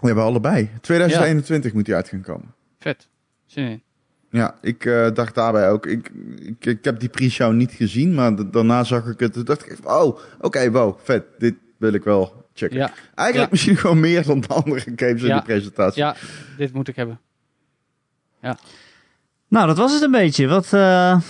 [0.00, 0.70] We hebben allebei.
[0.80, 2.54] 2021 moet die uit gaan komen.
[2.78, 3.08] Vet.
[3.46, 3.82] Zin in.
[4.30, 5.86] Ja, ik eh, dacht daarbij ook.
[5.86, 9.32] Ik, ik, ik heb die pre-show niet gezien, maar da- daarna zag ik het.
[9.32, 11.24] Toen dacht ik, oh, oké, wow, vet.
[11.38, 12.76] Dit wil ik wel checken.
[12.76, 13.46] Ja, Eigenlijk Ja.
[13.50, 15.36] misschien gewoon meer dan de andere games in Ja.
[15.38, 16.02] de presentatie.
[16.02, 16.16] ja,
[16.56, 17.20] dit moet ik hebben.
[19.48, 20.46] Nou, dat was het een beetje.
[20.46, 21.20] Wat, eh,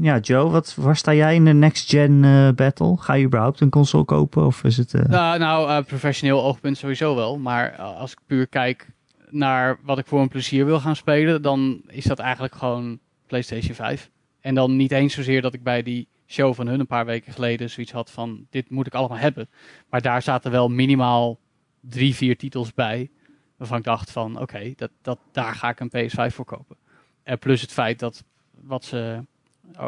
[0.00, 2.96] ja, Joe, wat, waar sta jij in de next gen eh, battle?
[2.96, 4.46] Ga je überhaupt een console kopen?
[4.46, 4.94] Of is het...
[4.94, 7.38] eh, Nou, nou eh, professioneel oogpunt sowieso wel.
[7.38, 8.90] Maar als ik puur kijk
[9.30, 13.74] naar wat ik voor een plezier wil gaan spelen, dan is dat eigenlijk gewoon PlayStation
[13.74, 14.10] 5.
[14.40, 17.32] En dan niet eens zozeer dat ik bij die show van hun een paar weken
[17.32, 19.48] geleden zoiets had van dit moet ik allemaal hebben.
[19.90, 21.38] Maar daar zaten wel minimaal
[21.80, 23.10] drie, vier titels bij.
[23.56, 26.76] Waarvan ik dacht van oké, dat, dat, daar ga ik een PS5 voor kopen.
[27.22, 28.24] En plus het feit dat
[28.60, 29.24] wat ze.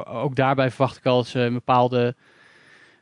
[0.05, 2.15] Ook daarbij verwacht ik al dat ze bepaalde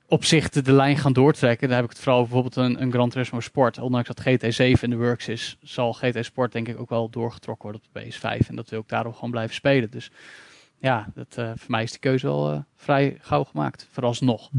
[0.08, 1.68] opzichten de lijn gaan doortrekken.
[1.68, 3.78] Daar heb ik het vooral bijvoorbeeld een, een Gran Turismo Sport.
[3.78, 7.70] Ondanks dat GT7 in de works is, zal GT Sport denk ik ook wel doorgetrokken
[7.70, 8.48] worden op de PS5.
[8.48, 9.90] En dat wil ik daarom gewoon blijven spelen.
[9.90, 10.10] Dus
[10.78, 13.88] ja, dat, eh, voor mij is die keuze wel eh, vrij gauw gemaakt.
[13.90, 14.50] Vooralsnog.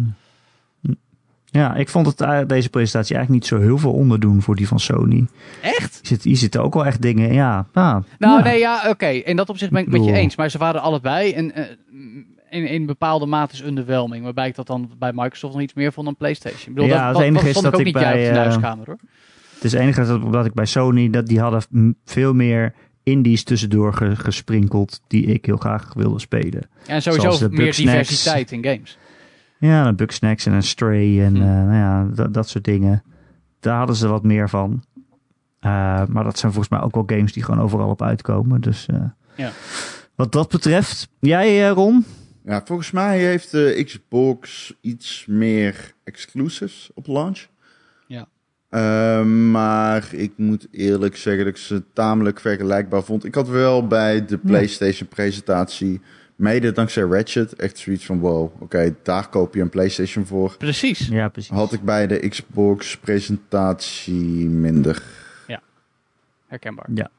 [1.51, 4.67] Ja, ik vond het, eh, deze presentatie eigenlijk niet zo heel veel onderdoen voor die
[4.67, 5.25] van Sony.
[5.61, 5.77] Echt?
[6.01, 7.67] Hier, zit, hier zitten ook wel echt dingen, ja.
[7.73, 8.43] ah, Nou, ja.
[8.43, 9.07] nee, ja, oké.
[9.07, 10.35] In dat opzicht ben ik het met je eens.
[10.35, 11.63] Maar ze waren allebei en, eh,
[12.49, 14.23] in, in bepaalde mate is underwhelming.
[14.23, 16.67] Waarbij ik dat dan bij Microsoft nog iets meer vond dan PlayStation.
[16.69, 18.85] Ik bedoel, Ja, dat, het enige dat is dat ik ook ik niet bij, huiskamer
[18.85, 18.97] hoor.
[19.53, 22.73] Het is het enige dat, dat ik bij Sony, dat die hadden veel meer
[23.03, 26.69] indies tussendoor ge- gesprinkeld die ik heel graag wilde spelen.
[26.87, 28.97] En sowieso meer diversiteit in games.
[29.59, 31.41] Ja, een Bugsnax en een Stray en Hm.
[31.41, 33.03] eh, nou ja, dat, dat soort dingen.
[33.59, 34.83] Daar hadden ze wat meer van.
[35.59, 38.61] Eh, maar dat zijn volgens mij ook wel games die gewoon overal op uitkomen.
[38.61, 39.01] Dus eh,
[39.35, 39.51] Ja.
[40.15, 42.05] wat dat betreft, jij eh, Ron?
[42.45, 47.45] Ja, volgens mij heeft de Xbox iets meer exclusives op launch.
[48.07, 48.27] Ja.
[48.69, 53.25] Ehm, maar ik moet eerlijk zeggen dat ik ze tamelijk vergelijkbaar vond.
[53.25, 56.01] Ik had wel bij de PlayStation presentatie,
[56.37, 60.55] mede dankzij Ratchet, echt zoiets van wow, oké, daar koop je een PlayStation voor.
[60.57, 61.07] Precies.
[61.07, 61.51] Ja, precies.
[61.51, 65.03] Had ik bij de Xbox presentatie minder.
[66.47, 66.85] Herkenbaar.
[66.93, 67.09] Ja,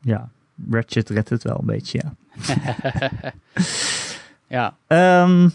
[0.00, 0.30] ja.
[0.70, 2.14] Ratchet redt het wel een beetje, ja.
[4.46, 5.48] Ja, Ehm,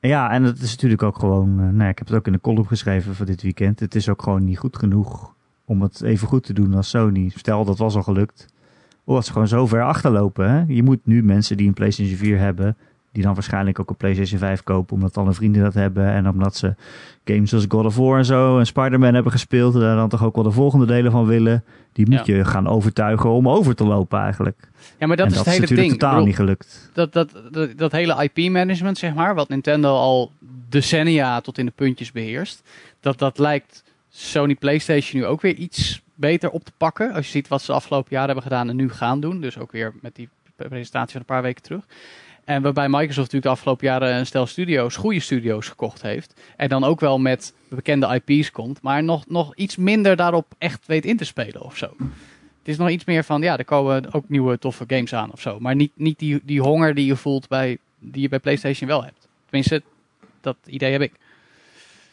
[0.00, 1.48] ja, en het is natuurlijk ook gewoon...
[1.50, 3.80] eh, nou ja, ik heb het ook in de column geschreven voor dit weekend.
[3.80, 5.34] Het is ook gewoon niet goed genoeg
[5.64, 7.28] om het even goed te doen als Sony.
[7.34, 8.46] Stel, dat was al gelukt.
[9.06, 10.50] Omdat ze gewoon zo ver achterlopen.
[10.50, 10.64] Hè?
[10.74, 12.76] Je moet nu mensen die een PlayStation 4 hebben...
[13.12, 14.94] die dan waarschijnlijk ook een PlayStation 5 kopen...
[14.94, 16.06] omdat alle vrienden dat hebben...
[16.06, 16.74] en omdat ze
[17.24, 18.58] games als God of War en zo...
[18.58, 19.74] en Spider-Man hebben gespeeld...
[19.74, 21.64] en daar dan toch ook wel de volgende delen van willen...
[21.92, 24.68] die moet je gaan overtuigen om over te lopen eigenlijk.
[24.98, 26.00] ja maar dat en is dat het hele is natuurlijk ding.
[26.00, 26.90] totaal niet gelukt.
[26.92, 30.32] dat, dat, dat, dat hele IP-management, zeg maar, wat Nintendo al
[30.68, 32.62] decennia tot in de puntjes beheerst,
[33.00, 37.12] dat, dat lijkt Sony PlayStation nu ook weer iets beter op te pakken.
[37.12, 39.40] Als je ziet wat ze de afgelopen jaren hebben gedaan en nu gaan doen.
[39.40, 41.84] Dus ook weer met die presentatie van een paar weken terug.
[42.46, 46.40] En waarbij Microsoft natuurlijk de afgelopen jaren een stel studio's, goede studio's gekocht heeft.
[46.56, 50.86] En dan ook wel met bekende IP's komt, maar nog, nog iets minder daarop echt
[50.86, 51.86] weet in te spelen of zo.
[52.58, 55.40] Het is nog iets meer van, ja, er komen ook nieuwe toffe games aan of
[55.40, 55.60] zo.
[55.60, 59.04] Maar niet, niet die, die honger die je voelt bij, die je bij PlayStation wel
[59.04, 59.28] hebt.
[59.44, 59.82] Tenminste,
[60.40, 61.12] dat idee heb ik.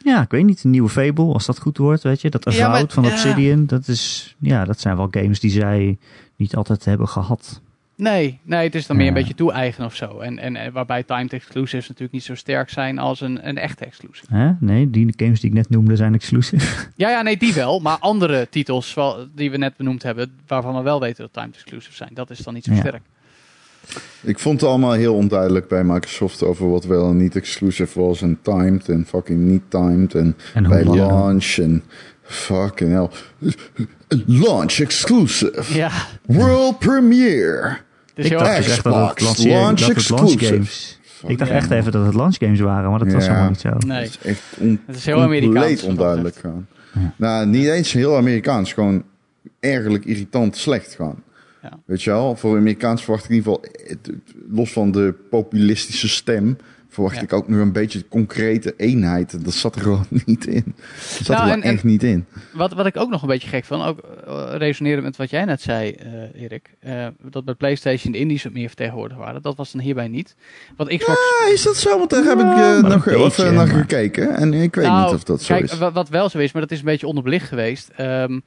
[0.04, 0.64] Ja, ik weet niet.
[0.64, 2.30] Een nieuwe Fable, als dat goed wordt, weet je.
[2.30, 3.10] Dat Ja, Avowed maar- van ja.
[3.10, 5.98] Obsidian, dat, is, ja, dat zijn wel games die zij
[6.36, 7.60] niet altijd hebben gehad.
[7.96, 10.18] Nee, nee, het is dan meer een beetje toe-eigen of zo.
[10.18, 13.84] En, en, en waarbij timed exclusives natuurlijk niet zo sterk zijn als een, een echte
[13.84, 14.34] exclusive.
[14.34, 14.52] Hè?
[14.60, 16.86] Nee, die games die ik net noemde zijn exclusive.
[16.96, 17.80] Ja, ja, nee, die wel.
[17.80, 18.96] Maar andere titels
[19.34, 22.38] die we net benoemd hebben, waarvan we wel weten dat timed exclusives zijn, dat is
[22.38, 23.02] dan niet zo sterk.
[24.22, 28.22] Ik vond het allemaal heel onduidelijk bij Microsoft over wat wel en niet exclusive was.
[28.22, 30.14] En timed en fucking niet timed.
[30.14, 30.36] En,
[30.68, 31.82] bij launch en
[32.22, 33.08] fucking hell.
[34.26, 35.74] Launch exclusive.
[35.74, 35.90] Ja,
[36.26, 37.76] World premiere.
[38.14, 40.98] dus ik dacht dus echt dat het, Xbox launch dat het launch games...
[41.26, 43.70] Ik dacht echt even dat het launch games waren, maar dat was helemaal niet zo.
[43.86, 44.02] Nee.
[44.02, 46.66] Het is echt on Het is heel Amerikaans onduidelijk gaan.
[46.92, 47.14] Ja.
[47.16, 48.72] Nou, niet eens heel Amerikaans.
[48.72, 49.02] Gewoon
[49.60, 51.22] ergelijk irritant slecht gewoon.
[51.70, 51.78] Ja.
[51.86, 52.36] Weet je wel?
[52.36, 54.10] Voor Amerikaans verwacht ik in ieder geval, het-
[54.50, 56.56] los van de populistische stem,
[56.88, 57.22] verwacht Ja.
[57.22, 59.44] ik ook nog een beetje concrete eenheid.
[59.44, 60.64] Dat zat er gewoon niet in.
[60.64, 62.24] Dat zat Nou, er en- en- echt niet in.
[62.52, 65.44] Wat, wat ik ook nog een beetje gek van, ook eh, resoneren met wat jij
[65.44, 66.74] net zei, eh, Erik.
[66.80, 69.42] eh, dat bij PlayStation de indies wat meer vertegenwoordigd waren.
[69.42, 70.34] Dat was dan hierbij niet.
[70.76, 71.18] Wat Xbox.
[71.44, 71.98] Ah, is dat zo?
[71.98, 74.36] Want daar heb ik Ja, nog even beetje, naar maar- gekeken.
[74.36, 75.78] En ik weet Nou, niet of dat zo Kijk, is.
[75.78, 77.90] wa- wat wel zo is, maar dat is een beetje onderbelicht geweest.
[77.96, 78.38] Ehm, eh,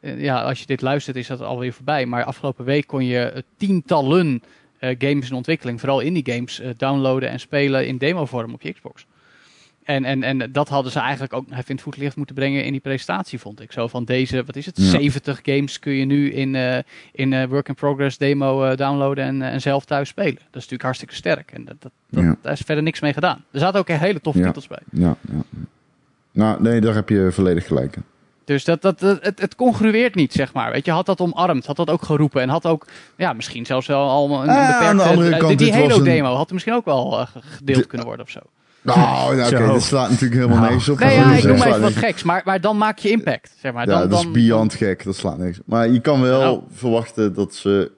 [0.00, 2.06] ja, als je dit luistert is dat alweer voorbij.
[2.06, 4.42] Maar afgelopen week kon je eh, tientallen
[4.78, 8.72] eh, games in ontwikkeling, vooral indie games, eh, downloaden en spelen in demovorm op je
[8.72, 9.06] Xbox.
[9.84, 12.72] En, en, en dat hadden ze eigenlijk ook even in het voetlicht moeten brengen in
[12.72, 13.72] die presentatie, vond ik.
[13.72, 14.84] Zo van deze, wat is het, Ja.
[14.84, 16.78] 70 games kun je nu in, eh,
[17.12, 20.34] in eh, work in progress demo eh, downloaden en, eh, en zelf thuis spelen.
[20.34, 21.50] Dat is natuurlijk hartstikke sterk.
[21.52, 22.36] En dat, dat, dat- Ja.
[22.42, 23.44] daar is verder niks mee gedaan.
[23.50, 24.46] Er zaten ook hele toffe Ja.
[24.46, 24.80] titels bij.
[24.90, 25.42] Ja, ja.
[26.32, 28.04] Nou, nee, daar heb je volledig gelijk in.
[28.48, 30.72] Dus dat, dat, dat- het, het congrueert niet, zeg maar.
[30.72, 32.42] Weet je, had dat omarmd, had dat ook geroepen.
[32.42, 32.86] En had ook,
[33.16, 34.86] ja, misschien zelfs wel allemaal een, een Ah, beperkte...
[34.86, 37.40] aan de andere eh, kant, die een- Halo-demo had er misschien ook wel eh, ge-
[37.42, 38.40] gedeeld kunnen worden of zo.
[38.82, 40.68] Nou, nou, oké, dit slaat natuurlijk helemaal Nou.
[40.68, 40.98] nergens op.
[40.98, 42.22] Nee, Dat ja, ik noem dat maar even wat geks.
[42.22, 43.86] Maar, maar dan maak je impact, zeg maar.
[43.86, 45.04] Dan, Ja, dat is beyond gek.
[45.04, 45.58] Dat slaat niks.
[45.64, 46.62] Maar je kan wel Nou.
[46.70, 47.90] verwachten dat ze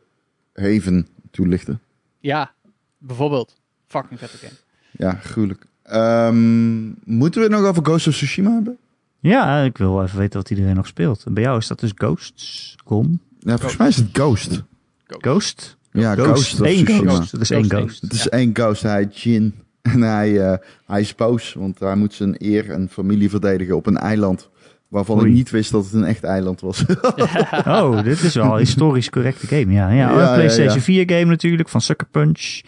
[0.55, 1.81] Haven toelichten.
[2.21, 2.51] Ja,
[2.99, 3.57] bijvoorbeeld.
[3.87, 4.53] Fucking vette game.
[4.91, 5.67] Ja, gruwelijk.
[5.83, 8.79] Ehm, moeten we het nog over Ghost of Tsushima hebben?
[9.21, 11.25] Ja, ik wil even weten wat iedereen nog speelt.
[11.25, 12.77] En bij jou is dat dus Ghosts?
[12.85, 13.21] Kom.
[13.39, 14.63] Ja, volgens mij is het Ghost.
[15.07, 15.77] Ghost?
[15.93, 16.87] Ja, Ghost, Eén.
[16.87, 17.33] Ghost.
[17.33, 18.03] Het is één Ghost.
[18.03, 18.83] Het is één Ghost.
[18.83, 19.55] Hij heet Jin.
[19.83, 23.87] En hij, eh, hij is boos, want hij moet zijn eer en familie verdedigen op
[23.87, 24.51] een eiland.
[24.89, 25.29] Waarvan Oei.
[25.29, 26.85] ik niet wist dat het een echt eiland was.
[27.67, 29.73] Oh, dit is wel een historisch correcte game.
[29.73, 32.61] Ja, ja, Ja, een PlayStation ja, 4 game natuurlijk van Sucker Punch.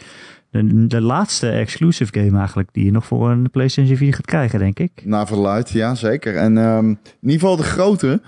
[0.53, 4.79] De, laatste exclusive game eigenlijk die je nog voor een PlayStation 4 gaat krijgen, denk
[4.79, 4.91] ik.
[5.05, 6.37] Naar verluid, ja zeker.
[6.37, 8.21] En ehm, in ieder geval de grote.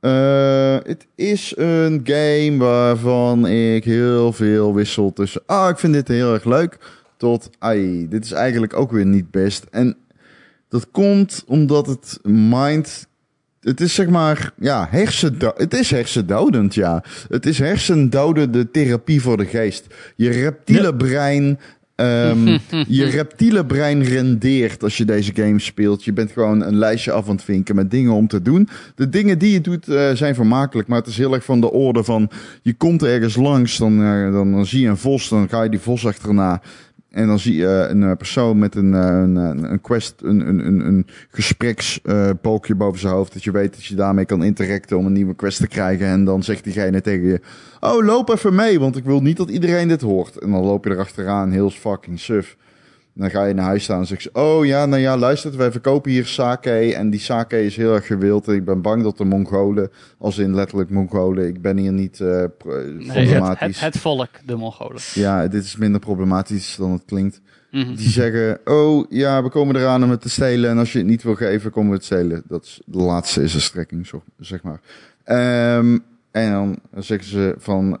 [0.00, 5.42] Eh, het is een game waarvan ik heel veel wissel tussen.
[5.46, 6.78] Ah, ik vind dit heel erg leuk.
[7.16, 9.66] Tot, ai, dit is eigenlijk ook weer niet best.
[9.70, 9.96] En
[10.68, 13.08] dat komt omdat het mind.
[13.62, 14.88] Het is zeg maar, ja,
[15.56, 17.04] het is hersendodend, ja.
[17.28, 19.86] Het is hersendodende therapie voor de geest.
[20.16, 20.92] Je reptiele Ja.
[20.92, 21.58] brein
[21.94, 22.58] Ehm,
[22.98, 26.04] je reptiele brein rendeert als je deze game speelt.
[26.04, 28.68] Je bent gewoon een lijstje af aan het vinken met dingen om te doen.
[28.94, 31.70] De dingen die je doet eh, zijn vermakelijk, maar het is heel erg van de
[31.70, 32.30] orde van...
[32.62, 35.70] Je komt ergens langs, dan, eh, dan, dan zie je een vos, dan ga je
[35.70, 36.62] die vos achterna.
[37.12, 39.36] En dan zie je eh, een eh, persoon met een, eh, een,
[39.72, 41.06] een, quest, een, een, een, een
[42.76, 43.32] boven zijn hoofd.
[43.32, 46.06] Dat je weet dat je daarmee kan interacten om een nieuwe quest te krijgen.
[46.06, 47.40] En dan zegt diegene tegen je:
[47.80, 50.38] Oh, loop even mee, want ik wil niet dat iedereen dit hoort.
[50.38, 52.56] En dan loop je erachteraan, heel fucking suf.
[53.14, 55.70] Dan ga je naar huis staan en zeg je: Oh ja, nou ja, luister, wij
[55.70, 56.94] verkopen hier sake.
[56.94, 58.48] En die sake is heel erg gewild.
[58.48, 62.20] En ik ben bang dat de Mongolen, als in letterlijk Mongolen, ik ben hier niet
[62.20, 63.80] eh, pro- Nee, het, problematisch.
[63.80, 65.00] het, het volk, de Mongolen.
[65.14, 67.40] Ja, dit is minder problematisch dan het klinkt.
[67.70, 67.94] Mhm.
[67.94, 70.70] Die zeggen, oh ja, we komen eraan om het te stelen.
[70.70, 72.42] En als je het niet wil geven, komen we het stelen.
[72.48, 74.80] Dat is, de laatste is een strekking, zeg maar.
[75.24, 75.98] Ehm,
[76.30, 77.98] en dan zeggen ze van,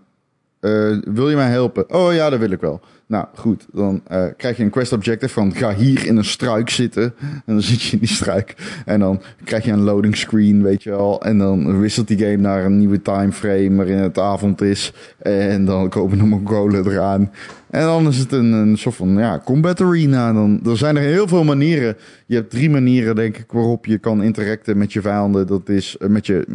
[0.62, 1.94] eh, wil je mij helpen?
[1.94, 2.80] Oh ja, dat wil ik wel.
[3.06, 6.70] Nou goed, dan eh, krijg je een quest objective van ga hier in een struik
[6.70, 7.14] zitten.
[7.46, 8.54] En dan zit je in die struik.
[8.84, 11.22] En dan krijg je een loading screen, weet je wel.
[11.22, 14.92] En dan wisselt die game naar een nieuwe timeframe waarin het avond is.
[15.18, 17.30] En dan komen de Mongolen eraan.
[17.70, 20.32] En dan is het een, een soort van ja, combat arena.
[20.32, 21.96] Dan, er zijn er heel veel manieren.
[22.26, 25.46] Je hebt drie manieren, denk ik, waarop je kan interacten met je vijanden.
[25.46, 26.46] Dat is eh, met je,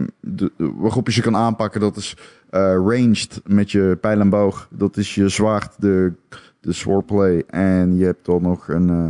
[0.57, 1.81] waarop je ze kan aanpakken.
[1.81, 2.15] Dat is
[2.49, 4.68] ranged met je pijl en boog.
[4.72, 6.14] Dat is je zwaard, de,
[6.60, 7.44] de swordplay.
[7.48, 9.10] En je hebt dan nog een eh,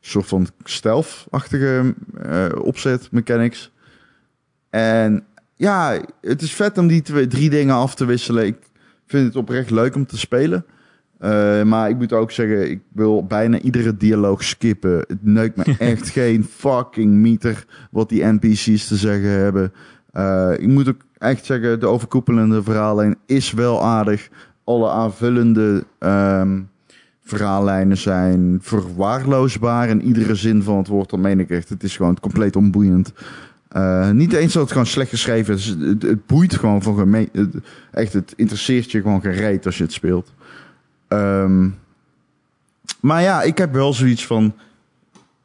[0.00, 3.72] soort van stealth-achtige eh, opzet mechanics.
[4.70, 5.24] En
[5.54, 8.46] ja, het is vet om die twee, drie dingen af te wisselen.
[8.46, 8.56] Ik
[9.06, 10.64] vind het oprecht leuk om te spelen.
[11.20, 14.98] Uh, maar ik moet ook zeggen, ik wil bijna iedere dialoog skippen.
[14.98, 19.72] Het neukt me echt geen fucking meter wat die NPC's te zeggen hebben.
[20.14, 24.28] Uh, ik moet ook echt zeggen, de overkoepelende verhaallijn is wel aardig.
[24.64, 26.70] Alle aanvullende um,
[27.22, 31.10] verhaallijnen zijn verwaarloosbaar in iedere zin van het woord.
[31.10, 33.12] Dan meen ik echt, het is gewoon compleet onboeiend.
[33.76, 35.66] Uh, niet eens dat het gewoon slecht geschreven is.
[35.66, 37.30] Het, boeit gewoon van gemeen.
[37.90, 40.32] Echt, het interesseert je gewoon gereed als je het speelt.
[41.08, 41.78] Um,
[43.00, 44.54] maar ja, ik heb wel zoiets van.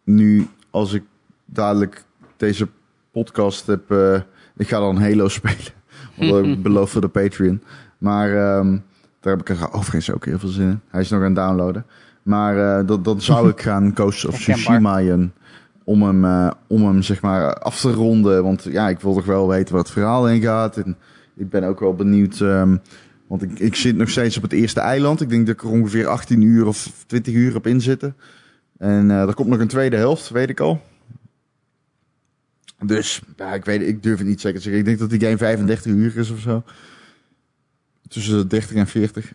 [0.04, 1.04] Nu, als ik
[1.45, 2.04] dadelijk
[2.38, 2.68] deze
[3.12, 3.91] podcast heb.
[3.91, 4.20] Uh,
[4.57, 5.73] ik ga dan Halo spelen.
[6.17, 7.61] Want ik beloof voor de Patreon.
[7.97, 8.84] Maar um,
[9.19, 10.80] daar heb ik er overigens ook heel veel zin in.
[10.89, 11.85] Hij is nog aan het downloaden.
[12.23, 15.01] Maar uh, dat, dan zou ik gaan Ghost of Tsushima
[15.84, 18.43] om hem, eh, om hem zeg maar af te ronden.
[18.43, 20.77] Want ja, ik wil toch wel weten wat het verhaal in gaat.
[20.77, 20.97] En
[21.35, 22.41] ik ben ook wel benieuwd.
[22.41, 22.77] ehm,
[23.27, 25.21] want ik, ik zit nog steeds op het eerste eiland.
[25.21, 28.15] Ik denk dat ik er ongeveer 18 uur of 20 uur op in zitten.
[28.77, 30.81] En eh, er komt nog een tweede helft, weet ik al.
[32.85, 34.80] Dus ja, ik, weet, ik durf het niet zeker te zeggen.
[34.81, 36.64] Ik denk dat die game 35 uur is of zo.
[38.07, 39.34] Tussen de 30 en 40.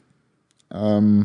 [0.68, 1.16] Ehm,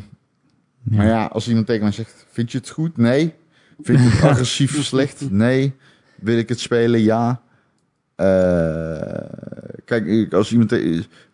[0.84, 2.98] Maar ja, als iemand tegen mij zegt, vind je het goed?
[2.98, 3.34] Nee.
[3.82, 5.32] Vind je het agressief slecht?
[5.32, 5.74] Nee.
[6.16, 7.00] Wil ik het spelen?
[7.00, 7.42] Ja.
[8.16, 10.72] Eh, kijk, als iemand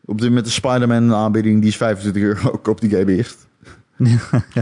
[0.05, 3.47] op dit moment de Spider-Man aanbieding, die is 25 euro, koop die game eerst.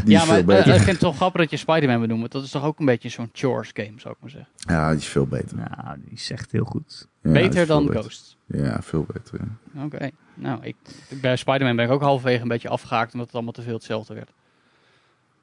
[0.06, 2.20] Ja, maar eh, ik vind het toch grappig dat je Spider-Man benoemt.
[2.20, 4.50] want Dat is toch ook een beetje zo'n chores game, zou ik maar zeggen.
[4.58, 5.58] Ja, die is veel beter.
[5.58, 7.08] Nou, die is echt heel goed.
[7.22, 8.00] Ja, beter dan beter.
[8.00, 8.38] Ghost.
[8.46, 9.40] Ja, veel beter.
[9.74, 9.84] ja.
[9.84, 10.10] Oké.
[10.34, 10.76] Nou, ik,
[11.22, 14.14] bij Spider-Man ben ik ook halverwege een beetje afgehaakt omdat het allemaal te veel hetzelfde
[14.14, 14.32] werd.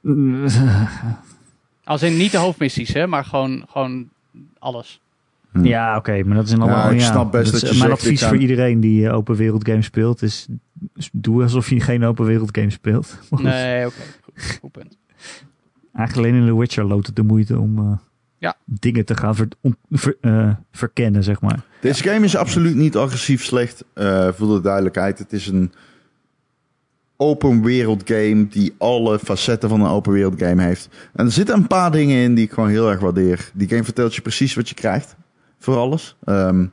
[1.84, 4.08] Als in niet de hoofdmissies, hè, maar gewoon, gewoon
[4.58, 5.00] alles.
[5.52, 5.64] Hm.
[5.64, 6.92] Ja, oké, maar dat is een Ja, allemaal.
[6.92, 9.84] ik snap best dat je Mijn zegt, advies voor iedereen die eh, open wereld games
[9.84, 10.46] speelt is:
[11.12, 13.18] doe alsof je geen open wereld game speelt.
[13.30, 13.94] Nee, oké.
[14.22, 14.98] Goed, goed punt.
[15.92, 17.96] Eigenlijk alleen in The Witcher loopt het de moeite om eh,
[18.38, 18.56] Ja.
[18.64, 21.64] dingen te gaan ver- on- ver- eh, verkennen, zeg maar.
[21.80, 25.18] Deze game is absoluut niet agressief slecht, eh, voor de duidelijkheid.
[25.18, 25.72] Het is een
[27.16, 30.88] open wereld game die alle facetten van een open wereld game heeft.
[31.12, 33.50] En er zitten een paar dingen in die ik gewoon heel erg waardeer.
[33.54, 35.16] Die game vertelt je precies wat je krijgt,
[35.58, 36.16] voor alles.
[36.24, 36.66] Ehm,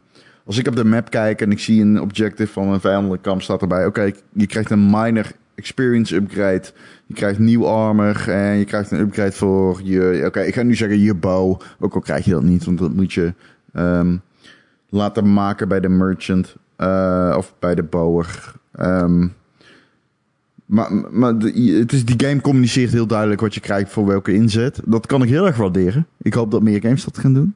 [0.46, 3.42] als ik op de map kijk en ik zie een objective van een vijandelijk kamp,
[3.42, 3.86] staat erbij...
[3.86, 6.64] Oké, je krijgt een minor experience upgrade.
[7.06, 10.24] Je krijgt nieuw armor en je krijgt een upgrade voor je...
[10.26, 11.60] Oké, ik ga nu zeggen je bow.
[11.80, 13.34] Ook al krijg je dat niet, want dat moet je...
[13.74, 14.18] ehm,
[14.90, 18.54] laten maken bij de merchant eh, of bij de bouwer.
[18.72, 19.28] Ehm,
[20.66, 24.34] maar maar de- het is, die game communiceert heel duidelijk wat je krijgt voor welke
[24.34, 24.80] inzet.
[24.86, 26.08] Dat kan ik heel erg waarderen.
[26.22, 27.56] Ik hoop dat meer games dat gaan doen.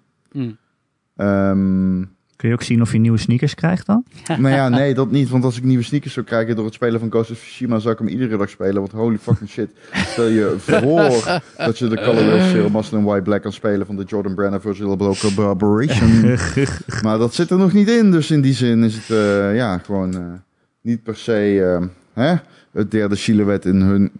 [1.16, 2.04] Ehm,
[2.36, 4.06] Kun je ook zien of je nieuwe sneakers krijgt dan?
[4.40, 5.30] nou ja, nee, dat niet.
[5.30, 7.94] Want als ik nieuwe sneakers zou krijgen door het spelen van Ghost of Tsushima, zou
[7.94, 8.76] ik hem iedere dag spelen.
[8.76, 9.70] Want holy fucking shit.
[9.92, 14.04] Stel je voor dat je de Colorway Sale and White Black kan spelen van de
[14.04, 16.38] Jordan Brand Block Collaboration.
[17.04, 18.12] maar dat zit er nog niet in.
[18.12, 20.22] Dus in die zin is het eh, ja, gewoon eh,
[20.82, 22.36] niet per se eh, hè,
[22.72, 24.12] het derde silhouet in hun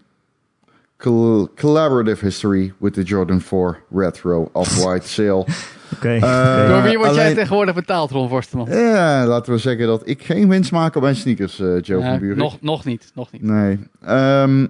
[0.96, 5.46] col- collaborative history with the Jordan 4 Retro Off-White Sale.
[5.94, 6.08] Oké.
[6.14, 8.70] Eh, Door wie word jij tegenwoordig betaald, Ron Forstemans?
[8.70, 12.18] Ja, laten we zeggen dat ik geen winst maak op mijn sneakers, eh Joe van
[12.18, 12.36] Buren.
[12.38, 13.42] nog, nog niet, nog niet.
[13.42, 13.78] Nee.
[14.02, 14.66] Ehm,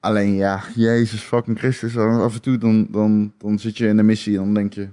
[0.00, 1.96] alleen ja, Jezus fucking Christus.
[1.96, 4.88] Af en toe dan, dan, dan zit je in een missie en dan denk je...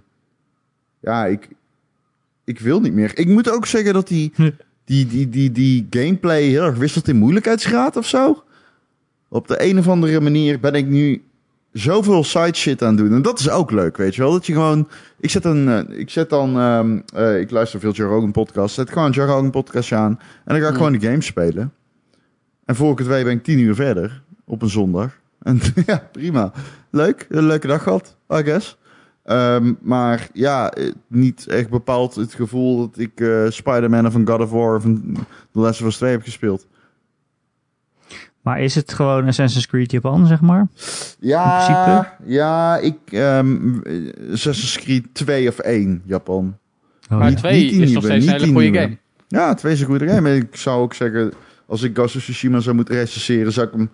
[0.99, 1.49] Ja, ik,
[2.43, 3.11] ik wil niet meer.
[3.17, 4.33] Ik moet ook zeggen dat die,
[4.85, 8.43] die, die, die, die gameplay heel erg wisselt in moeilijkheidsgraad of zo.
[9.33, 11.23] Op de een of andere manier ben ik nu
[11.71, 13.13] zoveel side shit aan het doen.
[13.13, 14.31] En dat is ook leuk, weet je wel.
[14.31, 14.87] Dat je gewoon...
[15.19, 16.59] Ik zet, een, eh, ik zet dan...
[16.59, 18.75] ehm, eh, ik luister veel Joe Rogan podcast.
[18.75, 20.19] Zet gewoon een Joe Rogan podcast aan.
[20.45, 21.73] En dan ga ik gewoon de game spelen.
[22.65, 24.23] En voor ik het weet ben ik tien uur verder.
[24.45, 25.19] Op een zondag.
[25.41, 26.51] En ja, prima.
[26.89, 27.25] Leuk.
[27.29, 28.77] Een leuke dag gehad, I guess.
[29.23, 34.39] Ehm, maar ja, eh, niet echt bepaald het gevoel dat ik Spider-Man of een God
[34.39, 35.17] of War of een
[35.51, 36.67] The Last of Us 2 heb gespeeld.
[38.41, 40.67] Maar is het gewoon Assassin's Creed Japan, zeg maar?
[41.19, 42.31] Ja, principe?
[42.33, 42.97] ja, ik...
[43.05, 43.79] ehm
[44.31, 46.57] Assassin's Creed 2 of 1, Japan.
[47.11, 47.35] Oh, Maar ja.
[47.35, 48.77] twee niet die is nog nieuwe, steeds een hele goede nieuwe.
[48.79, 48.97] game.
[49.27, 50.29] Ja, 2 is een goede game.
[50.29, 51.31] En ik zou ook zeggen,
[51.65, 53.89] als ik Ghost of Tsushima zou moeten recenseren, zou ik hem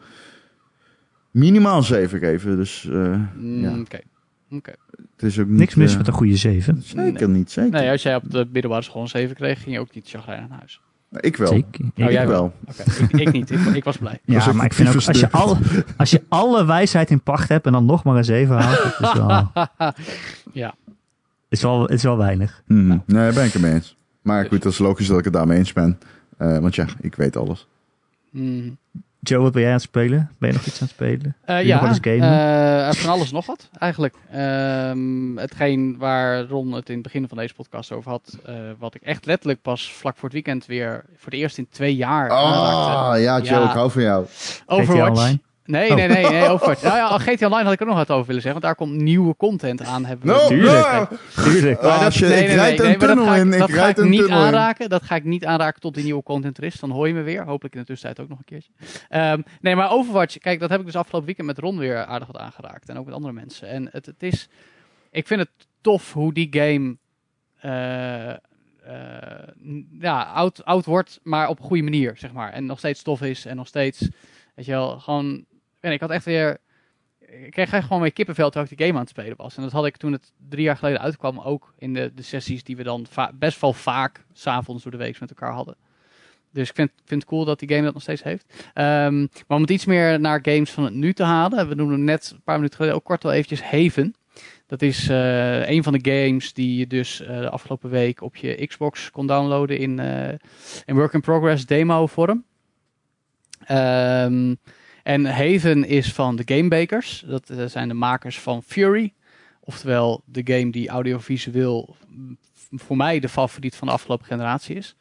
[1.32, 2.56] minimaal 7 geven.
[2.58, 4.00] Dus eh, Mm, ja, Oké.
[4.52, 4.74] Oké.
[5.16, 5.58] het is ook niet...
[5.58, 6.82] Niks mis eh, met een goede 7.
[6.84, 7.72] Zeker niet, zeker.
[7.80, 10.50] Nee, als jij op de middelbare school een 7 kreeg, ging je ook niet chagrijnig
[10.50, 10.82] naar huis.
[11.12, 11.52] Ik wel.
[11.52, 12.54] Oh, Ik jij wel.
[12.66, 13.52] Oké, ik, ik niet.
[13.52, 14.20] Ik, ik was blij.
[14.26, 15.58] Ja, maar ik vind ook, als je, alle,
[15.98, 19.14] als je alle wijsheid in pacht hebt en dan nog maar een 7 haalt, is
[19.14, 19.52] wel,
[20.64, 20.76] Ja.
[21.50, 22.62] is wel, is wel weinig.
[22.68, 22.88] Mhm.
[22.88, 23.00] Nou.
[23.06, 23.98] Nee, daar ben ik het mee eens.
[24.22, 24.52] Maar Dus.
[24.52, 26.00] goed, dat is logisch dat ik het daarmee eens ben.
[26.38, 27.68] Eh, want ja, ik weet alles.
[28.32, 28.78] Mm.
[29.20, 30.32] Joe, wat ben jij aan het spelen?
[30.40, 31.36] Ben je nog iets aan het spelen?
[31.46, 31.80] Eh, nog ja,
[32.88, 34.16] eh, van alles nog wat, eigenlijk.
[34.32, 38.96] Ehm, hetgeen waar Ron het in het begin van deze podcast over had, eh, wat
[38.96, 42.30] ik echt letterlijk pas vlak voor het weekend weer voor het eerst in twee jaar.
[42.30, 43.64] Ah, ja, Joe, Ja.
[43.70, 44.26] ik hou van jou.
[44.66, 45.40] Online?
[45.68, 45.96] Nee, Oh.
[45.96, 46.82] nee, nee, nee, Overwatch.
[46.90, 49.02] Nou ja, GTA Online had ik er nog wat over willen zeggen, want daar komt
[49.02, 50.06] nieuwe content aan.
[50.06, 51.10] Hebben we No, Tuurlijk.
[51.44, 51.80] Tuurlijk.
[51.82, 54.06] Als je- ik rijd een dat tunnel ga ik- in, ik Dat ga rijd ik
[54.10, 54.32] niet in.
[54.34, 54.90] aanraken.
[54.90, 56.76] Dat ga ik niet aanraken tot die nieuwe content er is.
[56.80, 57.46] Dan hoor je me weer.
[57.46, 58.72] Hopelijk in de tussentijd ook nog een keertje.
[59.10, 62.28] Ehm, nee, maar Overwatch, kijk, dat heb ik dus afgelopen weekend met Ron weer aardig
[62.28, 62.90] wat aangeraakt.
[62.90, 63.68] En ook met andere mensen.
[63.68, 64.48] En het, het is,
[65.12, 65.50] ik vind het
[65.82, 66.98] tof hoe die game,
[67.58, 68.38] eh, eh,
[70.00, 72.52] ja, oud, oud wordt, maar op een goede manier, zeg maar.
[72.54, 74.00] En nog steeds tof is en nog steeds,
[74.56, 75.46] weet je wel, gewoon,
[75.82, 76.58] niet, ik had echt weer,
[77.20, 79.58] ik kreeg echt gewoon weer kippenvel terwijl ik die game aan het spelen was.
[79.58, 82.64] En dat had ik toen het drie jaar geleden uitkwam ook in de, de sessies
[82.64, 85.76] die we dan best wel vaak s'avonds door de week met elkaar hadden.
[86.52, 88.54] Dus ik vind, vind het cool dat die game dat nog steeds heeft.
[88.74, 91.68] Ehm, maar om het iets meer naar games van het nu te halen.
[91.68, 94.16] We noemden net een paar minuten geleden ook kort wel eventjes Haven.
[94.68, 98.36] Dat is eh, een van de games die je dus eh, de afgelopen week op
[98.36, 100.34] je Xbox kon downloaden in, eh,
[100.86, 102.44] in work-in-progress demo vorm.
[103.66, 104.56] Ehm,
[105.08, 107.24] en Haven is van de Gamebakers.
[107.28, 109.14] Dat eh, zijn de makers van Fury.
[109.60, 112.38] Oftewel de game die audiovisueel mm,
[112.72, 114.96] voor mij de favoriet van de afgelopen generatie is.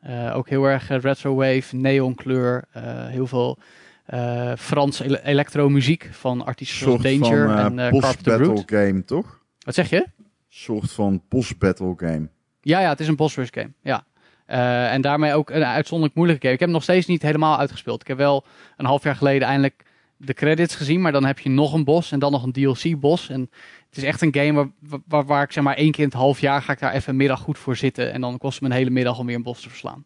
[0.00, 3.58] Eh, ook heel erg eh, retrowave, neonkleur, eh, heel veel
[4.06, 8.76] eh Frans ele elektromuziek van artiesten zoals Danger van en uh, post Carpenter battle Brute.
[8.76, 9.40] game, toch?
[9.58, 10.06] Wat zeg je?
[10.48, 12.28] soort van post battle game.
[12.60, 13.72] Ja, ja, het is een boss rush game.
[13.82, 14.04] Ja.
[14.46, 16.54] Eh, en daarmee ook een uitzonderlijk moeilijke game.
[16.54, 18.00] Ik heb hem nog steeds niet helemaal uitgespeeld.
[18.00, 18.44] Ik heb wel
[18.76, 19.84] een half jaar geleden eindelijk
[20.16, 23.00] de credits gezien, maar dan heb je nog een boss en dan nog een DLC
[23.00, 23.28] boss.
[23.28, 23.40] En
[23.88, 26.18] het is echt een game waar, waar, waar ik zeg maar één keer in het
[26.18, 28.12] half jaar ga ik daar even een middag goed voor zitten.
[28.12, 30.04] En dan kost het me een hele middag om weer een boss te verslaan.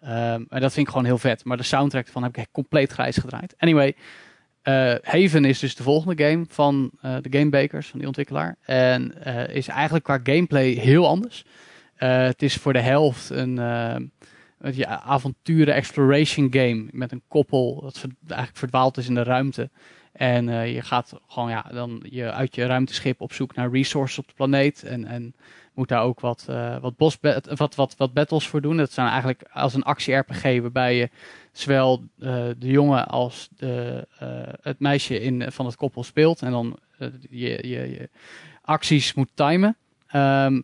[0.00, 1.44] Ehm, en dat vind ik gewoon heel vet.
[1.44, 3.54] Maar de soundtrack ervan heb ik compleet grijs gedraaid.
[3.58, 3.94] Anyway,
[4.62, 8.56] eh, Haven is dus de volgende game van eh, de Gamebakers, van die ontwikkelaar.
[8.62, 11.44] En is eigenlijk qua gameplay heel anders.
[12.00, 17.80] Eh, het is voor de helft een eh, je, avonturen exploration game met een koppel
[17.80, 19.70] dat eigenlijk verdwaald is in de ruimte.
[20.12, 24.18] En eh, je gaat gewoon ja, dan je, uit je ruimteschip op zoek naar resources
[24.18, 24.82] op de planeet.
[24.82, 25.34] En, en
[25.74, 26.44] moet daar ook wat,
[26.80, 27.18] wat, bos
[27.54, 28.76] wat, wat, wat battles voor doen.
[28.76, 31.10] Dat zijn eigenlijk als een actie-RPG waarbij je
[31.52, 34.06] zowel de jongen als de,
[34.62, 36.42] het meisje in, van het koppel speelt.
[36.42, 36.78] En dan
[37.30, 38.08] je, je, je
[38.62, 39.76] acties moet timen.
[40.06, 40.60] Ehm,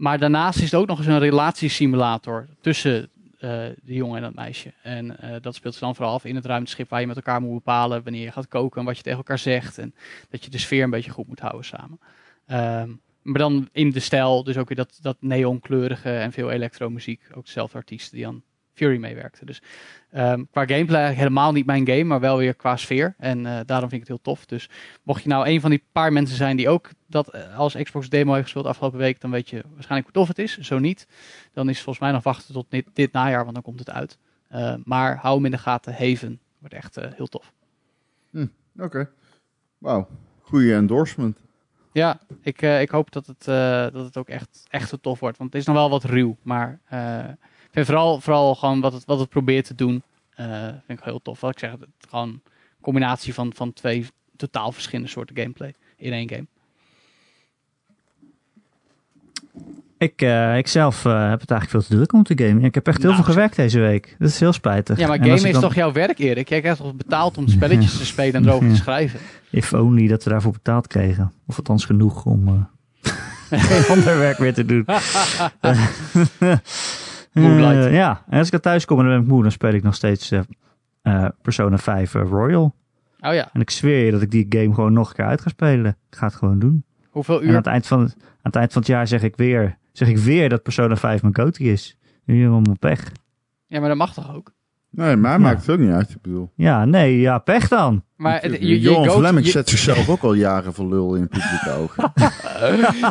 [0.00, 3.50] maar daarnaast is het ook nog eens een relatiesimulator tussen eh,
[3.82, 4.72] de jongen en dat meisje.
[4.82, 7.40] En eh, dat speelt zich dan vooral af in het ruimteschip waar je met elkaar
[7.40, 9.78] moet bepalen wanneer je gaat koken en wat je tegen elkaar zegt.
[9.78, 9.94] En
[10.30, 12.00] dat je de sfeer een beetje goed moet houden samen.
[12.46, 12.90] Ehm,
[13.22, 17.20] maar dan in de stijl, dus ook weer dat, dat neonkleurige en veel elektromuziek.
[17.34, 18.42] Ook dezelfde artiest die aan
[18.80, 19.44] Fury meewerkte.
[19.44, 19.62] Dus
[20.10, 23.14] ehm, qua gameplay helemaal niet mijn game, maar wel weer qua sfeer.
[23.18, 24.46] En eh, daarom vind ik het heel tof.
[24.46, 24.68] Dus
[25.02, 28.08] mocht je nou een van die paar mensen zijn die ook dat eh, als Xbox
[28.08, 30.58] demo heeft gespeeld afgelopen week, dan weet je waarschijnlijk hoe tof het is.
[30.58, 31.06] Zo niet,
[31.52, 33.90] dan is het volgens mij nog wachten tot dit, dit najaar, want dan komt het
[33.90, 34.18] uit.
[34.52, 36.40] Uh, maar hou hem in de gaten, Haven.
[36.58, 37.52] Wordt echt uh, heel tof.
[38.30, 38.84] Hm, Oké.
[38.84, 39.08] Okay.
[39.78, 40.08] Wauw.
[40.40, 41.38] Goede endorsement.
[41.92, 43.54] Ja, ik, uh, ik hoop dat het, uh,
[43.92, 45.38] dat het ook echt, echt tof wordt.
[45.38, 46.36] Want het is nog wel wat ruw.
[46.42, 47.24] Maar uh,
[47.72, 50.02] vind vooral, vooral gewoon wat het, wat het probeert te doen.
[50.86, 51.40] vind ik heel tof.
[51.40, 52.42] Wat ik zeg, het, gewoon een
[52.80, 54.06] combinatie van, van twee
[54.36, 56.46] totaal verschillende soorten gameplay in één game.
[60.00, 62.64] Ik, uh, ik zelf uh, heb het eigenlijk veel te druk om te gamen.
[62.64, 64.16] Ik heb echt heel nou, veel gewerkt deze week.
[64.18, 64.98] Dat is heel spijtig.
[64.98, 66.48] Ja, maar gamen is toch jouw werk, Erik?
[66.48, 69.20] Jij krijgt toch betaald om spelletjes te spelen en erover te schrijven?
[69.50, 71.32] If only dat we daarvoor betaald kregen.
[71.46, 74.84] Of althans genoeg om uh, geen ander werk meer te doen.
[77.32, 79.72] Uh, ja, en als ik er thuis kom en dan ben ik moe, dan speel
[79.72, 80.32] ik nog steeds
[81.02, 82.74] uh, Persona 5 Royal.
[83.20, 83.48] Oh ja.
[83.52, 85.96] En ik zweer je dat ik die game gewoon nog een keer uit ga spelen.
[86.10, 86.84] Ik ga het gewoon doen.
[87.10, 87.48] Hoeveel uur?
[87.48, 89.78] En aan het eind van het, aan het, eind van het jaar zeg ik weer,
[89.92, 91.98] zeg ik weer dat Persona 5 mijn goatee is.
[92.24, 93.12] Nu helemaal mijn pech.
[93.66, 94.52] Ja, maar dat mag toch ook?
[94.90, 95.38] Nee, mij ja.
[95.38, 96.50] maakt het ook niet uit, ik bedoel.
[96.54, 98.04] Ja, nee, ja, pech dan.
[98.20, 99.50] Maar je, Johan je...
[99.50, 102.12] zet zichzelf ook al jaren voor lul in publieke ogen.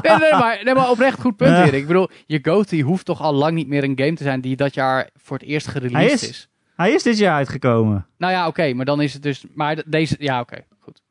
[0.03, 1.73] nee, nee, maar, nee, maar oprecht goed punt, Erik.
[1.73, 4.55] Ik bedoel, je goatee hoeft toch al lang niet meer een game te zijn die
[4.55, 6.29] dat jaar voor het eerst gereleased Hij is.
[6.29, 6.49] is.
[6.75, 8.07] Hij is dit jaar uitgekomen.
[8.17, 9.45] Nou ja, oké, okay, maar dan is het dus...
[9.53, 10.15] Maar deze...
[10.19, 11.01] Ja, oké, okay, goed.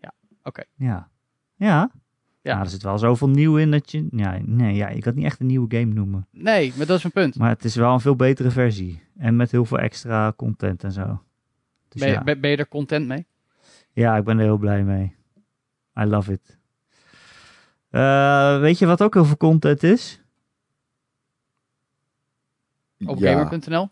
[0.00, 0.48] Ja, oké.
[0.48, 0.64] Okay.
[0.76, 1.08] Ja.
[1.56, 1.90] Ja.
[2.42, 4.08] Ja, nou, er zit wel zoveel nieuw in dat je...
[4.10, 6.26] Ja, nee, ja, ik kan het niet echt een nieuwe game noemen.
[6.30, 7.36] Nee, maar dat is een punt.
[7.36, 9.02] Maar het is wel een veel betere versie.
[9.18, 11.22] En met heel veel extra content en zo.
[11.88, 12.36] Dus ben, je, ja.
[12.36, 13.26] ben je er content mee?
[13.92, 15.16] Ja, ik ben er heel blij mee.
[16.00, 16.58] I love it.
[17.90, 20.22] Uh, weet je wat ook heel veel content is?
[23.06, 23.32] Op ja.
[23.32, 23.88] gamer.nl?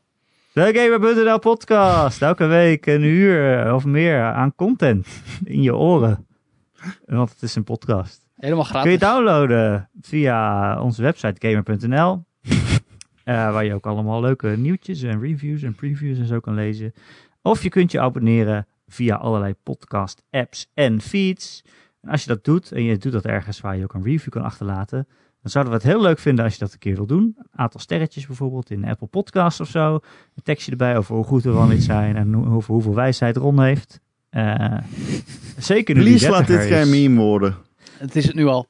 [0.53, 2.23] De Gamer.nl podcast.
[2.23, 5.07] Elke week een uur of meer aan content
[5.45, 6.27] in je oren.
[7.07, 8.27] Want het is een podcast.
[8.37, 8.83] Helemaal gratis.
[8.83, 12.25] Kun je downloaden via onze website gamer.nl.
[12.43, 12.55] uh,
[13.25, 16.93] waar je ook allemaal leuke nieuwtjes en reviews en previews en zo kan lezen.
[17.43, 21.65] Of je kunt je abonneren via allerlei podcast apps en feeds.
[22.01, 24.33] En als je dat doet en je doet dat ergens waar je ook een review
[24.33, 25.07] kan achterlaten,
[25.43, 27.23] dan zouden we het heel leuk vinden als je dat een keer wil doen.
[27.39, 29.95] Een aantal sterretjes bijvoorbeeld in Apple Podcasts of zo.
[29.95, 33.63] Een tekstje erbij over hoe goed we wel niet zijn en over hoeveel wijsheid Ron
[33.63, 34.01] heeft.
[34.31, 34.79] Uh,
[35.59, 37.57] zeker nu Please laat dit geen meme worden.
[37.99, 38.67] Het is het nu al.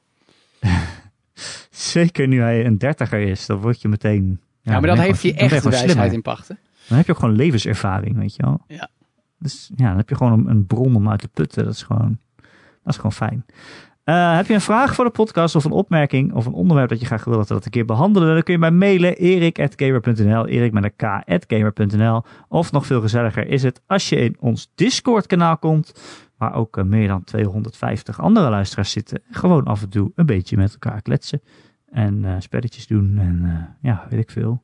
[1.69, 4.39] zeker nu hij een dertiger is, dan word je meteen...
[4.61, 6.13] Ja, ja maar dan, heeft hij echt wijsheid slimmer.
[6.13, 6.59] in pachten.
[6.87, 8.61] Dan heb je ook gewoon levenservaring, weet je wel.
[8.67, 8.89] Ja.
[9.39, 11.63] Dus ja, dan heb je gewoon een, een bron om uit te putten.
[11.63, 12.17] Dat is gewoon...
[12.83, 13.45] Dat is gewoon fijn.
[14.09, 16.99] Eh, heb je een vraag voor de podcast of een opmerking of een onderwerp dat
[16.99, 18.33] je graag wil dat we dat een keer behandelen?
[18.33, 22.21] Dan kun je mij mailen erik.gamer.nl, erik met een k.gamer.nl.
[22.47, 25.93] Of nog veel gezelliger is het als je in ons Discord kanaal komt,
[26.37, 29.21] waar ook eh, meer dan 250 andere luisteraars zitten.
[29.31, 31.41] Gewoon af en toe een beetje met elkaar kletsen
[31.85, 34.63] en eh, spelletjes doen en ja, weet ik veel.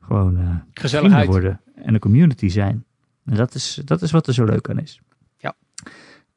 [0.00, 1.26] Gewoon Gezelligheid.
[1.26, 2.84] worden en een community zijn.
[3.30, 5.00] En dat is, dat is wat er zo leuk aan is.
[5.36, 5.54] Ja.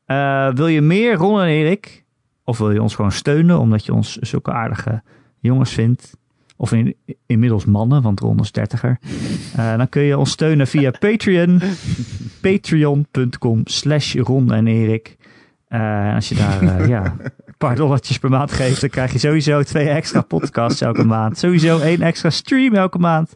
[0.06, 2.04] Eh, wil je meer Ron en Erik?
[2.44, 5.02] Of wil je ons gewoon steunen omdat je ons zulke aardige
[5.40, 6.18] jongens vindt?
[6.56, 6.96] Of in,
[7.26, 9.00] inmiddels mannen, want Ron is dertiger.
[9.54, 11.62] Eh, dan kun je ons steunen via Patreon.
[12.42, 15.18] Patreon.com slash Ron en Erik.
[15.68, 17.16] Eh, als je daar ja,
[17.46, 21.38] een paar dollartjes per maand geeft, dan krijg je sowieso twee extra podcasts elke maand.
[21.38, 23.34] Sowieso één extra stream elke maand.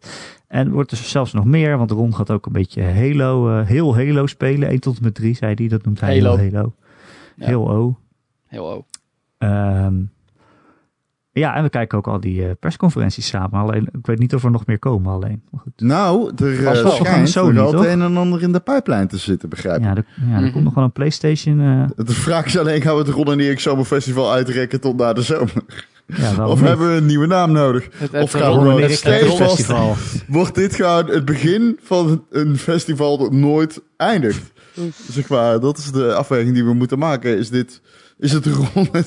[0.47, 3.95] En wordt er zelfs nog meer, want Ron gaat ook een beetje Halo, eh, heel
[3.95, 4.69] Halo spelen.
[4.69, 5.67] 1 tot en met 3, zei hij.
[5.67, 6.37] Dat noemt hij heel Halo.
[6.51, 6.73] Halo.
[7.35, 7.45] Ja.
[7.45, 7.97] Heel O.
[8.47, 8.83] Heel oh.
[9.37, 9.95] Ehm,
[11.31, 13.59] ja, en we kijken ook al die eh, persconferenties samen.
[13.59, 15.41] Alleen, ik weet niet of er nog meer komen alleen.
[15.51, 15.81] Maar goed.
[15.81, 17.71] Nou, er uh, wel schijnt toch?
[17.71, 19.83] het een en ander in de pijplijn te zitten, begrijp ik.
[19.83, 20.51] Ja, er, ja, er Mhm.
[20.51, 21.59] komt nog wel een PlayStation.
[21.61, 25.13] eh, De vraag is alleen, gaan we het Ron en Erik Zomerfestival uitrekken tot na
[25.13, 25.87] de zomer?
[26.07, 26.67] Ja, Of niet?
[26.67, 27.87] hebben we een nieuwe naam nodig?
[27.97, 29.95] Het, Of het, gaan we en het Erik steeds vast- Festival.
[30.27, 34.41] Wordt dit gewoon het begin van een festival dat nooit eindigt?
[35.11, 37.37] Zeg maar, dat is de afweging die we moeten maken.
[37.37, 37.81] Is dit,
[38.19, 39.05] is het Ron, en-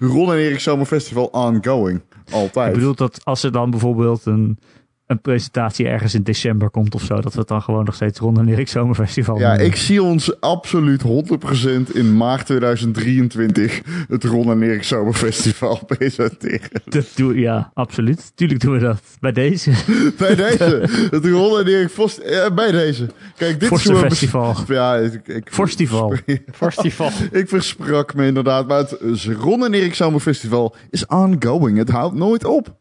[0.00, 2.02] Ron en Erik Zomerfestival ongoing?
[2.32, 2.68] Altijd.
[2.68, 4.58] Ik bedoel dat als er dan bijvoorbeeld een,
[5.06, 8.18] een presentatie ergens in december komt of zo, dat we het dan gewoon nog steeds
[8.18, 11.06] rond een Erik Zomerfestival Ja, ik zie ons absoluut 100%
[11.92, 16.70] in maart 2023 het Ron en Erik Zomerfestival presenteren.
[16.84, 18.32] Dat doe, ja, absoluut.
[18.34, 19.02] Tuurlijk doen we dat.
[19.20, 19.70] Bij deze.
[20.18, 23.06] Bij deze, het Ron en Erik Vos, eh, bij deze.
[23.36, 24.56] Kijk, dit is Festival.
[24.68, 26.14] Ja, ik, ik, Festival.
[26.52, 27.10] festival.
[27.30, 31.78] ik versprak me inderdaad, maar het Ron en Erik Zomerfestival is ongoing.
[31.78, 32.76] Het houdt nooit op.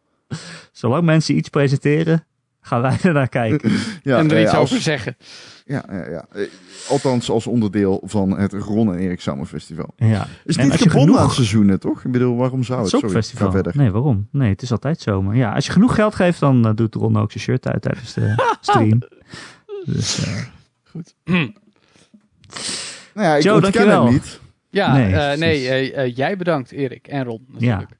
[0.76, 2.26] Zolang mensen iets presenteren,
[2.62, 3.72] gaan wij ernaar kijken.
[4.04, 5.18] Ja, en er eh, iets als- over zeggen.
[5.66, 6.26] Ja, ja, ja.
[6.32, 6.42] Eh,
[6.90, 9.94] Althans, als onderdeel van het Ron en Erik Zomerfestival.
[9.98, 10.28] Ja.
[10.44, 12.04] Is En niet als je gebonden genoeg- aan seizoenen, toch?
[12.06, 12.96] Ik bedoel, waarom zou Het het?
[12.96, 13.52] is ook Sorry, festival.
[13.52, 13.74] verder.
[13.78, 14.28] Nee, waarom?
[14.32, 15.36] Nee, het is altijd zomer.
[15.36, 18.14] Ja, als je genoeg geld geeft, dan eh, doet Ron ook zijn shirt uit tijdens
[18.14, 19.02] de stream.
[19.86, 21.34] Dus, eh,
[23.14, 24.04] Nou ja, ik Joe, ontken dankjewel.
[24.04, 24.40] het niet.
[24.70, 27.90] Ja, Nee, nee, jij bedankt Erik en Ron natuurlijk.
[27.90, 27.96] ja,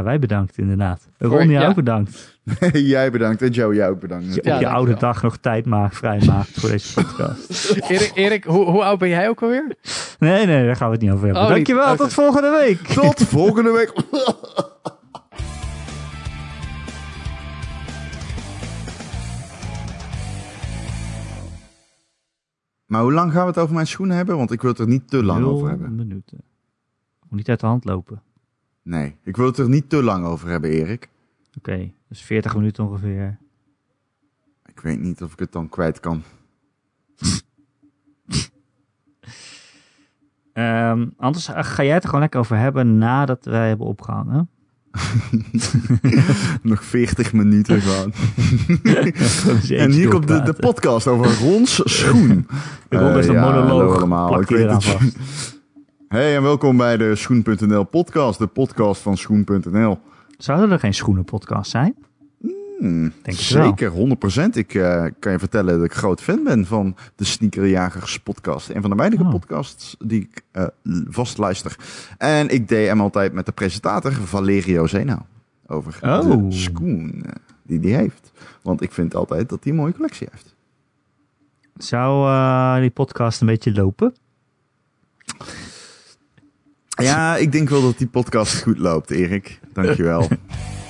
[0.00, 1.08] wij bedankt inderdaad.
[1.18, 1.68] Ron, jij ja.
[1.68, 2.40] ook bedankt.
[2.72, 4.26] jij bedankt en Joe, jij ook bedankt.
[4.26, 7.70] Dat je Ja, op je oude dag nog tijd maakt, vrij maakt voor deze podcast.
[7.88, 9.76] Erik, Erik hoe, hoe oud ben jij ook alweer?
[10.18, 11.42] Nee, nee, daar gaan we het niet over hebben.
[11.42, 11.48] Oh.
[11.48, 12.78] Dankjewel, tot volgende week.
[12.78, 13.92] Tot volgende week.
[22.86, 24.36] Maar hoe lang gaan we het over mijn schoenen hebben?
[24.36, 25.94] Want ik wil het er niet te lang Nul over hebben.
[25.94, 26.42] minuten.
[27.28, 28.22] Moet niet uit de hand lopen.
[28.82, 31.08] Nee, ik wil het er niet te lang over hebben, Erik.
[31.58, 33.38] Oké, dus 40 minuten ongeveer.
[34.66, 36.22] Ik weet niet of ik het dan kwijt kan.
[40.52, 44.48] Ehm, anders ga jij het er gewoon lekker over hebben nadat wij hebben opgehangen.
[46.62, 48.12] Nog 40 minuten gewoon.
[49.68, 52.46] En hier komt de, de podcast over Rons schoen.
[52.90, 53.68] Ron is Eh, een ja, monoloog.
[53.68, 54.26] hallo allemaal.
[54.28, 54.86] Plak Ik weet het.
[56.12, 59.98] Hey en welkom bij de Schoen.nl podcast, de podcast van Schoen.nl.
[60.38, 61.94] Zouden er geen schoenenpodcast zijn?
[62.78, 64.56] Hmm, Denk zeker, 100%.
[64.56, 68.68] Ik eh, kan je vertellen dat ik groot fan ben van de Sneakerjagers podcast.
[68.68, 69.30] Een van de weinige Oh.
[69.30, 70.66] podcasts die ik eh,
[71.08, 71.76] vast luister.
[72.18, 75.18] En ik DM altijd met de presentator Valerio Zeno
[75.66, 76.20] over Oh.
[76.48, 77.32] de schoen eh,
[77.62, 78.32] die die heeft.
[78.62, 80.54] Want ik vind altijd dat hij een mooie collectie heeft.
[81.76, 84.14] Zou die podcast een beetje lopen?
[87.02, 89.60] Ja, ik denk wel dat die podcast goed loopt, Erik.
[89.72, 90.28] Dankjewel.